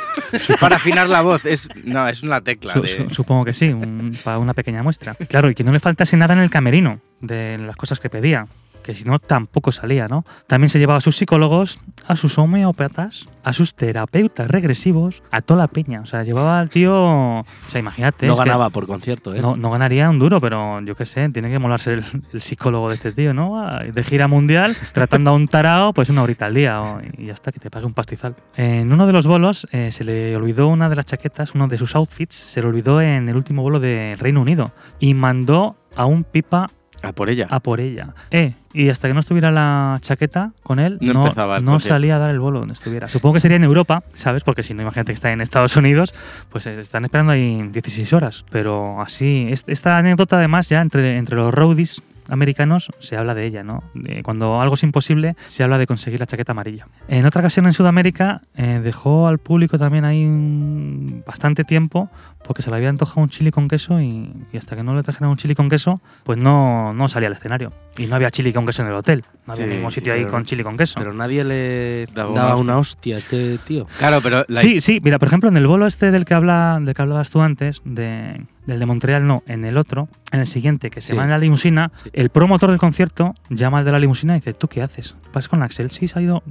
para 0.60 0.76
afinar 0.76 1.08
la 1.08 1.20
voz. 1.22 1.44
Es, 1.44 1.68
no, 1.84 2.08
es 2.08 2.22
una 2.22 2.40
tecla. 2.40 2.72
Su- 2.72 2.82
de- 2.82 2.88
su- 2.88 3.10
supongo 3.10 3.44
que 3.44 3.54
sí, 3.54 3.68
un- 3.68 4.16
para 4.24 4.38
una 4.38 4.54
pequeña 4.54 4.82
muestra. 4.82 5.14
Claro, 5.14 5.50
y 5.50 5.54
que 5.54 5.64
no 5.64 5.72
le 5.72 5.80
faltase 5.80 6.16
nada 6.16 6.34
en 6.34 6.40
el 6.40 6.50
camerino 6.50 7.00
de 7.20 7.58
las 7.58 7.76
cosas 7.76 8.00
que 8.00 8.10
pedía, 8.10 8.46
que 8.88 8.94
si 8.94 9.04
no 9.04 9.18
tampoco 9.18 9.70
salía, 9.70 10.06
¿no? 10.08 10.24
También 10.46 10.70
se 10.70 10.78
llevaba 10.78 10.96
a 10.96 11.00
sus 11.02 11.14
psicólogos, 11.16 11.78
a 12.06 12.16
sus 12.16 12.38
homeópatas, 12.38 13.28
a 13.44 13.52
sus 13.52 13.74
terapeutas 13.74 14.50
regresivos, 14.50 15.22
a 15.30 15.42
toda 15.42 15.58
la 15.60 15.68
peña. 15.68 16.00
O 16.00 16.06
sea, 16.06 16.22
llevaba 16.22 16.58
al 16.58 16.70
tío. 16.70 16.94
O 16.94 17.44
sea, 17.66 17.80
imagínate. 17.80 18.26
No 18.26 18.34
ganaba 18.36 18.70
por 18.70 18.86
concierto, 18.86 19.34
¿eh? 19.34 19.42
No, 19.42 19.56
no 19.56 19.70
ganaría 19.70 20.08
un 20.08 20.18
duro, 20.18 20.40
pero 20.40 20.80
yo 20.80 20.94
qué 20.94 21.04
sé, 21.04 21.28
tiene 21.28 21.50
que 21.50 21.58
molarse 21.58 21.92
el, 21.92 22.04
el 22.32 22.40
psicólogo 22.40 22.88
de 22.88 22.94
este 22.94 23.12
tío, 23.12 23.34
¿no? 23.34 23.62
De 23.92 24.02
gira 24.04 24.26
mundial, 24.26 24.74
tratando 24.94 25.32
a 25.32 25.34
un 25.34 25.48
tarao, 25.48 25.92
pues 25.92 26.08
una 26.08 26.22
horita 26.22 26.46
al 26.46 26.54
día 26.54 26.80
o- 26.80 27.00
y 27.18 27.26
ya 27.26 27.34
está, 27.34 27.52
que 27.52 27.60
te 27.60 27.70
pague 27.70 27.84
un 27.84 27.92
pastizal. 27.94 28.36
En 28.56 28.90
uno 28.90 29.06
de 29.06 29.12
los 29.12 29.26
bolos 29.26 29.68
eh, 29.70 29.92
se 29.92 30.04
le 30.04 30.34
olvidó 30.34 30.68
una 30.68 30.88
de 30.88 30.96
las 30.96 31.04
chaquetas, 31.04 31.54
uno 31.54 31.68
de 31.68 31.76
sus 31.76 31.94
outfits, 31.94 32.34
se 32.34 32.62
le 32.62 32.68
olvidó 32.68 33.02
en 33.02 33.28
el 33.28 33.36
último 33.36 33.60
bolo 33.62 33.80
de 33.80 34.16
Reino 34.18 34.40
Unido 34.40 34.72
y 34.98 35.12
mandó 35.12 35.76
a 35.94 36.06
un 36.06 36.24
pipa 36.24 36.70
A 37.02 37.12
por 37.12 37.30
ella. 37.30 37.46
a 37.50 37.60
por 37.60 37.80
ella. 37.80 38.14
Eh, 38.30 38.54
y 38.72 38.88
hasta 38.90 39.08
que 39.08 39.14
no 39.14 39.20
estuviera 39.20 39.50
la 39.50 39.98
chaqueta 40.00 40.52
con 40.62 40.78
él, 40.78 40.98
No 41.00 41.12
no, 41.12 41.60
no 41.60 41.80
salía 41.80 42.16
a 42.16 42.18
dar 42.18 42.30
el 42.30 42.40
bolo 42.40 42.58
donde 42.60 42.74
estuviera. 42.74 43.08
Supongo 43.08 43.34
que 43.34 43.40
sería 43.40 43.56
en 43.56 43.64
Europa, 43.64 44.02
¿sabes? 44.12 44.42
Porque 44.44 44.62
si 44.62 44.74
no, 44.74 44.82
imagínate 44.82 45.12
que 45.12 45.14
está 45.14 45.32
en 45.32 45.40
Estados 45.40 45.76
Unidos, 45.76 46.14
pues 46.50 46.66
están 46.66 47.04
esperando 47.04 47.32
ahí 47.32 47.68
16 47.72 48.12
horas. 48.12 48.44
Pero 48.50 49.00
así, 49.00 49.46
est- 49.50 49.68
esta 49.68 49.96
anécdota 49.98 50.36
además 50.38 50.68
ya 50.68 50.80
entre, 50.80 51.16
entre 51.16 51.36
los 51.36 51.52
roadies 51.54 52.02
americanos 52.30 52.90
se 52.98 53.16
habla 53.16 53.34
de 53.34 53.46
ella, 53.46 53.62
¿no? 53.62 53.82
Cuando 54.22 54.60
algo 54.60 54.74
es 54.74 54.82
imposible, 54.82 55.34
se 55.46 55.64
habla 55.64 55.78
de 55.78 55.86
conseguir 55.86 56.20
la 56.20 56.26
chaqueta 56.26 56.52
amarilla. 56.52 56.86
En 57.08 57.24
otra 57.24 57.40
ocasión 57.40 57.64
en 57.66 57.72
Sudamérica 57.72 58.42
eh, 58.54 58.80
dejó 58.84 59.28
al 59.28 59.38
público 59.38 59.78
también 59.78 60.04
ahí 60.04 60.26
un- 60.26 61.22
bastante 61.26 61.64
tiempo 61.64 62.10
porque 62.44 62.62
se 62.62 62.70
le 62.70 62.76
había 62.76 62.88
antojado 62.88 63.20
un 63.20 63.28
chili 63.28 63.50
con 63.50 63.68
queso 63.68 64.00
y, 64.00 64.32
y 64.52 64.56
hasta 64.56 64.74
que 64.76 64.82
no 64.82 64.94
le 64.94 65.02
trajeran 65.02 65.30
un 65.30 65.36
chili 65.36 65.54
con 65.54 65.68
queso, 65.68 66.00
pues 66.24 66.38
no, 66.38 66.94
no 66.94 67.08
salía 67.08 67.26
al 67.28 67.34
escenario. 67.34 67.72
Y 67.98 68.06
no 68.06 68.16
había 68.16 68.30
chili 68.30 68.52
con 68.52 68.64
queso 68.64 68.82
en 68.82 68.88
el 68.88 68.94
hotel. 68.94 69.24
No 69.46 69.52
había 69.54 69.66
Sí, 69.66 69.70
ningún 69.72 69.90
sí, 69.90 69.96
sitio 70.00 70.12
ahí 70.14 70.20
pero- 70.20 70.30
con 70.32 70.44
chili 70.44 70.62
con 70.62 70.76
queso. 70.76 70.94
Pero 70.98 71.12
nadie 71.12 71.44
le 71.44 72.06
Daba 72.14 72.32
daba, 72.34 72.54
una 72.54 72.62
una 72.62 72.78
hostia 72.78 73.16
a 73.16 73.18
este 73.18 73.58
tío. 73.58 73.86
Claro, 73.98 74.20
pero 74.22 74.44
la 74.48 74.60
Sí, 74.60 74.80
sí, 74.80 75.00
mira, 75.02 75.18
por 75.18 75.28
ejemplo, 75.28 75.48
en 75.48 75.56
el 75.56 75.66
bolo 75.66 75.86
este 75.86 76.10
del 76.10 76.24
que, 76.24 76.34
habla, 76.34 76.78
del 76.80 76.94
que 76.94 77.02
hablabas 77.02 77.30
tú 77.30 77.40
antes, 77.42 77.82
de, 77.84 78.44
del 78.66 78.78
de 78.78 78.86
Montreal, 78.86 79.26
no, 79.26 79.42
en 79.46 79.64
el 79.64 79.76
otro, 79.76 80.08
en 80.32 80.40
el 80.40 80.46
siguiente, 80.46 80.90
que 80.90 81.00
se 81.00 81.12
Sí. 81.12 81.16
va 81.16 81.24
en 81.24 81.30
la 81.30 81.38
limusina, 81.38 81.90
Sí. 81.94 82.10
el 82.12 82.30
promotor 82.30 82.70
del 82.70 82.78
concierto 82.78 83.34
llama 83.50 83.78
al 83.78 83.84
de 83.84 83.92
la 83.92 83.98
limusina 83.98 84.34
y 84.34 84.38
dice, 84.40 84.54
¿tú 84.54 84.68
qué 84.68 84.80
haces? 84.82 85.16
¿Vas 85.32 85.48
con 85.48 85.62
Axel? 85.62 85.90
Sí, 85.90 86.08
se 86.08 86.18
ha 86.18 86.22
ido, 86.22 86.42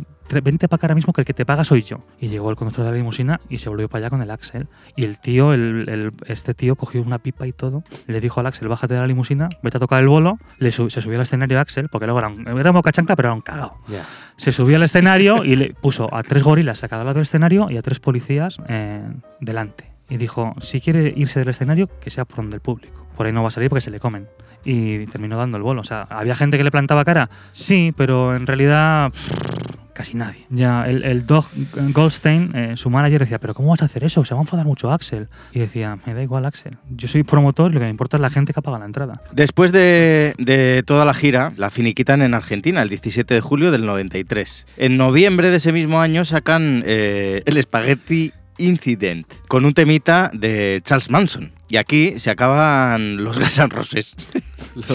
vente 0.42 0.68
para 0.68 0.78
acá 0.78 0.88
ahora 0.88 0.96
mismo 0.96 1.14
que 1.14 1.22
el 1.22 1.26
que 1.26 1.34
te 1.34 1.46
paga 1.46 1.64
soy 1.64 1.82
yo. 1.82 2.00
Y 2.20 2.28
llegó 2.30 2.50
el 2.50 2.56
conductor 2.56 2.84
de 2.86 2.92
la 2.92 2.98
limusina 2.98 3.40
y 3.50 3.58
se 3.60 3.70
volvió 3.70 3.90
para 3.90 4.00
allá 4.06 4.10
con 4.10 4.22
el 4.22 4.30
Axel. 4.32 4.68
Y 4.96 5.04
el 5.06 5.20
tío, 5.20 5.54
el, 5.54 5.88
el- 5.90 6.12
este 6.28 6.54
tío 6.54 6.76
cogió 6.76 7.02
una 7.02 7.20
pipa 7.20 7.48
y 7.48 7.52
todo, 7.54 7.84
le 8.08 8.20
dijo 8.22 8.40
al 8.40 8.48
Axel, 8.48 8.68
bájate 8.68 8.94
de 8.96 9.00
la 9.00 9.08
limusina, 9.08 9.50
vete 9.64 9.78
a 9.78 9.80
tocar 9.80 10.02
el 10.02 10.08
bolo, 10.08 10.38
le 10.60 10.72
se 10.72 10.90
subió 10.90 11.16
al 11.18 11.24
escenario 11.24 11.60
Axel, 11.60 11.90
porque 11.90 12.06
luego 12.06 12.20
era 12.20 12.28
un, 12.30 12.48
era 12.60 12.72
boca 12.72 12.92
chancla, 12.92 13.16
pero 13.16 13.30
era 13.30 13.34
un 13.36 13.42
cagao 13.42 13.78
Ya. 13.88 14.04
se 14.38 14.52
subió 14.52 14.78
al 14.78 14.84
escenario 14.84 15.44
y 15.44 15.56
le 15.56 15.74
puso 15.74 16.14
a 16.14 16.24
tres 16.24 16.44
gorilas 16.44 16.84
a 16.84 16.88
cada 16.88 17.04
lado 17.04 17.16
del 17.16 17.24
escenario 17.24 17.68
y 17.70 17.78
a 17.78 17.82
tres 17.82 18.00
policías 18.00 18.58
eh, 18.68 19.02
delante. 19.40 19.92
Y 20.10 20.16
dijo, 20.18 20.56
si 20.62 20.80
quiere 20.80 21.14
irse 21.18 21.40
del 21.40 21.50
escenario, 21.50 21.90
que 22.00 22.10
sea 22.10 22.24
por 22.24 22.38
donde 22.38 22.56
el 22.56 22.62
público. 22.62 23.06
Por 23.18 23.26
ahí 23.26 23.34
no 23.34 23.42
va 23.42 23.50
a 23.50 23.52
salir 23.52 23.70
porque 23.70 23.82
se 23.82 23.92
le 23.92 24.00
comen. 24.00 24.28
Y 24.64 25.06
terminó 25.08 25.36
dando 25.38 25.58
el 25.58 25.64
bolo. 25.64 25.82
O 25.82 25.84
sea, 25.84 26.04
¿había 26.10 26.34
gente 26.36 26.58
que 26.58 26.64
le 26.64 26.72
plantaba 26.72 27.04
cara? 27.04 27.30
Sí, 27.52 27.94
pero 27.98 28.34
en 28.36 28.48
realidad 28.48 29.12
pff, 29.12 29.77
casi 29.98 30.16
nadie. 30.16 30.46
Ya, 30.52 30.88
el, 30.88 31.04
el 31.04 31.26
Doug 31.26 31.46
Goldstein, 31.92 32.56
eh, 32.56 32.78
su 32.78 32.92
manager, 32.92 33.22
decía, 33.22 33.40
pero 33.40 33.56
¿cómo 33.56 33.70
vas 33.70 33.82
a 33.82 33.86
hacer 33.86 34.04
eso? 34.04 34.24
Se 34.24 34.36
va 34.36 34.42
a 34.42 34.44
enfadar 34.44 34.64
mucho 34.64 34.92
Axel. 34.92 35.28
Y 35.52 35.60
decía, 35.60 35.98
me 36.06 36.14
da 36.14 36.22
igual 36.22 36.46
Axel. 36.46 36.78
Yo 36.92 37.08
soy 37.08 37.24
promotor 37.24 37.72
y 37.72 37.74
lo 37.74 37.80
que 37.80 37.86
me 37.86 37.90
importa 37.90 38.18
es 38.18 38.22
la 38.22 38.30
gente 38.30 38.54
que 38.54 38.62
paga 38.62 38.78
la 38.78 38.86
entrada. 38.86 39.24
Después 39.32 39.72
de, 39.72 40.36
de 40.38 40.84
toda 40.86 41.04
la 41.04 41.16
gira, 41.16 41.52
la 41.58 41.72
finiquitan 41.72 42.22
en 42.22 42.36
Argentina 42.36 42.84
el 42.84 42.90
17 42.90 43.34
de 43.34 43.42
julio 43.42 43.72
del 43.72 43.88
93. 43.88 44.68
En 44.78 44.98
noviembre 44.98 45.50
de 45.50 45.58
ese 45.58 45.72
mismo 45.72 46.00
año 46.00 46.26
sacan 46.26 46.84
eh, 46.86 47.42
el 47.48 47.60
Spaghetti 47.60 48.34
Incident 48.60 49.26
con 49.48 49.66
un 49.66 49.74
temita 49.74 50.30
de 50.32 50.82
Charles 50.84 51.10
Manson. 51.10 51.57
Y 51.70 51.78
aquí 51.78 52.14
se 52.18 52.30
acaban 52.30 53.24
los 53.24 53.38
Guns 53.38 53.58
N' 53.60 53.68
Roses. 53.70 54.16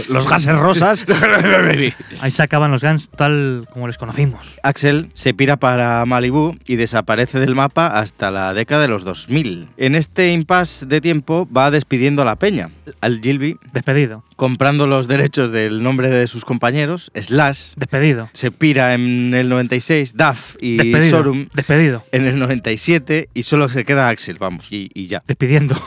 Los 0.09 0.29
gases 0.29 0.55
rosas. 0.57 1.05
Ahí 2.21 2.31
se 2.31 2.43
acaban 2.43 2.71
los 2.71 2.85
Guns 2.85 3.09
tal 3.09 3.67
como 3.73 3.89
les 3.89 3.99
conocimos. 3.99 4.47
Axel 4.63 5.11
se 5.15 5.35
pira 5.35 5.57
para 5.57 6.05
Malibú 6.05 6.57
y 6.69 6.77
desaparece 6.77 7.41
del 7.41 7.57
mapa 7.57 7.89
hasta 7.89 8.31
la 8.31 8.55
década 8.55 8.83
de 8.83 8.89
los 8.89 9.03
2000. 9.03 9.69
En 9.77 9.97
este 9.97 10.33
impasse 10.33 10.87
de 10.87 11.01
tiempo 11.01 11.49
va 11.57 11.73
despidiendo 11.73 12.23
a 12.23 12.25
la 12.25 12.37
peña. 12.37 12.71
Al 13.01 13.21
Gilby, 13.21 13.57
Despedido. 13.73 14.23
comprando 14.37 14.87
los 14.87 15.09
derechos 15.09 15.51
del 15.51 15.83
nombre 15.83 16.11
de 16.11 16.29
sus 16.29 16.45
compañeros, 16.45 17.11
Slash, 17.21 17.73
Despedido. 17.77 18.31
se 18.35 18.53
pira 18.53 18.95
en 18.95 19.35
el 19.35 19.49
96, 19.49 20.15
Duff 20.17 20.55
y 20.61 20.77
Despedido. 20.77 21.19
Sorum 21.19 21.49
Despedido. 21.55 22.05
en 22.13 22.27
el 22.27 22.39
97 22.39 23.31
y 23.35 23.43
solo 23.43 23.69
se 23.69 23.85
queda 23.85 24.09
Axel, 24.09 24.37
vamos, 24.39 24.71
y, 24.71 24.91
y 24.95 25.07
ya. 25.07 25.23
Despidiendo. 25.27 25.75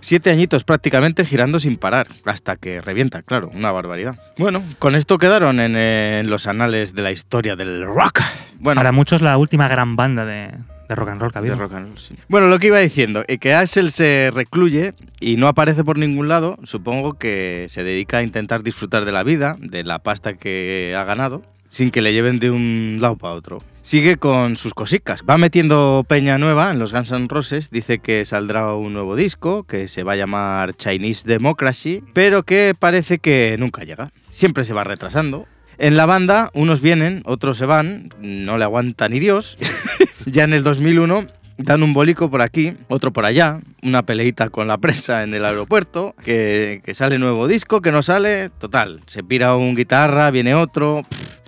Siete 0.00 0.30
añitos 0.30 0.62
prácticamente 0.62 1.24
girando 1.24 1.58
sin 1.58 1.76
parar, 1.78 2.06
hasta 2.24 2.54
que 2.56 2.80
revienta, 2.80 3.22
claro, 3.22 3.50
una 3.52 3.72
barbaridad. 3.72 4.16
Bueno, 4.38 4.62
con 4.78 4.94
esto 4.94 5.18
quedaron 5.18 5.58
en, 5.58 5.74
en 5.74 6.30
los 6.30 6.46
anales 6.46 6.94
de 6.94 7.02
la 7.02 7.10
historia 7.10 7.56
del 7.56 7.84
rock. 7.84 8.20
Bueno, 8.60 8.78
Para 8.78 8.92
muchos 8.92 9.20
la 9.20 9.36
última 9.36 9.66
gran 9.66 9.96
banda 9.96 10.24
de, 10.24 10.52
de 10.88 10.94
rock 10.94 11.08
and 11.08 11.20
roll 11.20 11.32
que 11.32 11.38
ha 11.38 11.42
de 11.42 11.48
habido. 11.50 11.60
rock 11.60 11.72
and 11.74 11.88
roll, 11.88 11.98
sí. 11.98 12.14
Bueno, 12.28 12.46
lo 12.46 12.60
que 12.60 12.68
iba 12.68 12.78
diciendo, 12.78 13.24
eh, 13.26 13.38
que 13.38 13.54
Axel 13.54 13.90
se 13.90 14.30
recluye 14.32 14.94
y 15.18 15.38
no 15.38 15.48
aparece 15.48 15.82
por 15.82 15.98
ningún 15.98 16.28
lado, 16.28 16.56
supongo 16.62 17.14
que 17.14 17.66
se 17.68 17.82
dedica 17.82 18.18
a 18.18 18.22
intentar 18.22 18.62
disfrutar 18.62 19.06
de 19.06 19.12
la 19.12 19.24
vida, 19.24 19.56
de 19.58 19.82
la 19.82 19.98
pasta 19.98 20.34
que 20.34 20.94
ha 20.96 21.02
ganado, 21.02 21.42
sin 21.68 21.90
que 21.90 22.02
le 22.02 22.12
lleven 22.12 22.38
de 22.38 22.50
un 22.50 22.98
lado 23.00 23.16
para 23.16 23.34
otro. 23.34 23.62
Sigue 23.82 24.16
con 24.16 24.56
sus 24.56 24.74
cosicas, 24.74 25.22
va 25.28 25.38
metiendo 25.38 26.04
peña 26.08 26.38
nueva 26.38 26.72
en 26.72 26.80
los 26.80 26.92
Guns 26.92 27.12
N' 27.12 27.28
Roses, 27.28 27.70
dice 27.70 27.98
que 27.98 28.24
saldrá 28.24 28.74
un 28.74 28.92
nuevo 28.92 29.14
disco, 29.14 29.62
que 29.62 29.86
se 29.86 30.02
va 30.02 30.14
a 30.14 30.16
llamar 30.16 30.74
Chinese 30.74 31.28
Democracy, 31.28 32.02
pero 32.12 32.42
que 32.42 32.74
parece 32.76 33.18
que 33.18 33.56
nunca 33.58 33.84
llega. 33.84 34.10
Siempre 34.28 34.64
se 34.64 34.74
va 34.74 34.82
retrasando. 34.82 35.46
En 35.78 35.96
la 35.96 36.06
banda, 36.06 36.50
unos 36.54 36.80
vienen, 36.80 37.22
otros 37.26 37.58
se 37.58 37.66
van, 37.66 38.08
no 38.18 38.58
le 38.58 38.64
aguanta 38.64 39.08
ni 39.08 39.20
Dios. 39.20 39.56
ya 40.26 40.44
en 40.44 40.54
el 40.54 40.64
2001 40.64 41.26
dan 41.58 41.82
un 41.82 41.94
bolico 41.94 42.30
por 42.30 42.42
aquí, 42.42 42.76
otro 42.88 43.12
por 43.12 43.24
allá, 43.24 43.60
una 43.82 44.02
peleita 44.04 44.48
con 44.50 44.68
la 44.68 44.78
prensa 44.78 45.22
en 45.22 45.34
el 45.34 45.44
aeropuerto, 45.44 46.14
que, 46.22 46.82
sale 46.92 47.18
nuevo 47.18 47.48
disco, 47.48 47.80
que 47.80 47.92
no 47.92 48.02
sale, 48.02 48.50
total, 48.58 49.00
se 49.06 49.22
pira 49.22 49.56
un 49.56 49.74
guitarra, 49.74 50.30
viene 50.30 50.54
otro. 50.54 51.04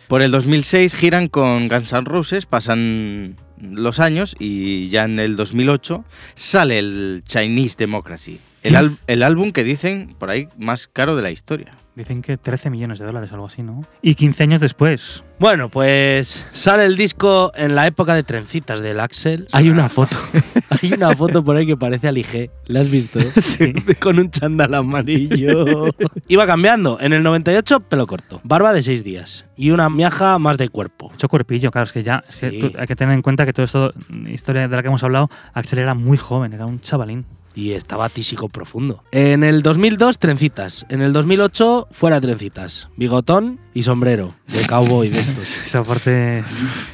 Por 0.09 0.23
el 0.23 0.31
2006 0.31 0.95
giran 0.95 1.29
con 1.29 1.69
Guns 1.69 1.93
N' 1.93 2.07
Roses, 2.07 2.47
pasan 2.47 3.37
los 3.61 4.01
años 4.01 4.35
y 4.39 4.89
ya 4.89 5.05
en 5.05 5.19
el 5.19 5.37
2008 5.37 6.03
sale 6.35 6.79
el 6.79 7.23
Chinese 7.27 7.77
Democracy, 7.77 8.41
el, 8.63 8.97
el 9.07 9.23
álbum 9.23 9.53
que 9.53 9.65
dicen 9.65 10.15
por 10.19 10.31
ahí 10.31 10.49
más 10.57 10.89
caro 10.89 11.15
de 11.15 11.21
la 11.21 11.31
historia. 11.31 11.75
Dicen 11.99 12.23
que 12.23 12.37
13 12.37 12.71
millones 12.71 13.01
de 13.01 13.07
dólares, 13.07 13.33
algo 13.33 13.47
así, 13.47 13.65
¿no? 13.65 13.85
Y 14.03 14.15
15 14.15 14.45
años 14.45 14.61
después. 14.61 15.25
Bueno, 15.41 15.69
pues 15.69 16.47
sale 16.53 16.85
el 16.85 16.97
disco 16.97 17.51
en 17.57 17.75
la 17.75 17.89
época 17.89 18.15
de 18.15 18.23
trencitas 18.23 18.81
del 18.81 19.01
Axel. 19.01 19.49
Hay 19.51 19.69
una 19.69 19.89
foto. 19.89 20.17
Hay 20.83 20.93
una 20.93 21.17
foto 21.17 21.43
por 21.45 21.57
ahí 21.57 21.67
que 21.67 21.77
parece 21.77 22.07
al 22.07 22.17
IG. 22.17 22.51
¿La 22.67 22.81
has 22.83 22.91
visto? 22.91 23.19
Sí. 23.41 23.73
Con 24.01 24.21
un 24.21 24.31
chándal 24.31 24.75
amarillo. 24.75 25.87
Iba 26.29 26.47
cambiando. 26.47 26.99
En 27.01 27.13
el 27.13 27.23
98, 27.25 27.81
pelo 27.81 28.07
corto. 28.07 28.41
Barba 28.45 28.73
de 28.73 28.83
seis 28.85 29.03
días. 29.03 29.47
Y 29.57 29.73
una 29.73 29.91
miaja 29.91 30.39
más 30.39 30.57
de 30.57 30.69
cuerpo. 30.69 31.11
Mucho 31.11 31.29
cuerpillo, 31.29 31.73
claro, 31.73 31.85
es 31.87 31.93
que 31.93 32.05
ya 32.05 32.23
es 32.29 32.37
que 32.37 32.51
Sí. 32.51 32.59
tú- 32.61 32.73
hay 32.79 32.87
que 32.87 32.95
tener 32.95 33.13
en 33.15 33.23
cuenta 33.23 33.45
que 33.45 33.53
todo 33.53 33.65
esto, 33.65 33.93
historia 34.29 34.69
de 34.69 34.77
la 34.77 34.83
que 34.83 34.89
hemos 34.89 35.03
hablado, 35.03 35.31
Axel 35.53 35.81
era 35.81 35.95
muy 35.95 36.17
joven, 36.17 36.53
era 36.53 36.65
un 36.65 36.81
chavalín. 36.81 37.27
Y 37.59 37.73
estaba 37.73 38.09
tísico 38.09 38.49
profundo. 38.49 39.03
En 39.11 39.43
el 39.43 39.63
2002, 39.63 40.21
trencitas. 40.21 40.87
En 40.91 41.03
el 41.03 41.13
2008, 41.13 41.89
fuera 41.91 42.21
trencitas. 42.21 42.89
Bigotón 42.97 43.59
y 43.75 43.83
sombrero. 43.83 44.37
De 44.47 44.65
cowboy 44.65 45.09
de 45.09 45.19
estos. 45.19 45.45
Esa 45.67 45.83
parte. 45.83 46.45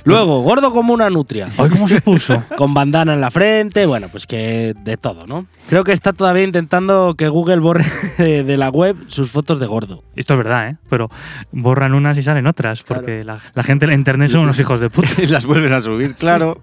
Luego, 0.04 0.40
gordo 0.40 0.72
como 0.72 0.94
una 0.94 1.10
nutria. 1.10 1.50
¡Ay, 1.58 1.68
cómo 1.68 1.86
se 1.86 2.00
puso! 2.00 2.42
con 2.56 2.72
bandana 2.72 3.12
en 3.12 3.20
la 3.20 3.30
frente, 3.30 3.84
bueno, 3.84 4.08
pues 4.08 4.26
que 4.26 4.74
de 4.84 4.96
todo, 4.96 5.26
¿no? 5.26 5.46
Creo 5.68 5.84
que 5.84 5.92
está 5.92 6.14
todavía 6.14 6.44
intentando 6.44 7.14
que 7.14 7.28
Google 7.28 7.58
borre 7.58 7.84
de, 8.16 8.56
la 8.56 8.70
web 8.70 8.96
sus 9.08 9.30
fotos 9.30 9.58
de 9.58 9.66
gordo. 9.66 10.02
Esto 10.16 10.32
es 10.32 10.38
verdad, 10.38 10.70
¿eh? 10.70 10.76
Pero 10.88 11.10
borran 11.52 11.92
unas 11.92 12.16
y 12.16 12.22
salen 12.22 12.46
otras, 12.46 12.84
porque 12.84 13.22
la, 13.22 13.38
la 13.52 13.64
gente 13.64 13.84
en 13.84 13.92
internet 13.92 14.30
son 14.30 14.40
unos 14.40 14.58
hijos 14.58 14.80
de 14.80 14.88
puta. 14.88 15.10
Y 15.18 15.26
las 15.26 15.44
vuelven 15.44 15.74
a 15.74 15.80
subir, 15.80 16.14
claro. 16.14 16.62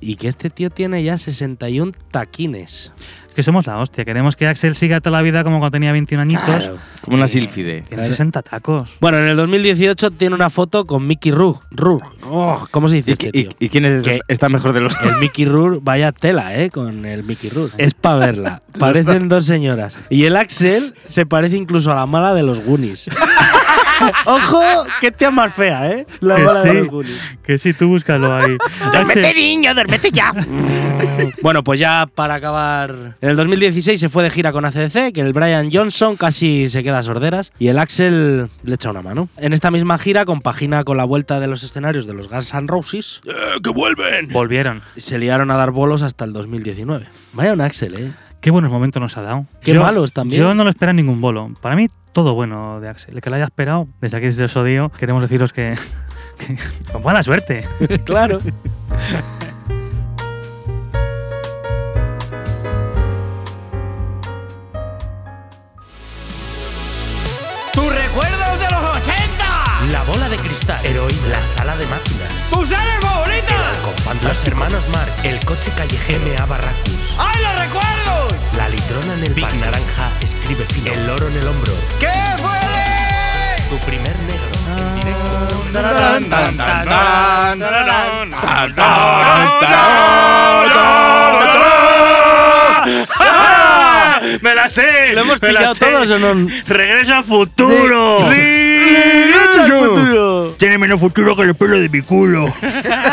Y 0.00 0.16
que 0.16 0.28
este 0.28 0.48
tío 0.50 0.70
tiene 0.70 1.02
ya 1.02 1.18
61 1.18 1.92
taquines. 2.10 2.92
Que 3.36 3.42
somos 3.42 3.66
la 3.66 3.76
hostia. 3.78 4.04
Queremos 4.06 4.34
que 4.34 4.48
Axel 4.48 4.74
siga 4.76 5.00
toda 5.02 5.18
la 5.18 5.22
vida 5.22 5.44
como 5.44 5.58
cuando 5.58 5.72
tenía 5.72 5.92
21 5.92 6.22
añitos. 6.22 6.42
Claro. 6.46 6.78
Como 7.02 7.18
una 7.18 7.26
sílfide. 7.28 7.82
Tiene 7.82 8.06
60 8.06 8.40
tacos. 8.42 8.96
Bueno, 8.98 9.18
en 9.18 9.28
el 9.28 9.36
2018 9.36 10.10
tiene 10.12 10.34
una 10.34 10.48
foto 10.48 10.86
con 10.86 11.06
Mickey 11.06 11.30
Rourke. 11.32 11.60
Rourke. 11.70 12.08
Oh, 12.24 12.66
¿Cómo 12.70 12.88
se 12.88 12.96
dice 12.96 13.10
¿Y, 13.10 13.12
este 13.12 13.28
y- 13.28 13.30
tío? 13.32 13.50
y 13.60 13.68
quién 13.68 13.84
es 13.84 14.02
Que- 14.04 14.20
está 14.26 14.48
mejor 14.48 14.72
de 14.72 14.80
los 14.80 14.94
El 15.02 15.16
Mickey 15.16 15.44
Rourke, 15.44 15.80
vaya 15.82 16.12
tela, 16.12 16.56
¿eh? 16.58 16.70
Con 16.70 17.04
el 17.04 17.24
Mickey 17.24 17.50
Rourke. 17.50 17.74
Es 17.76 17.92
para 17.92 18.16
verla. 18.16 18.62
Parecen 18.78 19.28
dos 19.28 19.44
señoras. 19.44 19.98
Y 20.08 20.24
el 20.24 20.34
Axel 20.36 20.94
se 21.06 21.26
parece 21.26 21.56
incluso 21.56 21.92
a 21.92 21.94
la 21.94 22.06
mala 22.06 22.32
de 22.32 22.42
los 22.42 22.64
Goonies. 22.64 23.10
Ojo, 24.26 24.62
qué 25.00 25.10
tía 25.10 25.30
más 25.30 25.52
fea, 25.54 25.90
¿eh? 25.90 26.06
La 26.20 26.36
Que 26.36 26.42
mala 26.42 26.62
de 26.62 26.70
sí. 26.70 26.76
los 26.78 26.88
Goonies. 26.88 27.36
Que 27.42 27.58
sí, 27.58 27.72
tú 27.72 27.88
búscalo 27.88 28.34
ahí. 28.34 28.56
Axel- 28.92 29.34
niño, 29.34 29.74
duérmete 29.74 30.10
ya. 30.10 30.32
Bueno, 31.42 31.62
pues 31.62 31.78
ya 31.80 32.06
para 32.12 32.34
acabar. 32.34 33.16
En 33.20 33.28
el 33.28 33.36
2016 33.36 33.98
se 34.00 34.08
fue 34.08 34.22
de 34.22 34.30
gira 34.30 34.52
con 34.52 34.64
ACDC, 34.64 35.12
que 35.12 35.20
el 35.20 35.32
Brian 35.32 35.70
Johnson 35.72 36.16
casi 36.16 36.68
se 36.68 36.82
queda 36.82 36.98
a 36.98 37.02
sorderas 37.02 37.52
y 37.58 37.68
el 37.68 37.78
Axel 37.78 38.48
le 38.64 38.74
echa 38.74 38.90
una 38.90 39.02
mano. 39.02 39.28
En 39.36 39.52
esta 39.52 39.70
misma 39.70 39.98
gira 39.98 40.24
compagina 40.24 40.84
con 40.84 40.96
la 40.96 41.04
vuelta 41.04 41.38
de 41.40 41.46
los 41.46 41.62
escenarios 41.62 42.06
de 42.06 42.14
los 42.14 42.28
Guns 42.28 42.52
N' 42.54 42.66
Roses. 42.66 43.20
¡Que 43.62 43.70
vuelven! 43.70 44.28
Volvieron. 44.32 44.82
Se 44.96 45.18
liaron 45.18 45.50
a 45.50 45.56
dar 45.56 45.70
bolos 45.70 46.02
hasta 46.02 46.24
el 46.24 46.32
2019. 46.32 47.06
Vaya 47.32 47.52
un 47.52 47.60
Axel, 47.60 47.94
¿eh? 47.94 48.12
Qué 48.40 48.50
buenos 48.50 48.70
momentos 48.70 49.00
nos 49.00 49.16
ha 49.16 49.22
dado. 49.22 49.46
Qué 49.62 49.74
malos 49.74 50.12
también. 50.12 50.40
Yo 50.42 50.54
no 50.54 50.64
lo 50.64 50.70
espero 50.70 50.90
en 50.90 50.96
ningún 50.96 51.20
bolo. 51.20 51.50
Para 51.60 51.76
mí, 51.76 51.86
todo 52.16 52.32
bueno 52.32 52.80
de 52.80 52.88
Axel. 52.88 53.16
El 53.16 53.20
que 53.20 53.28
lo 53.28 53.36
haya 53.36 53.44
esperado, 53.44 53.88
desde 54.00 54.16
aquí, 54.16 54.24
desde 54.24 54.44
os 54.44 54.56
odio, 54.56 54.90
queremos 54.98 55.20
deciros 55.20 55.52
que. 55.52 55.74
que 56.38 56.56
con 56.90 57.02
buena 57.02 57.22
suerte. 57.22 57.62
claro. 58.06 58.38
bola 70.06 70.28
de 70.28 70.36
cristal. 70.36 70.84
Heroin. 70.84 71.30
La 71.30 71.42
sala 71.42 71.76
de 71.76 71.86
máquinas. 71.86 72.50
tus 72.50 72.68
series 72.68 73.00
favoritas. 73.00 73.56
Con 74.04 74.18
Los 74.28 74.46
hermanos 74.46 74.88
Marx. 74.90 75.24
El 75.24 75.38
coche 75.44 75.70
callejero. 75.76 76.24
M.A. 76.26 76.46
Barracus. 76.46 77.16
¡Ay, 77.18 77.42
los 77.42 77.58
recuerdos! 77.60 78.34
La 78.56 78.68
litrona 78.68 79.14
en 79.14 79.24
el 79.24 79.34
Big 79.34 79.54
Naranja. 79.56 80.10
Escribe 80.22 80.64
fino. 80.72 80.92
El 80.92 81.06
loro 81.06 81.28
en 81.28 81.36
el 81.36 81.48
hombro. 81.48 81.72
¿Qué 82.00 82.12
fue? 82.38 82.58
Tu 83.68 83.78
primer 83.84 84.16
negro. 84.20 84.46
En 84.78 84.94
directo. 84.94 85.26
Tan, 85.72 86.24
tan, 86.30 86.56
tan, 86.56 86.88
tan, 86.88 87.60
tan, 87.60 88.74
tan, 88.74 89.26
¡Me 94.40 94.54
la 94.54 94.68
sé! 94.68 95.12
¿Lo 95.12 95.22
hemos 95.22 95.38
pillado 95.38 95.74
todos 95.74 96.10
o 96.10 96.18
no? 96.18 96.48
¡Regreso 96.66 97.14
al 97.14 97.24
futuro! 97.24 98.26
Tiene 100.58 100.78
menos 100.78 101.00
futuro 101.00 101.36
que 101.36 101.42
el 101.42 101.54
pelo 101.54 101.78
de 101.78 101.88
mi 101.88 102.02
culo. 102.02 102.46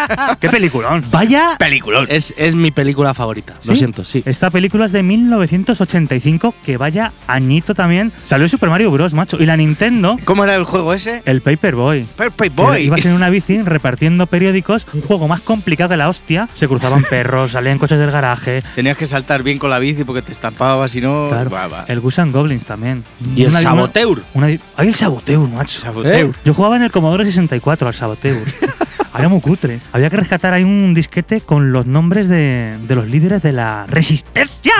¡Qué 0.39 0.49
peliculón! 0.49 1.03
Vaya. 1.11 1.55
Peliculón. 1.57 2.07
Es, 2.09 2.33
es 2.37 2.55
mi 2.55 2.71
película 2.71 3.13
favorita. 3.13 3.53
Lo 3.65 3.75
siento, 3.75 4.05
sí. 4.05 4.23
Esta 4.25 4.49
película 4.49 4.85
es 4.85 4.91
de 4.91 5.03
1985, 5.03 6.53
que 6.65 6.77
vaya 6.77 7.11
añito 7.27 7.73
también. 7.73 8.11
Salió 8.23 8.47
Super 8.47 8.69
Mario 8.69 8.91
Bros, 8.91 9.13
macho. 9.13 9.37
Y 9.41 9.45
la 9.45 9.57
Nintendo, 9.57 10.17
¿Cómo 10.25 10.43
era 10.43 10.55
el 10.55 10.63
juego 10.65 10.93
ese? 10.93 11.21
el 11.25 11.41
Paperboy. 11.41 12.05
Perfect 12.15 12.55
Que 12.55 12.61
Boy. 12.61 12.81
Ibas 12.83 13.05
en 13.05 13.13
una 13.13 13.29
bici 13.29 13.59
repartiendo 13.59 14.27
periódicos, 14.27 14.87
un 14.93 15.01
juego 15.01 15.27
más 15.27 15.41
complicado 15.41 15.89
que 15.89 15.97
la 15.97 16.09
hostia. 16.09 16.47
Se 16.53 16.67
cruzaban 16.67 17.03
perros, 17.09 17.51
salían 17.51 17.77
coches 17.79 17.99
del 17.99 18.11
garaje. 18.11 18.63
Tenías 18.75 18.97
que 18.97 19.05
saltar 19.05 19.43
bien 19.43 19.59
con 19.59 19.69
la 19.69 19.79
bici 19.79 20.03
porque 20.03 20.21
te 20.21 20.31
estampaba, 20.31 20.87
si 20.87 21.01
no. 21.01 21.27
Claro. 21.29 21.49
va, 21.49 21.67
va. 21.67 21.85
El 21.87 21.99
Gusan 21.99 22.31
Goblins 22.31 22.65
también. 22.65 23.03
Y 23.35 23.43
el 23.43 23.49
una- 23.49 23.61
Saboteur. 23.61 24.23
Una, 24.33 24.47
¡Ay, 24.47 24.59
el 24.87 24.95
Saboteur, 24.95 25.39
macho! 25.49 25.79
Saboteur. 25.79 26.13
Eh, 26.15 26.31
Yo 26.45 26.53
jugaba 26.53 26.75
en 26.77 26.83
el 26.83 26.91
Commodore 26.91 27.25
64 27.25 27.87
al 27.87 27.93
Saboteur. 27.93 28.37
Era 29.17 29.29
muy 29.29 29.41
cutre. 29.41 29.79
Había 29.91 30.09
que 30.09 30.17
rescatar 30.17 30.53
ahí 30.53 30.63
un 30.63 30.93
disquete 30.93 31.41
con 31.41 31.71
los 31.71 31.85
nombres 31.85 32.27
de, 32.27 32.77
de 32.87 32.95
los 32.95 33.07
líderes 33.07 33.41
de 33.43 33.53
la 33.53 33.85
resistencia. 33.87 34.73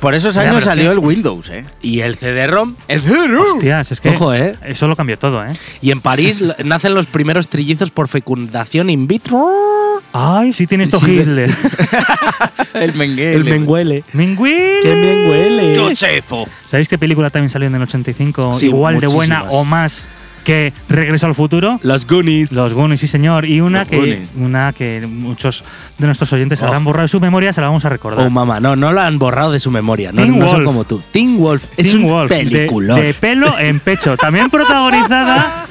Por 0.00 0.14
esos 0.14 0.36
años 0.36 0.64
salió 0.64 0.90
el 0.92 0.98
Windows, 0.98 1.48
¿eh? 1.48 1.64
Y 1.80 2.00
el 2.00 2.16
CD-ROM. 2.16 2.74
¡El 2.88 3.00
cero! 3.00 3.44
Hostias, 3.54 3.92
es 3.92 4.00
que 4.00 4.10
Ojo, 4.10 4.34
¿eh? 4.34 4.56
eso 4.64 4.88
lo 4.88 4.96
cambió 4.96 5.18
todo, 5.18 5.44
¿eh? 5.44 5.52
Y 5.80 5.92
en 5.92 6.00
París 6.00 6.42
nacen 6.64 6.94
los 6.94 7.06
primeros 7.06 7.48
trillizos 7.48 7.90
por 7.90 8.08
fecundación 8.08 8.90
in 8.90 9.06
vitro. 9.06 9.48
Ay, 10.12 10.52
sí 10.52 10.66
tiene 10.66 10.84
esto 10.84 10.98
Sí, 10.98 11.12
Hitler. 11.12 11.50
El 12.74 12.94
Menguele. 12.94 13.34
El 13.34 13.44
menguele. 13.44 14.04
¡Menguile! 14.12 14.80
¡Qué 14.82 14.94
menguele! 14.94 15.76
Josefo. 15.76 16.48
¿Sabéis 16.66 16.88
qué 16.88 16.98
película 16.98 17.30
también 17.30 17.50
salió 17.50 17.68
en 17.68 17.74
el 17.74 17.82
85? 17.82 18.54
Sí, 18.54 18.66
Igual 18.66 18.98
de 19.00 19.06
buena 19.06 19.44
o 19.44 19.64
más 19.64 20.08
que 20.42 20.72
Regreso 20.88 21.26
al 21.26 21.34
Futuro. 21.34 21.78
Los 21.82 22.06
Goonies. 22.06 22.52
Los 22.52 22.74
Goonies, 22.74 23.00
sí 23.00 23.06
señor. 23.06 23.44
Y 23.46 23.60
una 23.60 23.80
Los 23.80 23.88
que, 23.88 23.96
Goonies. 23.96 24.28
una 24.36 24.72
que 24.72 25.06
muchos 25.08 25.64
de 25.98 26.06
nuestros 26.06 26.32
oyentes 26.32 26.60
Oh. 26.62 26.66
habrán 26.66 26.84
borrado 26.84 27.02
de 27.02 27.08
su 27.08 27.20
memoria, 27.20 27.52
se 27.52 27.60
la 27.60 27.68
vamos 27.68 27.84
a 27.84 27.88
recordar. 27.88 28.26
Oh, 28.26 28.30
mamá, 28.30 28.60
no, 28.60 28.76
no 28.76 28.92
lo 28.92 29.00
han 29.00 29.18
borrado 29.18 29.52
de 29.52 29.60
su 29.60 29.70
memoria. 29.70 30.12
No, 30.12 30.24
no 30.26 30.48
son 30.48 30.64
como 30.64 30.84
tú. 30.84 31.02
Teen 31.12 31.38
Wolf 31.38 31.64
es 31.76 31.90
Teen 31.90 32.04
un 32.04 32.10
Wolf, 32.10 32.30
de-. 32.30 32.44
De, 32.44 33.14
pelo 33.14 33.58
en 33.58 33.80
pecho. 33.80 34.16
También 34.16 34.50
protagonizada 34.50 35.66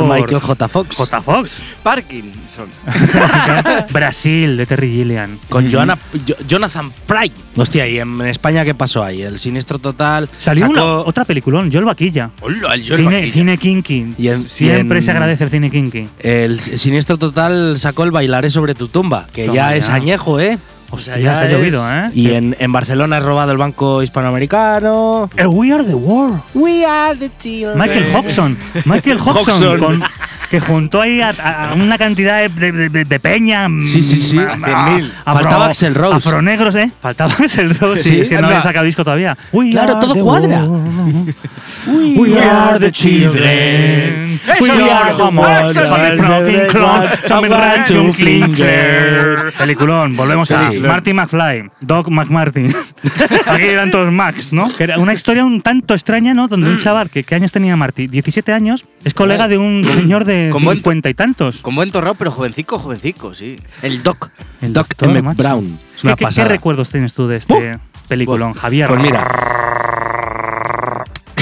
por, 0.00 0.14
Michael 0.20 0.40
J. 0.40 0.68
Fox. 0.68 0.96
J. 0.96 1.20
Fox. 1.22 1.62
Parkinson. 1.82 2.66
Brasil, 3.92 4.56
de 4.56 4.66
Terry 4.66 4.88
Gilliam. 4.90 5.38
Con 5.48 5.70
Joanna- 5.70 5.98
Jo- 6.26 6.34
Jonathan 6.46 6.90
Pryce. 7.06 7.34
Hostia, 7.56 7.86
¿y 7.88 7.98
en 7.98 8.20
España 8.22 8.64
qué 8.64 8.74
pasó 8.74 9.02
ahí? 9.04 9.22
El 9.22 9.38
siniestro 9.38 9.78
total. 9.78 10.28
Salió 10.38 10.66
sacó- 10.66 10.72
una, 10.72 10.84
otra 11.00 11.24
peliculón, 11.24 11.70
Yo 11.70 11.78
el 11.78 11.84
Vaquilla. 11.84 12.30
Hola, 12.40 12.74
el 12.74 12.86
Joel 12.86 12.96
Cine, 13.00 13.04
Vaquilla. 13.16 13.32
cine 13.32 13.58
kinky. 13.58 14.14
Y 14.18 14.28
en- 14.28 14.48
Siempre 14.48 14.98
y 14.98 15.00
en- 15.00 15.02
se 15.02 15.10
agradece 15.10 15.44
el 15.44 15.50
cine 15.50 15.70
kinky. 15.70 16.08
El 16.20 16.60
siniestro 16.60 17.18
total 17.18 17.78
sacó 17.78 18.04
el 18.04 18.10
Bailaré 18.10 18.50
sobre 18.50 18.74
tu 18.74 18.88
tumba, 18.88 19.26
que 19.32 19.46
Toma 19.46 19.54
ya 19.56 19.70
ya. 19.70 19.76
es 19.76 19.88
añejo, 19.88 20.40
¿eh? 20.40 20.58
Hostia, 20.94 21.14
se 21.16 21.28
ha 21.44 21.48
llovido, 21.48 21.90
¿eh? 21.90 22.10
Y 22.12 22.32
en, 22.34 22.54
en 22.58 22.70
Barcelona 22.70 23.16
has 23.16 23.22
robado 23.22 23.50
el 23.50 23.58
banco 23.58 24.02
hispanoamericano. 24.02 25.28
El 25.36 25.46
We 25.48 25.72
Are 25.72 25.84
the 25.84 25.94
World. 25.94 26.40
We 26.54 26.84
are 26.84 27.18
the 27.18 27.30
children. 27.38 27.78
Michael 27.78 28.14
Hodgson. 28.14 28.58
Michael 28.84 29.18
Hodgson. 29.24 29.78
Con- 29.78 30.02
que 30.50 30.60
juntó 30.60 31.00
ahí 31.00 31.22
a, 31.22 31.30
a 31.30 31.72
una 31.74 31.96
cantidad 31.96 32.46
de, 32.46 32.72
de- 32.72 32.88
de- 32.90 33.04
de 33.06 33.20
peña. 33.20 33.68
Sí, 33.90 34.02
sí, 34.02 34.20
sí. 34.20 34.36
mm, 34.36 34.40
a- 34.42 34.56
100.000. 34.98 35.10
afro- 35.24 35.34
Faltaba 35.40 35.66
Axl 35.68 35.94
Rose. 35.94 36.16
Afronegros, 36.28 36.74
¿eh? 36.74 36.90
Faltaba 37.00 37.32
Axel 37.32 37.74
Rose. 37.78 38.02
Sí, 38.02 38.08
Sí, 38.10 38.20
es 38.20 38.28
que 38.28 38.38
no 38.38 38.48
había 38.48 38.60
sacado 38.60 38.84
disco 38.84 39.02
todavía. 39.02 39.38
We 39.52 39.70
Claro, 39.70 39.92
are 39.96 40.00
todo 40.02 40.12
the 40.12 40.20
cuadra. 40.20 40.62
We, 41.86 42.16
We 42.18 42.38
are 42.38 42.78
the 42.78 42.92
children. 42.92 44.38
We 44.60 44.70
are 44.70 45.10
es. 45.10 45.16
the 45.16 45.30
mother. 45.30 45.66
Eso 45.66 45.80
es. 45.80 45.88
From 45.88 46.00
the 46.00 46.16
broken 46.22 46.66
clone, 46.68 47.08
from 47.08 47.42
the 47.44 47.48
rancho 47.48 48.12
Flinger. 48.12 49.52
Peliculón. 49.58 50.14
Volvemos 50.16 50.50
a 50.52 50.70
Sí. 50.82 50.88
Marty 50.92 51.12
McFly, 51.12 51.70
Doc 51.80 52.08
McMartin. 52.08 52.74
Aquí 53.46 53.64
eran 53.64 53.90
todos 53.90 54.10
Max, 54.12 54.52
¿no? 54.52 54.74
Que 54.76 54.84
era 54.84 54.98
una 54.98 55.12
historia 55.12 55.44
un 55.44 55.60
tanto 55.62 55.94
extraña, 55.94 56.34
¿no? 56.34 56.48
Donde 56.48 56.68
un 56.68 56.78
chaval, 56.78 57.10
que 57.10 57.24
¿qué 57.24 57.34
años 57.34 57.52
tenía 57.52 57.76
Marty? 57.76 58.06
17 58.06 58.52
años, 58.52 58.84
es 59.04 59.14
colega 59.14 59.48
de 59.48 59.58
un 59.58 59.84
señor 59.84 60.24
de 60.24 60.50
Con 60.52 60.64
buen- 60.64 60.78
50 60.78 61.08
y 61.10 61.14
tantos. 61.14 61.58
Con 61.58 61.74
buen 61.74 61.90
torrado, 61.90 62.14
pero 62.14 62.30
jovencico, 62.30 62.78
jovencico, 62.78 63.34
sí. 63.34 63.58
El 63.82 64.02
Doc. 64.02 64.30
El 64.60 64.72
Doc 64.72 64.88
doctor, 64.88 65.10
M. 65.10 65.22
macho. 65.22 65.42
Brown. 65.42 65.78
Es 65.94 66.02
¿Qué, 66.02 66.06
una 66.08 66.16
qué- 66.16 66.18
qué 66.20 66.24
pasada. 66.24 66.48
recuerdos 66.48 66.90
tienes 66.90 67.14
tú 67.14 67.26
de 67.28 67.36
este 67.36 67.78
peliculón, 68.08 68.52
Javier? 68.54 68.88
Pues 68.88 69.00
mira. 69.00 69.28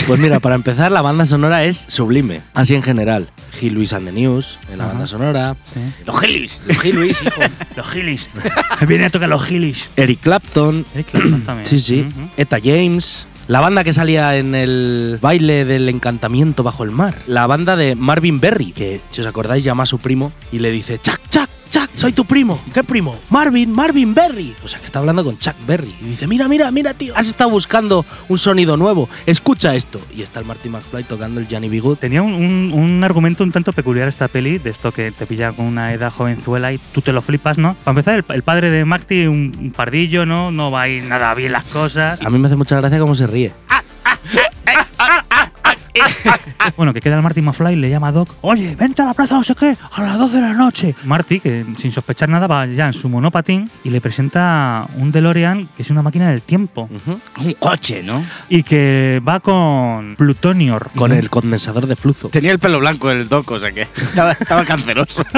Pues 0.07 0.18
mira, 0.18 0.41
para 0.41 0.57
empezar, 0.57 0.91
la 0.91 1.03
banda 1.03 1.24
sonora 1.24 1.62
es 1.62 1.84
sublime. 1.88 2.41
Así 2.55 2.74
en 2.74 2.82
general. 2.82 3.30
Gil 3.61 3.75
Luis 3.75 3.93
and 3.93 4.07
the 4.07 4.13
News 4.13 4.59
en 4.73 4.79
la 4.79 4.85
Ajá. 4.85 4.93
banda 4.95 5.07
sonora. 5.07 5.57
Sí. 5.73 5.81
Los 6.07 6.19
Gilis. 6.19 6.63
Los 6.67 6.79
Gil 6.81 6.95
Luis, 6.97 7.23
hijo. 7.23 7.41
Los 7.77 7.87
gilis. 7.91 8.31
Viene 8.89 9.05
a 9.05 9.11
tocar 9.11 9.29
los 9.29 9.45
gilis. 9.45 9.91
Eric 9.97 10.21
Clapton. 10.21 10.85
Eric 10.95 11.07
Clapton 11.11 11.43
también. 11.43 11.67
Sí, 11.67 11.79
sí. 11.79 12.07
Ujú. 12.11 12.29
Eta 12.37 12.59
James. 12.63 13.27
La 13.49 13.61
banda 13.61 13.83
que 13.85 13.93
salía 13.93 14.37
en 14.37 14.55
el 14.55 15.19
baile 15.21 15.65
del 15.65 15.89
encantamiento 15.89 16.63
bajo 16.63 16.85
el 16.85 16.91
mar. 16.93 17.17
La 17.27 17.47
banda 17.47 17.75
de 17.77 17.97
Marvin 17.97 18.39
Berry, 18.41 18.73
que 18.73 19.01
si 19.11 19.21
os 19.23 19.27
acordáis 19.27 19.65
llama 19.65 19.83
a 19.83 19.87
su 19.87 19.99
primo 19.99 20.33
y 20.53 20.61
le 20.61 20.71
dice, 20.71 20.99
Chuck, 20.99 21.19
Chuck, 21.31 21.49
Chuck, 21.71 21.89
soy 21.95 22.12
tu 22.12 22.25
primo. 22.25 22.61
¿Qué 22.75 22.83
primo? 22.83 23.16
Marvin, 23.31 23.71
Marvin 23.73 24.12
Berry. 24.12 24.55
O 24.64 24.68
sea, 24.68 24.81
que 24.81 24.87
está 24.87 24.99
hablando 24.99 25.25
con 25.25 25.39
Chuck 25.39 25.55
Berry. 25.66 25.95
Y 26.01 26.05
dice, 26.07 26.27
mira, 26.27 26.49
mira, 26.49 26.71
mira, 26.73 26.95
tío, 26.95 27.16
has 27.16 27.29
estado 27.29 27.49
buscando 27.51 28.05
un 28.29 28.39
sonido 28.39 28.77
nuevo. 28.77 29.09
Escucha 29.27 29.75
esto. 29.77 30.01
Y 30.14 30.23
está 30.23 30.41
el 30.41 30.47
Marty 30.47 30.68
McFly 30.68 31.05
tocando 31.05 31.41
el 31.41 31.47
Johnny 31.49 31.68
B. 31.68 31.79
Good. 31.79 31.99
Tenía 31.99 32.23
un, 32.23 32.35
un- 32.35 32.73
un 32.75 33.05
argumento 33.05 33.45
un 33.45 33.53
tanto 33.53 33.73
peculiar 33.73 34.09
esta 34.09 34.27
peli, 34.27 34.59
de 34.59 34.71
esto 34.71 34.91
que 34.93 35.12
te 35.12 35.27
pilla 35.27 35.53
con 35.53 35.64
una 35.66 35.93
edad 35.95 36.11
jovenzuela 36.12 36.73
y 36.73 36.79
tú 36.93 37.03
te 37.03 37.12
lo 37.12 37.23
flipas, 37.23 37.57
¿no? 37.57 37.75
Para 37.85 37.93
empezar, 37.93 38.14
el, 38.16 38.25
el 38.35 38.43
padre 38.43 38.71
de 38.71 38.85
Marty, 38.85 39.27
un, 39.27 39.57
un 39.57 39.71
pardillo, 39.71 40.27
¿no? 40.27 40.51
No 40.51 40.71
va 40.73 40.83
a 40.83 40.89
ir 40.89 41.05
nada 41.05 41.33
bien 41.35 41.53
las 41.53 41.64
cosas. 41.66 42.21
A 42.23 42.31
mí 42.31 42.39
me 42.39 42.49
hace 42.49 42.57
mucha 42.57 42.77
gracia 42.77 42.99
cómo 42.99 43.14
se 43.14 43.27
ríe. 43.29 43.53
Bueno, 46.76 46.93
que 46.93 47.01
queda 47.01 47.16
el 47.16 47.22
Marty 47.22 47.41
McFly, 47.43 47.76
le 47.76 47.91
llama 47.91 48.09
a 48.09 48.12
Doc, 48.12 48.28
oye, 48.43 48.76
vente 48.76 49.03
a 49.03 49.07
la 49.07 49.14
plaza 49.14 49.34
no 49.34 49.45
sé 49.45 49.55
qué, 49.55 49.76
a 49.93 50.03
las 50.03 50.18
12 50.18 50.36
de 50.36 50.41
la 50.43 50.53
noche. 50.53 50.95
Marty, 51.05 51.41
que 51.41 51.64
sin 51.76 51.91
sospechar 51.91 52.28
nada, 52.28 52.47
va 52.47 52.66
ya 52.66 52.86
en 52.86 52.93
su 52.93 53.09
monopatín 53.09 53.70
y 53.84 53.91
le 53.91 54.01
presenta 54.01 54.86
un 54.97 55.11
DeLorean, 55.11 55.68
que 55.76 55.82
es 55.82 55.91
una 55.91 56.03
máquina 56.03 56.30
del 56.30 56.43
tiempo. 56.43 56.88
Un 56.91 57.53
coche, 57.59 58.03
¿no? 58.03 58.22
y 58.49 58.62
que 58.62 59.22
va 59.26 59.41
con 59.41 60.16
plutonior. 60.16 60.91
Con 60.95 61.12
el 61.12 61.30
condensador 61.30 61.86
de 61.86 61.97
flujo. 61.97 62.28
Tenía 62.28 62.53
el 62.53 62.59
pelo 62.59 62.78
blanco 62.80 63.11
el 63.11 63.28
Doc, 63.28 63.51
o 63.51 63.61
sea 63.61 63.72
que 63.72 63.82
estaba, 63.82 64.32
estaba 64.32 64.64
canceroso. 64.64 65.24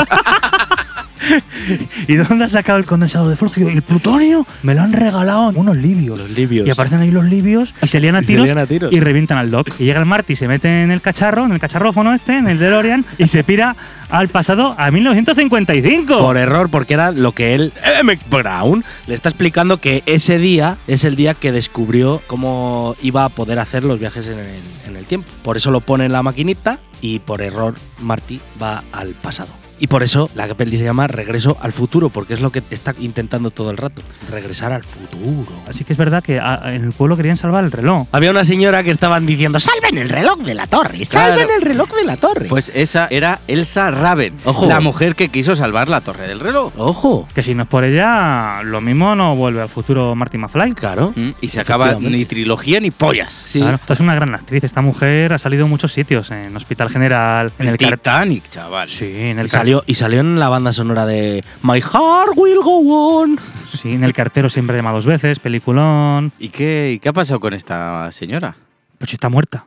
¿Y 2.08 2.16
de 2.16 2.24
dónde 2.24 2.44
has 2.44 2.52
sacado 2.52 2.78
el 2.78 2.84
condensador 2.84 3.28
de 3.28 3.36
flujo? 3.36 3.54
¿El 3.68 3.82
plutonio? 3.82 4.46
Me 4.62 4.74
lo 4.74 4.82
han 4.82 4.92
regalado 4.92 5.48
unos 5.54 5.76
libios. 5.76 6.18
Los 6.18 6.30
libios. 6.30 6.66
Y 6.66 6.70
aparecen 6.70 7.00
ahí 7.00 7.10
los 7.10 7.24
libios 7.24 7.74
y 7.82 7.86
se 7.86 8.00
lían 8.00 8.16
a 8.16 8.20
Y 8.20 8.22
se 8.22 8.26
tiros, 8.26 8.44
lían 8.44 8.58
a 8.58 8.66
tiros. 8.66 8.92
y 8.92 9.00
revientan 9.00 9.38
al 9.38 9.50
Doc. 9.50 9.68
Y 9.78 9.84
llega 9.84 10.00
el 10.00 10.06
Marty, 10.06 10.36
se 10.36 10.48
mete 10.48 10.82
en 10.82 10.90
el 10.90 11.00
cacharro, 11.00 11.44
en 11.44 11.52
el 11.52 11.60
cacharrófono 11.60 12.14
este, 12.14 12.36
en 12.38 12.48
el 12.48 12.58
DeLorean, 12.58 13.04
y 13.18 13.28
se 13.28 13.44
pira 13.44 13.76
al 14.08 14.28
pasado 14.28 14.74
a 14.78 14.90
1955. 14.90 16.18
Por 16.18 16.36
error, 16.36 16.68
porque 16.70 16.94
era 16.94 17.10
lo 17.12 17.32
que 17.32 17.54
él, 17.54 17.72
M. 18.00 18.18
Brown, 18.30 18.84
le 19.06 19.14
está 19.14 19.28
explicando 19.28 19.78
que 19.78 20.02
ese 20.06 20.38
día 20.38 20.78
es 20.86 21.04
el 21.04 21.16
día 21.16 21.34
que 21.34 21.52
descubrió 21.52 22.20
cómo 22.26 22.94
iba 23.02 23.24
a 23.24 23.28
poder 23.30 23.58
hacer 23.58 23.84
los 23.84 23.98
viajes 23.98 24.26
en 24.26 24.38
el, 24.38 24.46
en 24.88 24.96
el 24.96 25.06
tiempo. 25.06 25.28
Por 25.42 25.56
eso 25.56 25.70
lo 25.70 25.80
pone 25.80 26.04
en 26.06 26.12
la 26.12 26.22
maquinita 26.22 26.78
y 27.00 27.20
por 27.20 27.40
error 27.42 27.74
Marty 28.00 28.40
va 28.60 28.82
al 28.92 29.10
pasado. 29.10 29.61
Y 29.82 29.88
por 29.88 30.04
eso 30.04 30.30
la 30.36 30.46
peli 30.54 30.76
se 30.76 30.84
llama 30.84 31.08
Regreso 31.08 31.56
al 31.60 31.72
futuro, 31.72 32.08
porque 32.08 32.34
es 32.34 32.40
lo 32.40 32.52
que 32.52 32.62
está 32.70 32.94
intentando 33.00 33.50
todo 33.50 33.72
el 33.72 33.76
rato, 33.76 34.00
regresar 34.30 34.70
al 34.70 34.84
futuro. 34.84 35.50
Así 35.68 35.82
que 35.82 35.92
es 35.92 35.98
verdad 35.98 36.22
que 36.22 36.38
a- 36.38 36.60
en 36.72 36.84
el 36.84 36.92
pueblo 36.92 37.16
querían 37.16 37.36
salvar 37.36 37.64
el 37.64 37.72
reloj. 37.72 38.06
Había 38.12 38.30
una 38.30 38.44
señora 38.44 38.84
que 38.84 38.92
estaban 38.92 39.26
diciendo, 39.26 39.58
salven 39.58 39.98
el 39.98 40.08
reloj 40.08 40.38
de 40.38 40.54
la 40.54 40.68
torre, 40.68 41.04
salven 41.04 41.46
Claro. 41.46 41.54
el 41.56 41.62
reloj 41.62 41.88
de 41.96 42.04
la 42.04 42.16
torre. 42.16 42.46
Pues 42.48 42.70
esa 42.72 43.08
era 43.10 43.40
Elsa 43.48 43.90
Raven, 43.90 44.36
Ojo. 44.44 44.66
la 44.66 44.78
mujer 44.78 45.16
que 45.16 45.30
quiso 45.30 45.56
salvar 45.56 45.88
la 45.88 46.00
torre 46.02 46.28
del 46.28 46.38
reloj. 46.38 46.72
ojo, 46.76 47.26
Que 47.34 47.42
si 47.42 47.56
no 47.56 47.64
es 47.64 47.68
por 47.68 47.82
ella, 47.82 48.62
lo 48.62 48.80
mismo 48.80 49.16
no 49.16 49.34
vuelve 49.34 49.62
al 49.62 49.68
futuro 49.68 50.14
Marty 50.14 50.38
McFly. 50.38 50.74
claro. 50.74 51.12
Mm, 51.16 51.30
Y 51.40 51.48
se 51.48 51.58
acaba 51.58 51.94
ni 51.98 52.24
trilogía 52.24 52.78
ni 52.78 52.92
pollas. 52.92 53.32
Sí. 53.46 53.58
Claro, 53.58 53.74
esta 53.76 53.94
es 53.94 53.98
una 54.00 54.14
gran 54.14 54.32
actriz. 54.32 54.62
Esta 54.62 54.80
mujer 54.80 55.32
ha 55.32 55.38
salido 55.38 55.64
en 55.64 55.70
muchos 55.70 55.92
sitios, 55.92 56.30
en 56.30 56.54
Hospital 56.56 56.88
General, 56.88 57.50
en 57.58 57.66
el, 57.66 57.76
car- 57.76 57.96
Titanic, 57.96 58.48
chaval. 58.48 58.88
Sí, 58.88 59.06
en 59.12 59.40
el 59.40 59.46
Y 59.46 59.50
car- 59.50 59.60
salió, 59.72 59.84
y 59.86 59.94
salió 59.94 60.20
en 60.20 60.38
la 60.38 60.48
banda 60.48 60.72
sonora 60.72 61.06
de 61.06 61.44
My 61.62 61.80
Heart 61.80 62.36
Will 62.36 62.58
Go 62.62 63.20
On. 63.20 63.38
Sí, 63.66 63.92
en 63.92 64.04
el 64.04 64.12
cartero 64.12 64.50
siempre 64.50 64.76
llama 64.76 64.92
dos 64.92 65.06
veces, 65.06 65.38
peliculón. 65.38 66.32
¿Y 66.38 66.50
qué, 66.50 66.92
y 66.94 66.98
qué 66.98 67.08
ha 67.08 67.12
pasado 67.12 67.40
con 67.40 67.54
esta 67.54 68.12
señora? 68.12 68.56
Pues 68.98 69.14
está 69.14 69.28
muerta. 69.28 69.66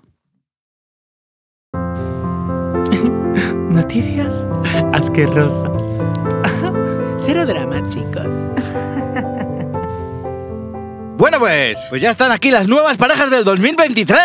Noticias 3.70 4.48
asquerosas. 4.94 5.84
Cero 7.26 7.46
drama, 7.46 7.82
chicos. 7.90 8.52
Bueno, 11.26 11.40
pues, 11.40 11.80
pues 11.90 12.04
ya 12.04 12.12
están 12.12 12.32
aquí 12.32 12.52
las 12.52 12.68
nuevas 12.68 12.98
parejas 12.98 13.32
del 13.32 13.44
2023. 13.44 14.16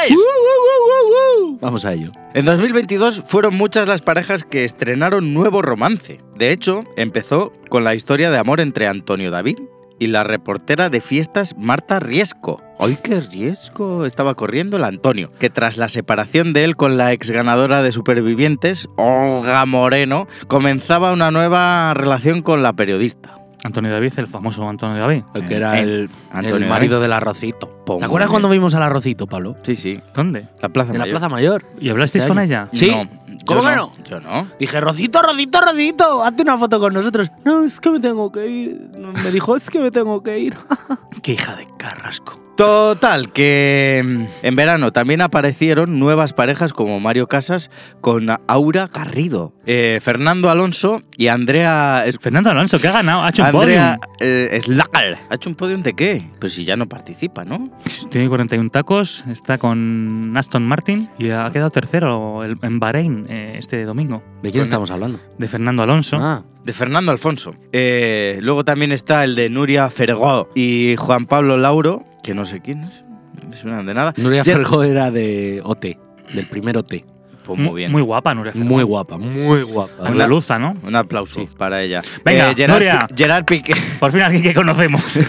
Vamos 1.59 1.86
a 1.86 1.94
ello. 1.94 2.12
En 2.34 2.44
2022 2.44 3.22
fueron 3.26 3.55
muchas 3.55 3.88
las 3.88 4.03
parejas 4.03 4.44
que 4.44 4.66
estrenaron 4.66 5.32
nuevo 5.32 5.62
romance. 5.62 6.20
De 6.36 6.53
hecho, 6.53 6.84
empezó 6.98 7.55
con 7.70 7.84
la 7.84 7.94
historia 7.94 8.30
de 8.30 8.36
amor 8.36 8.61
entre 8.61 8.86
Antonio 8.86 9.30
David 9.30 9.57
y 9.98 10.09
la 10.09 10.24
reportera 10.24 10.90
de 10.90 11.01
fiestas 11.01 11.57
Marta 11.57 12.01
Riesco. 12.01 12.61
¡Ay, 12.78 12.98
qué 13.03 13.22
riesgo! 13.22 14.05
Estaba 14.05 14.34
corriendo 14.34 14.76
el 14.76 14.84
Antonio, 14.84 15.30
que 15.38 15.48
tras 15.48 15.78
la 15.78 15.88
separación 15.88 16.53
de 16.53 16.64
él 16.64 16.76
con 16.76 16.98
la 16.98 17.14
ex 17.14 17.30
ganadora 17.30 17.82
de 17.82 17.92
Supervivientes, 17.92 18.90
Olga 18.98 19.64
Moreno, 19.64 20.28
comenzaba 20.48 21.14
una 21.14 21.30
nueva 21.30 21.94
relación 21.94 22.42
con 22.42 22.62
la 22.62 22.74
periodista. 22.74 23.39
Antonio 23.62 23.92
David, 23.92 24.12
el 24.16 24.26
famoso 24.26 24.68
Antonio 24.68 24.98
David. 25.00 25.22
El 25.34 25.46
que 25.48 25.56
era 25.56 25.78
Eh, 25.78 25.82
el, 25.82 26.11
Antonio 26.30 26.56
el 26.56 26.66
marido 26.66 27.00
del 27.00 27.12
arrocito. 27.12 27.68
¿Te 27.98 28.04
acuerdas 28.04 28.30
cuando 28.30 28.48
vimos 28.48 28.74
al 28.74 28.82
arrocito, 28.82 29.26
Pablo? 29.26 29.56
Sí, 29.62 29.76
sí, 29.76 30.00
¿Dónde? 30.14 30.48
la 30.61 30.68
Plaza 30.68 30.92
En 30.92 30.98
la 30.98 31.04
Mayor. 31.04 31.12
Plaza 31.18 31.28
Mayor. 31.28 31.64
¿Y 31.80 31.88
hablasteis 31.90 32.24
Este 32.24 32.34
con 32.34 32.42
ella? 32.42 32.68
Sí. 32.72 32.90
No, 32.90 33.08
¿Cómo 33.46 33.62
yo 33.62 33.68
que 33.68 33.76
no? 33.76 33.92
Yo 34.08 34.20
no. 34.20 34.46
Dije, 34.58 34.80
Rocito, 34.80 35.22
Rocito, 35.22 35.61
Rocito, 35.61 36.22
hazte 36.22 36.42
una 36.42 36.56
foto 36.58 36.78
con 36.78 36.92
nosotros. 36.94 37.30
No, 37.44 37.64
es 37.64 37.80
que 37.80 37.90
me 37.90 38.00
tengo 38.00 38.30
que 38.30 38.46
ir. 38.46 38.90
Me 38.96 39.30
dijo, 39.30 39.56
es 39.56 39.68
que 39.70 39.80
me 39.80 39.90
tengo 39.90 40.22
que 40.22 40.38
ir. 40.38 40.54
Qué 41.22 41.32
hija 41.32 41.56
de 41.56 41.66
carrasco. 41.76 42.38
Total, 42.64 43.32
que 43.32 44.02
mm, 44.04 44.24
en 44.42 44.54
verano 44.54 44.92
también 44.92 45.22
aparecieron 45.22 45.98
nuevas 45.98 46.34
parejas 46.34 46.74
como 46.74 47.00
Mario 47.00 47.26
Casas 47.26 47.70
con 48.02 48.26
Aura 48.48 48.86
Garrido, 48.92 49.54
eh, 49.64 49.98
Fernando 50.02 50.50
Alonso 50.50 51.00
y 51.16 51.28
Andrea 51.28 52.02
es- 52.04 52.18
Fernando 52.18 52.50
Alonso, 52.50 52.78
que 52.78 52.88
ha 52.88 52.92
ganado, 52.92 53.22
ha 53.22 53.30
hecho 53.30 53.40
un 53.40 53.48
Andrea 53.48 53.96
podium. 53.98 54.11
eh, 54.20 54.58
Slacker. 54.61 55.16
¿Ha 55.30 55.34
hecho 55.36 55.48
un 55.48 55.56
podium 55.56 55.82
de 55.82 55.94
qué? 55.94 56.22
Pues 56.38 56.52
si 56.52 56.66
ya 56.66 56.76
no 56.76 56.86
participa, 56.86 57.46
¿no? 57.46 57.70
Tiene 58.11 58.28
41 58.28 58.68
tacos, 58.68 59.24
está 59.30 59.56
con 59.56 60.30
Aston 60.36 60.62
Martin 60.66 61.08
y 61.18 61.30
ha 61.30 61.48
quedado 61.50 61.70
tercero 61.70 62.44
en 62.44 62.78
Bahrein 62.78 63.24
eh, 63.30 63.54
este 63.58 63.86
domingo. 63.86 64.22
¿De 64.42 64.50
quién 64.50 64.64
estamos 64.64 64.90
hablando? 64.90 65.18
De 65.38 65.48
Fernando 65.48 65.82
Alonso. 65.82 66.18
Ah, 66.20 66.42
De 66.62 66.74
Fernando 66.74 67.11
Alfonso. 67.11 67.54
Eh, 67.72 68.38
luego 68.42 68.66
también 68.66 68.92
está 68.92 69.24
el 69.24 69.34
de 69.34 69.48
Nuria 69.48 69.88
Fergó 69.88 70.50
y 70.54 70.94
Juan 70.98 71.24
Pablo 71.24 71.56
Lauro, 71.56 72.04
que 72.22 72.34
no 72.34 72.44
sé 72.44 72.60
quién 72.60 72.84
es. 72.84 73.04
No 73.42 73.48
me 73.48 73.56
suenan 73.56 73.86
de 73.86 73.94
nada. 73.94 74.12
Nuria 74.16 74.42
Ya- 74.42 74.54
Fergo 74.54 74.82
era 74.82 75.10
de 75.10 75.60
OT, 75.64 75.98
del 76.34 76.46
primer 76.48 76.76
OT. 76.78 77.04
Pues 77.44 77.58
Mu- 77.58 77.70
muy 77.70 77.78
bien. 77.80 77.90
Muy 77.92 78.02
guapa, 78.02 78.34
Nuria 78.34 78.52
Ferrero. 78.52 78.68
Muy 78.70 78.82
guapa, 78.84 79.16
muy 79.18 79.62
guapa. 79.62 80.06
Andaluza, 80.06 80.58
¿no? 80.58 80.76
Un 80.82 80.94
aplauso 80.94 81.48
para 81.56 81.82
ella. 81.82 82.02
Venga, 82.24 82.50
Eh, 82.50 82.54
Gerard, 82.54 82.74
Nuria. 82.76 82.98
Pi- 83.08 83.14
Gerard 83.16 83.44
Piqué. 83.44 83.74
Por 83.98 84.12
fin 84.12 84.20
alguien 84.22 84.42
que 84.42 84.54
conocemos. 84.54 85.02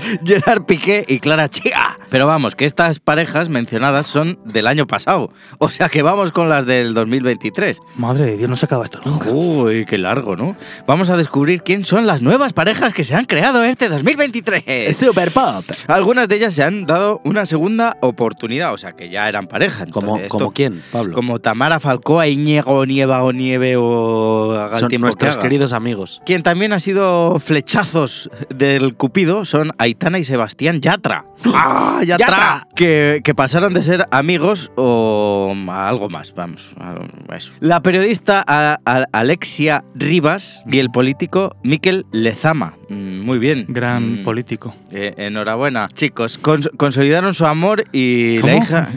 Gerard 0.24 0.64
Piqué 0.64 1.04
y 1.06 1.20
Clara 1.20 1.48
Chía. 1.48 1.98
Pero 2.10 2.26
vamos, 2.26 2.56
que 2.56 2.64
estas 2.64 2.98
parejas 2.98 3.48
mencionadas 3.48 4.06
son 4.06 4.38
del 4.44 4.66
año 4.66 4.86
pasado. 4.86 5.32
O 5.58 5.68
sea 5.68 5.88
que 5.88 6.02
vamos 6.02 6.32
con 6.32 6.48
las 6.48 6.66
del 6.66 6.94
2023. 6.94 7.80
Madre 7.96 8.26
de 8.26 8.36
Dios, 8.36 8.50
no 8.50 8.56
se 8.56 8.66
acaba 8.66 8.84
esto 8.84 9.00
nunca. 9.04 9.30
Uy, 9.30 9.84
qué 9.84 9.98
largo, 9.98 10.36
¿no? 10.36 10.56
Vamos 10.86 11.10
a 11.10 11.16
descubrir 11.16 11.62
quién 11.62 11.84
son 11.84 12.06
las 12.06 12.22
nuevas 12.22 12.52
parejas 12.52 12.92
que 12.92 13.04
se 13.04 13.14
han 13.14 13.24
creado 13.24 13.62
este 13.64 13.88
2023. 13.88 14.96
Super 14.96 15.30
Pop. 15.30 15.64
Algunas 15.86 16.28
de 16.28 16.36
ellas 16.36 16.54
se 16.54 16.62
han 16.62 16.86
dado 16.86 17.20
una 17.24 17.46
segunda 17.46 17.96
oportunidad, 18.00 18.72
o 18.72 18.78
sea 18.78 18.92
que 18.92 19.08
ya 19.08 19.28
eran 19.28 19.46
pareja. 19.46 19.86
¿Como, 19.86 20.16
entonces 20.16 20.30
como 20.30 20.52
quién, 20.52 20.82
Pablo? 20.92 21.14
Como 21.14 21.38
Tamara 21.38 21.80
Falcoa, 21.80 22.28
Iñigo, 22.28 22.84
Nieva 22.86 23.22
o 23.22 23.32
Nieve 23.32 23.76
o 23.76 24.52
haga 24.52 24.74
el 24.76 24.80
Son 24.80 24.88
que 24.88 24.98
nuestros 24.98 25.34
haga. 25.34 25.42
queridos 25.42 25.72
amigos. 25.72 26.20
Quien 26.26 26.42
también 26.42 26.72
ha 26.72 26.80
sido 26.80 27.38
flechazos 27.40 28.30
del 28.48 28.94
Cupido 28.94 29.44
son 29.44 29.72
Aitana 29.90 30.18
y 30.18 30.24
Sebastián 30.24 30.80
Yatra. 30.80 31.24
¡Ah, 31.46 32.00
Yatra! 32.04 32.26
Yatra! 32.26 32.68
Que, 32.76 33.20
que 33.24 33.34
pasaron 33.34 33.74
de 33.74 33.82
ser 33.82 34.06
amigos 34.12 34.70
o 34.76 35.52
a 35.68 35.88
algo 35.88 36.08
más, 36.08 36.32
vamos. 36.34 36.74
a 36.78 37.36
eso. 37.36 37.52
La 37.60 37.82
periodista 37.82 38.44
a- 38.46 38.78
a- 38.86 39.06
Alexia 39.12 39.84
Rivas 39.94 40.62
y 40.70 40.78
el 40.78 40.90
político 40.90 41.56
Miquel 41.64 42.06
Lezama. 42.12 42.74
Mm, 42.88 43.20
Muy 43.20 43.38
bien. 43.38 43.66
Gran 43.68 44.20
Mm, 44.20 44.24
político. 44.24 44.74
eh, 44.92 45.14
enhorabuena, 45.16 45.88
chicos. 45.92 46.40
Cons- 46.40 46.70
consolidaron 46.76 47.34
su 47.34 47.46
amor 47.46 47.84
y 47.92 48.38
la 48.38 48.56
hija. 48.56 48.88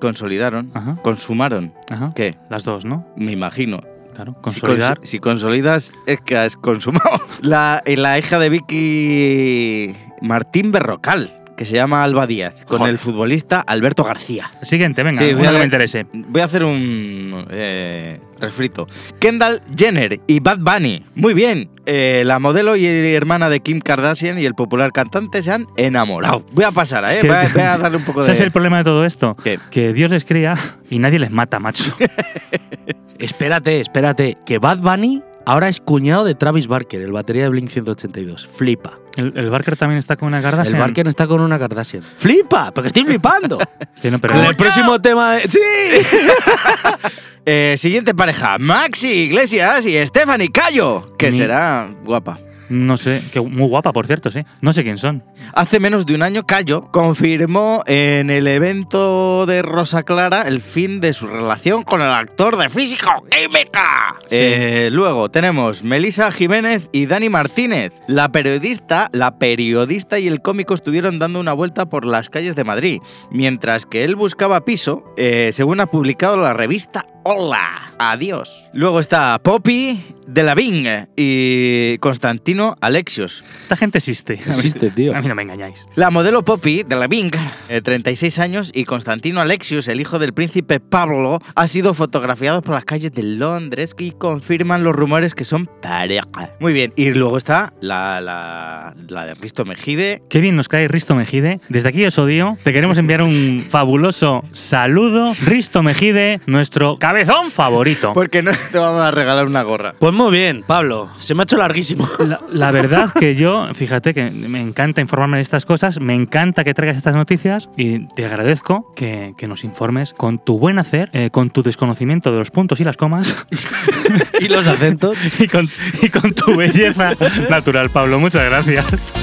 Consolidaron. 0.00 0.70
Ajá. 0.74 0.96
Consumaron. 1.02 1.72
Ajá. 1.90 2.12
¿Qué? 2.16 2.36
Las 2.50 2.64
dos, 2.64 2.84
¿no? 2.84 3.06
Me 3.16 3.32
imagino. 3.32 3.80
Claro. 4.14 4.34
Si 4.36 4.60
Consolidar. 4.60 4.98
cons- 5.00 5.04
Si, 5.06 5.18
consolidas, 5.18 5.92
es 6.06 6.20
que 6.20 6.36
has 6.36 6.56
consumado. 6.56 7.20
La, 7.42 7.82
y 7.86 7.96
la 7.96 8.18
hija 8.18 8.38
de 8.38 8.50
Vicky 8.50 9.96
Martín 10.22 10.72
Berrocal, 10.72 11.30
que 11.56 11.64
se 11.64 11.74
llama 11.76 12.02
Alba 12.02 12.26
Díaz, 12.26 12.64
con 12.64 12.78
Joder. 12.78 12.92
el 12.92 12.98
futbolista 12.98 13.60
Alberto 13.60 14.02
García. 14.04 14.50
El 14.62 14.66
siguiente, 14.66 15.02
venga, 15.02 15.20
Sí, 15.20 15.34
voy 15.34 15.46
a 15.46 15.50
que 15.52 15.58
me 15.58 15.64
interese. 15.64 16.06
Voy 16.12 16.40
a 16.40 16.44
hacer 16.46 16.64
un 16.64 17.44
eh, 17.50 18.18
refrito. 18.40 18.86
Kendall 19.18 19.60
Jenner 19.76 20.20
y 20.26 20.40
Bad 20.40 20.58
Bunny. 20.60 21.04
Muy 21.14 21.34
bien. 21.34 21.68
Eh, 21.84 22.22
la 22.24 22.38
modelo 22.38 22.76
y 22.76 22.86
hermana 22.86 23.50
de 23.50 23.60
Kim 23.60 23.80
Kardashian 23.80 24.38
y 24.40 24.44
el 24.46 24.54
popular 24.54 24.92
cantante 24.92 25.42
se 25.42 25.52
han 25.52 25.66
enamorado. 25.76 26.46
Voy 26.52 26.64
a 26.64 26.70
pasar, 26.70 27.04
¿eh? 27.04 27.08
Es 27.10 27.16
que- 27.18 27.28
voy, 27.28 27.36
a, 27.36 27.48
voy 27.52 27.62
a 27.62 27.76
darle 27.78 27.98
un 27.98 28.04
poco 28.04 28.20
de... 28.20 28.26
¿Sabes 28.26 28.40
el 28.40 28.52
problema 28.52 28.78
de 28.78 28.84
todo 28.84 29.04
esto? 29.04 29.36
¿Qué? 29.42 29.58
Que 29.70 29.92
Dios 29.92 30.10
les 30.10 30.24
cría 30.24 30.54
y 30.88 30.98
nadie 30.98 31.18
les 31.18 31.30
mata, 31.30 31.58
macho. 31.58 31.94
Espérate, 33.18 33.80
espérate. 33.80 34.38
Que 34.46 34.58
Bad 34.58 34.78
Bunny 34.78 35.22
ahora 35.44 35.68
es 35.68 35.80
cuñado 35.80 36.24
de 36.24 36.34
Travis 36.34 36.66
Barker, 36.68 37.02
el 37.02 37.12
batería 37.12 37.42
de 37.42 37.48
Blink 37.50 37.68
182. 37.68 38.46
Flipa. 38.46 38.98
El, 39.20 39.32
el 39.36 39.50
Barker 39.50 39.76
también 39.76 39.98
está 39.98 40.16
con 40.16 40.28
una 40.28 40.40
Kardashian. 40.42 40.74
El 40.74 40.80
Barker 40.80 41.06
está 41.08 41.26
con 41.26 41.40
una 41.40 41.58
Kardashian. 41.58 42.02
¡Flipa! 42.02 42.72
Porque 42.72 42.88
estoy 42.88 43.04
flipando. 43.04 43.58
Que 44.00 44.10
no, 44.10 44.18
pero 44.18 44.34
En 44.34 44.46
el 44.46 44.56
próximo 44.56 45.00
tema 45.00 45.34
de... 45.34 45.48
¡Sí! 45.48 45.58
Eh, 47.46 47.76
siguiente 47.78 48.14
pareja, 48.14 48.58
Maxi 48.58 49.08
Iglesias 49.08 49.86
y 49.86 49.96
Stephanie 50.06 50.52
Cayo, 50.52 51.16
que 51.16 51.32
será 51.32 51.88
guapa. 52.04 52.38
No 52.70 52.96
sé, 52.96 53.22
que 53.32 53.40
muy 53.40 53.68
guapa, 53.68 53.92
por 53.92 54.06
cierto, 54.06 54.30
sí. 54.30 54.44
No 54.60 54.72
sé 54.72 54.84
quién 54.84 54.96
son. 54.96 55.24
Hace 55.52 55.80
menos 55.80 56.06
de 56.06 56.14
un 56.14 56.22
año, 56.22 56.46
Cayo 56.46 56.90
confirmó 56.92 57.82
en 57.86 58.30
el 58.30 58.46
evento 58.46 59.44
de 59.44 59.60
Rosa 59.60 60.04
Clara 60.04 60.42
el 60.42 60.62
fin 60.62 61.00
de 61.00 61.12
su 61.12 61.26
relación 61.26 61.82
con 61.82 62.00
el 62.00 62.10
actor 62.10 62.56
de 62.56 62.68
Físico 62.68 63.10
Química. 63.28 64.14
Sí. 64.22 64.36
Eh, 64.38 64.88
luego 64.92 65.28
tenemos 65.30 65.82
Melisa 65.82 66.30
Jiménez 66.30 66.88
y 66.92 67.06
Dani 67.06 67.28
Martínez. 67.28 67.92
La 68.06 68.30
periodista, 68.30 69.10
la 69.12 69.38
periodista 69.38 70.20
y 70.20 70.28
el 70.28 70.40
cómico 70.40 70.74
estuvieron 70.74 71.18
dando 71.18 71.40
una 71.40 71.52
vuelta 71.52 71.88
por 71.88 72.06
las 72.06 72.30
calles 72.30 72.54
de 72.54 72.62
Madrid, 72.62 73.00
mientras 73.32 73.84
que 73.84 74.04
él 74.04 74.14
buscaba 74.14 74.64
piso, 74.64 75.04
eh, 75.16 75.50
según 75.52 75.80
ha 75.80 75.86
publicado 75.86 76.36
la 76.36 76.54
revista 76.54 77.04
Hola. 77.22 77.92
Adiós. 77.98 78.64
Luego 78.72 78.98
está 78.98 79.38
Poppy 79.42 80.02
de 80.32 80.42
la 80.42 80.54
Bing 80.54 80.86
y 81.16 81.98
Constantino 81.98 82.76
Alexios. 82.80 83.44
Esta 83.62 83.76
gente 83.76 83.98
existe. 83.98 84.34
Existe, 84.34 84.90
tío. 84.90 85.14
A 85.14 85.20
mí 85.20 85.28
no 85.28 85.34
me 85.34 85.42
engañáis. 85.42 85.86
La 85.96 86.10
modelo 86.10 86.44
Poppy 86.44 86.84
de 86.84 86.96
la 86.96 87.08
Bing, 87.08 87.32
eh, 87.68 87.80
36 87.82 88.38
años, 88.38 88.70
y 88.74 88.84
Constantino 88.84 89.40
Alexius, 89.40 89.88
el 89.88 90.00
hijo 90.00 90.18
del 90.18 90.32
príncipe 90.32 90.80
Pablo, 90.80 91.40
ha 91.54 91.66
sido 91.66 91.94
fotografiado 91.94 92.62
por 92.62 92.74
las 92.74 92.84
calles 92.84 93.12
de 93.12 93.22
Londres 93.22 93.94
y 93.98 94.12
confirman 94.12 94.84
los 94.84 94.94
rumores 94.94 95.34
que 95.34 95.44
son 95.44 95.66
pareja. 95.82 96.54
Muy 96.60 96.72
bien, 96.72 96.92
y 96.96 97.12
luego 97.14 97.36
está 97.36 97.72
la, 97.80 98.20
la, 98.20 98.94
la 99.08 99.26
de 99.26 99.34
Risto 99.34 99.64
Mejide. 99.64 100.22
Qué 100.28 100.40
bien 100.40 100.56
nos 100.56 100.68
cae 100.68 100.88
Risto 100.88 101.14
Mejide. 101.14 101.60
Desde 101.68 101.88
aquí 101.88 102.04
os 102.04 102.18
odio. 102.18 102.56
Te 102.62 102.72
queremos 102.72 102.98
enviar 102.98 103.22
un 103.22 103.66
fabuloso 103.68 104.44
saludo. 104.52 105.34
Risto 105.44 105.82
Mejide, 105.82 106.40
nuestro 106.46 106.98
cabezón 106.98 107.50
favorito. 107.50 108.12
Porque 108.14 108.42
no 108.42 108.52
te 108.70 108.78
vamos 108.78 109.02
a 109.02 109.10
regalar 109.10 109.46
una 109.46 109.62
gorra. 109.62 109.94
Pues 109.98 110.12
muy 110.20 110.32
bien, 110.32 110.64
Pablo. 110.66 111.08
Se 111.18 111.34
me 111.34 111.42
ha 111.42 111.44
hecho 111.44 111.56
larguísimo. 111.56 112.06
La, 112.18 112.40
la 112.50 112.70
verdad 112.70 113.10
que 113.10 113.34
yo, 113.34 113.72
fíjate 113.72 114.12
que 114.12 114.30
me 114.30 114.60
encanta 114.60 115.00
informarme 115.00 115.38
de 115.38 115.42
estas 115.42 115.64
cosas, 115.64 115.98
me 115.98 116.14
encanta 116.14 116.62
que 116.62 116.74
traigas 116.74 116.98
estas 116.98 117.14
noticias 117.14 117.70
y 117.76 118.06
te 118.08 118.26
agradezco 118.26 118.92
que, 118.94 119.32
que 119.38 119.46
nos 119.46 119.64
informes 119.64 120.12
con 120.12 120.38
tu 120.38 120.58
buen 120.58 120.78
hacer, 120.78 121.08
eh, 121.14 121.30
con 121.30 121.48
tu 121.48 121.62
desconocimiento 121.62 122.32
de 122.32 122.38
los 122.38 122.50
puntos 122.50 122.80
y 122.80 122.84
las 122.84 122.98
comas 122.98 123.46
y 124.40 124.48
los 124.48 124.66
acentos. 124.66 125.18
y 125.38 125.48
con, 125.48 125.70
y 126.02 126.10
con 126.10 126.34
tu 126.34 126.54
belleza 126.54 127.14
natural, 127.48 127.88
Pablo. 127.88 128.20
Muchas 128.20 128.44
gracias. 128.44 129.14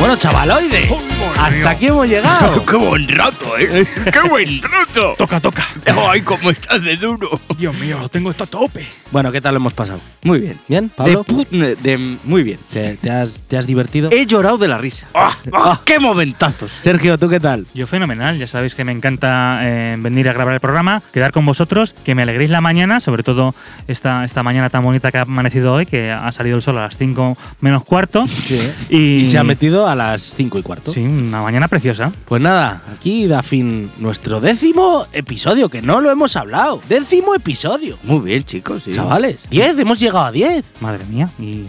Bueno, 0.00 0.16
chavaloides. 0.16 0.90
hasta 1.38 1.70
aquí 1.70 1.86
hemos 1.88 2.08
llegado. 2.08 2.64
¡Qué 2.70 2.76
buen 2.76 3.06
rato, 3.06 3.58
eh! 3.58 3.86
¡Qué 4.10 4.28
buen 4.28 4.62
rato! 4.62 5.14
Toca, 5.18 5.40
toca. 5.40 5.66
¡Ay, 6.08 6.22
cómo 6.22 6.48
estás 6.50 6.82
de 6.82 6.96
duro! 6.96 7.38
Dios 7.58 7.76
mío, 7.78 7.98
lo 8.00 8.08
tengo 8.08 8.30
esto 8.30 8.44
a 8.44 8.46
tope. 8.46 8.86
Bueno, 9.10 9.30
¿qué 9.30 9.42
tal 9.42 9.52
lo 9.54 9.58
hemos 9.60 9.74
pasado? 9.74 10.00
Muy 10.22 10.38
bien. 10.38 10.58
¿Bien, 10.68 10.84
De 10.86 10.92
Pablo? 10.96 11.24
put- 11.24 11.48
de- 11.50 12.16
muy 12.24 12.42
bien. 12.42 12.58
¿Te, 12.72 12.96
te 12.96 13.10
has, 13.10 13.42
te 13.42 13.58
has 13.58 13.66
divertido? 13.66 14.08
He 14.10 14.24
llorado 14.24 14.56
de 14.56 14.68
la 14.68 14.78
risa. 14.78 15.06
¡Ah! 15.14 15.36
¡Ah! 15.52 15.80
¡Qué 15.84 15.98
momentazos! 16.00 16.72
Sergio, 16.80 17.18
¿tú 17.18 17.28
qué 17.28 17.38
tal? 17.38 17.66
Yo 17.74 17.86
fenomenal, 17.86 18.38
ya 18.38 18.46
sabéis 18.46 18.74
que 18.74 18.84
me 18.84 18.92
encanta 18.92 19.58
eh, 19.62 19.96
venir 19.98 20.30
a 20.30 20.32
grabar 20.32 20.54
el 20.54 20.60
programa, 20.60 21.02
quedar 21.12 21.32
con 21.32 21.44
vosotros, 21.44 21.94
que 22.04 22.14
me 22.14 22.22
alegréis 22.22 22.48
la 22.50 22.62
mañana, 22.62 23.00
sobre 23.00 23.22
todo 23.22 23.54
esta, 23.86 24.24
esta 24.24 24.42
mañana 24.42 24.70
tan 24.70 24.82
bonita 24.82 25.12
que 25.12 25.18
ha 25.18 25.22
amanecido 25.22 25.74
hoy, 25.74 25.84
que 25.84 26.10
ha 26.10 26.32
salido 26.32 26.56
el 26.56 26.62
sol 26.62 26.78
a 26.78 26.82
las 26.82 26.96
5 26.96 27.36
menos 27.60 27.84
cuarto. 27.84 28.24
Y, 28.88 28.96
Y 29.20 29.24
se 29.26 29.36
ha 29.36 29.44
metido 29.44 29.86
a 29.88 29.89
las 29.94 30.34
5 30.34 30.58
y 30.58 30.62
cuarto. 30.62 30.90
Sí, 30.90 31.00
una 31.00 31.42
mañana 31.42 31.68
preciosa. 31.68 32.12
Pues 32.26 32.40
nada, 32.42 32.82
aquí 32.96 33.26
da 33.26 33.42
fin 33.42 33.90
nuestro 33.98 34.40
décimo 34.40 35.06
episodio, 35.12 35.68
que 35.68 35.82
no 35.82 36.00
lo 36.00 36.10
hemos 36.10 36.36
hablado. 36.36 36.80
Décimo 36.88 37.34
episodio. 37.34 37.96
Muy 38.02 38.20
bien, 38.20 38.44
chicos. 38.44 38.82
sí. 38.84 38.92
Chavales, 38.92 39.46
10, 39.50 39.78
hemos 39.78 39.98
llegado 40.00 40.24
a 40.26 40.32
10. 40.32 40.64
Madre 40.80 41.04
mía, 41.06 41.30
¿y, 41.38 41.44
y- 41.44 41.68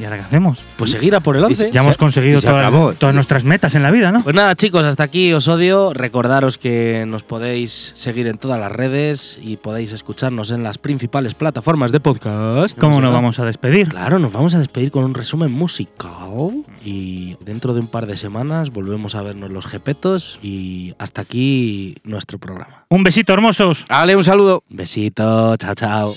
y 0.00 0.04
ahora 0.04 0.16
qué 0.18 0.22
hacemos? 0.24 0.64
Pues 0.76 0.90
seguir 0.90 1.14
a 1.14 1.20
por 1.20 1.36
el 1.36 1.44
11. 1.44 1.70
Ya 1.72 1.80
hemos 1.82 1.96
conseguido 1.98 2.40
se 2.40 2.48
todas, 2.48 2.66
acabó. 2.66 2.92
todas 2.94 3.14
nuestras 3.14 3.44
metas 3.44 3.74
en 3.74 3.82
la 3.82 3.90
vida, 3.90 4.10
¿no? 4.12 4.22
Pues 4.22 4.34
nada, 4.36 4.54
chicos, 4.54 4.84
hasta 4.84 5.02
aquí 5.04 5.32
os 5.32 5.48
odio. 5.48 5.92
Recordaros 5.94 6.58
que 6.58 7.04
nos 7.06 7.22
podéis 7.22 7.92
seguir 7.94 8.26
en 8.26 8.38
todas 8.38 8.58
las 8.60 8.70
redes 8.72 9.38
y 9.42 9.56
podéis 9.56 9.92
escucharnos 9.92 10.50
en 10.50 10.62
las 10.62 10.78
principales 10.78 11.34
plataformas 11.34 11.92
de 11.92 12.00
podcast. 12.00 12.78
¿Cómo 12.78 12.94
sea, 12.94 13.02
nos 13.02 13.12
vamos 13.12 13.38
a 13.38 13.44
despedir? 13.44 13.88
Claro, 13.88 14.18
nos 14.18 14.32
vamos 14.32 14.54
a 14.54 14.58
despedir 14.58 14.90
con 14.90 15.04
un 15.04 15.14
resumen 15.14 15.50
musical 15.52 16.64
y 16.84 17.36
dentro 17.54 17.72
de 17.72 17.78
un 17.78 17.86
par 17.86 18.06
de 18.06 18.16
semanas 18.16 18.70
volvemos 18.70 19.14
a 19.14 19.22
vernos 19.22 19.48
los 19.48 19.64
jepetos 19.64 20.40
y 20.42 20.92
hasta 20.98 21.20
aquí 21.22 21.96
nuestro 22.02 22.38
programa. 22.38 22.84
Un 22.88 23.04
besito, 23.04 23.32
hermosos. 23.32 23.86
Dale, 23.88 24.16
un 24.16 24.24
saludo. 24.24 24.64
Besito, 24.68 25.56
chao, 25.56 25.74
chao. 25.76 26.08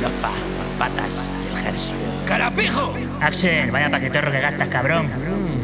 Los 0.00 0.12
pa, 0.22 0.30
los 0.30 0.78
patas 0.78 1.28
y 1.42 1.52
el 1.52 1.60
Gersio. 1.60 1.96
¡Carapijo! 2.24 2.94
Axel, 3.20 3.72
vaya 3.72 3.90
paqueterro 3.90 4.30
que 4.30 4.40
gastas, 4.40 4.68
cabrón. 4.68 5.10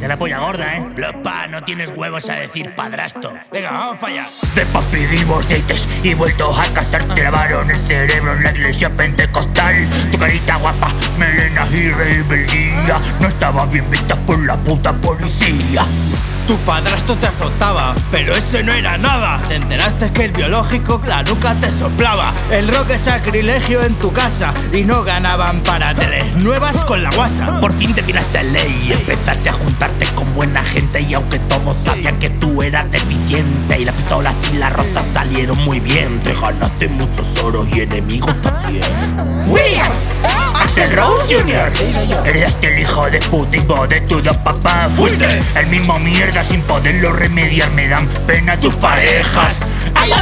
De 0.01 0.09
la 0.09 0.17
polla 0.17 0.39
gorda, 0.39 0.79
¿eh? 0.79 0.89
Los 0.97 1.15
pa, 1.17 1.47
no 1.47 1.63
tienes 1.63 1.93
huevos 1.95 2.31
a 2.31 2.35
decir 2.35 2.75
padrasto. 2.75 3.35
Venga, 3.53 3.71
vamos 3.71 3.99
para 3.99 4.13
allá. 4.15 4.27
De 4.55 4.65
papi 4.65 5.05
divorciates 5.05 5.87
y 6.03 6.15
vueltos 6.15 6.59
a 6.59 6.73
casar 6.73 7.05
te 7.15 7.23
lavaron 7.23 7.71
el 7.71 7.79
cerebro 7.79 8.33
en 8.33 8.43
la 8.43 8.51
iglesia 8.51 8.89
pentecostal. 8.97 9.87
Tu 10.11 10.17
carita 10.17 10.57
guapa, 10.57 10.89
melena 11.19 11.67
y 11.71 11.91
rebeldía 11.91 12.99
no 13.21 13.29
estaba 13.29 13.67
bien 13.67 13.91
vista 13.91 14.17
por 14.25 14.43
la 14.45 14.57
puta 14.65 14.93
policía. 14.95 15.85
Tu 16.51 16.57
padrastro 16.67 17.15
te 17.15 17.29
azotaba, 17.29 17.95
pero 18.11 18.35
este 18.35 18.65
no 18.65 18.73
era 18.73 18.99
nada. 18.99 19.41
Te 19.47 19.55
enteraste 19.55 20.13
que 20.13 20.25
el 20.25 20.33
biológico 20.33 21.01
la 21.07 21.23
nuca 21.23 21.55
te 21.55 21.71
soplaba. 21.71 22.35
El 22.51 22.67
rock 22.67 22.91
es 22.91 23.03
sacrilegio 23.03 23.85
en 23.85 23.95
tu 23.95 24.13
casa 24.13 24.53
y 24.73 24.83
no 24.83 25.05
ganaban 25.05 25.61
para 25.61 25.95
tres 25.95 26.35
nuevas 26.35 26.77
con 26.87 27.05
la 27.05 27.11
guasa. 27.11 27.61
Por 27.61 27.73
fin 27.73 27.95
te 27.95 28.03
tiraste 28.03 28.43
ley 28.43 28.87
y 28.89 28.93
empezaste 28.95 29.49
a 29.49 29.53
juntarte 29.53 30.07
con 30.17 30.35
buena 30.35 30.61
gente 30.65 31.01
y 31.01 31.15
aunque 31.15 31.39
todos 31.39 31.77
sabían 31.77 32.19
que 32.19 32.31
tú 32.31 32.65
eras 32.65 32.91
deficiente 32.91 33.79
y 33.79 33.85
las 33.85 33.95
pistolas 33.95 34.35
y 34.53 34.57
las 34.57 34.73
rosas 34.73 35.07
salieron 35.07 35.57
muy 35.59 35.79
bien, 35.79 36.19
te 36.19 36.35
ganaste 36.35 36.89
muchos 36.89 37.39
oros 37.39 37.69
y 37.73 37.83
enemigos 37.83 38.35
también. 38.43 38.83
William, 39.47 39.91
Axel 40.61 40.97
Rose 40.97 41.33
Jr. 41.33 42.27
Eres 42.27 42.57
el 42.63 42.79
hijo 42.81 43.09
de 43.09 43.21
puta 43.21 43.57
y 43.57 43.61
vos 43.61 43.89
de 43.89 44.01
tu 44.01 44.21
dos 44.21 44.37
papás. 44.39 44.91
Fuiste 44.97 45.41
el 45.55 45.69
mismo 45.71 45.97
mierda 46.01 46.40
sin 46.45 46.63
poderlo 46.63 47.13
remediar, 47.13 47.71
me 47.73 47.89
dan 47.89 48.09
pena 48.27 48.59
tus 48.59 48.75
parejas. 48.77 49.71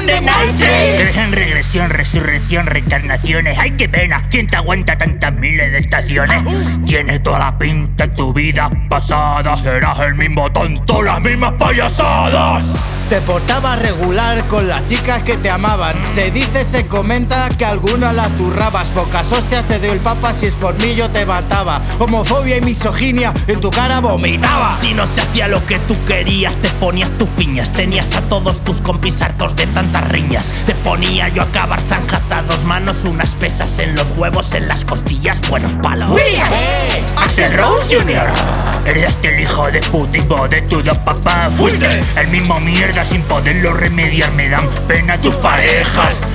Night 0.09 0.57
train. 0.57 1.01
Eres 1.01 1.17
en 1.17 1.33
regresión, 1.33 1.91
resurrección, 1.91 2.67
reencarnaciones. 2.67 3.59
Ay, 3.59 3.73
qué 3.73 3.89
pena. 3.89 4.23
¿Quién 4.31 4.47
te 4.47 4.57
aguanta 4.57 4.97
tantas 4.97 5.33
miles 5.33 5.71
de 5.71 5.79
estaciones? 5.79 6.43
Tienes 6.85 7.23
toda 7.23 7.39
la 7.39 7.59
pinta 7.59 8.07
de 8.07 8.15
tu 8.15 8.33
vida 8.33 8.71
pasada. 8.89 9.57
Serás 9.57 9.99
el 10.01 10.15
mismo 10.15 10.51
tonto, 10.51 11.03
las 11.03 11.21
mismas 11.21 11.53
payasadas. 11.53 12.65
Te 13.09 13.23
portabas 13.23 13.79
regular 13.79 14.45
con 14.49 14.69
las 14.69 14.85
chicas 14.85 15.23
que 15.23 15.39
te 15.39 15.49
amaban. 15.49 15.97
Se 16.15 16.31
dice, 16.31 16.63
se 16.65 16.87
comenta 16.87 17.49
que 17.49 17.65
algunas 17.65 18.15
las 18.15 18.31
zurrabas. 18.37 18.89
Pocas 18.89 19.33
hostias 19.33 19.65
te 19.67 19.79
dio 19.79 19.95
el 19.95 20.01
papa 20.01 20.35
si 20.35 20.45
es 20.45 20.55
por 20.55 20.79
mí 20.79 20.95
yo 20.95 21.11
te 21.11 21.25
mataba. 21.25 21.81
Homofobia 21.99 22.59
y 22.59 22.61
misoginia 22.61 23.33
en 23.47 23.63
tu 23.63 23.71
cara 23.71 24.01
vomitaba. 24.01 24.77
Si 24.79 24.93
no 24.93 25.07
se 25.07 25.23
hacía 25.23 25.49
lo 25.49 25.65
que 25.65 25.79
tú 25.81 25.97
querías, 26.07 26.55
te 26.57 26.71
ponías 26.71 27.11
tus 27.19 27.29
fiñas. 27.29 27.73
Tenías 27.73 28.15
a 28.15 28.23
todos 28.23 28.63
tus 28.63 28.81
compis 28.81 29.21
hartos 29.23 29.57
de 29.57 29.67
tantas 29.67 30.09
riñas. 30.09 30.49
Te 30.67 30.75
ponía 30.75 31.29
yo 31.29 31.43
a 31.43 31.45
acabar 31.47 31.81
zanjas 31.89 32.31
a 32.33 32.43
dos 32.43 32.65
manos, 32.65 33.05
unas 33.05 33.35
pesas 33.37 33.79
en 33.79 33.95
los 33.95 34.11
huevos, 34.13 34.53
en 34.55 34.69
las 34.69 34.85
costillas, 34.85 35.41
buenos 35.49 35.77
palos. 35.79 36.21
Axel 37.17 37.53
Rose 37.57 37.97
Jr. 37.97 38.29
Eres 38.87 39.17
el 39.23 39.41
hijo 39.41 39.69
de 39.71 39.81
vos 40.29 40.51
de 40.51 40.63
tu 40.63 40.83
dos 40.83 40.99
papás. 40.99 41.51
Fuiste 41.53 42.03
el 42.17 42.31
mismo 42.31 42.59
mierda 42.61 43.05
sin 43.05 43.23
poderlo 43.23 43.75
remediar. 43.75 44.33
Me 44.33 44.49
dan 44.49 44.69
pena 44.87 45.19
tus 45.19 45.35
parejas. 45.37 46.29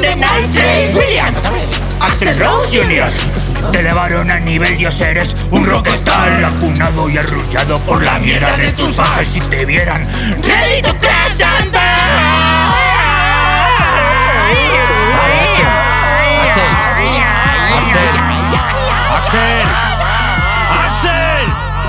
Night 0.00 0.52
train. 0.52 0.96
William. 0.96 1.89
Axel 2.00 2.38
Rose 2.38 2.68
Jr. 2.70 3.70
Te 3.72 3.80
elevaron 3.80 4.30
a 4.30 4.38
nivel 4.40 4.76
dios, 4.76 5.00
eres 5.00 5.36
un 5.50 5.64
rockstar 5.64 6.44
Acunado 6.44 7.08
y 7.08 7.18
arrullado 7.18 7.78
por 7.80 8.02
la 8.02 8.18
mierda 8.18 8.56
de 8.56 8.72
tus 8.72 8.94
fans 8.94 9.28
Si 9.28 9.40
te 9.40 9.64
vieran, 9.64 10.02
ready 10.42 10.82
to 10.82 10.94
crash 10.98 11.42
and 11.42 11.76
¡Axel! 17.72 18.08
¡Axel! 19.16 19.66
¡Axel! 20.70 21.46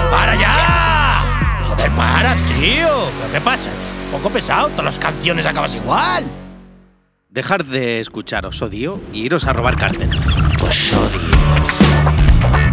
¡Para 0.10 0.36
ya! 0.36 1.24
Joder, 1.68 1.92
para, 1.92 2.36
tío 2.36 2.88
¿Pero 3.20 3.34
qué 3.34 3.42
pasa? 3.42 3.70
Es 3.70 4.06
un 4.06 4.12
poco 4.12 4.30
pesado, 4.30 4.70
todas 4.70 4.86
las 4.86 5.00
canciones 5.00 5.46
acabas 5.46 5.76
igual 5.76 6.41
Dejar 7.32 7.64
de 7.64 8.02
escuchar 8.02 8.46
Os 8.46 8.62
Odio 8.62 9.00
y 9.14 9.22
iros 9.22 9.48
a 9.48 9.54
robar 9.54 9.78
carteras. 9.78 10.22
Pues 10.60 10.94
odio 10.94 12.71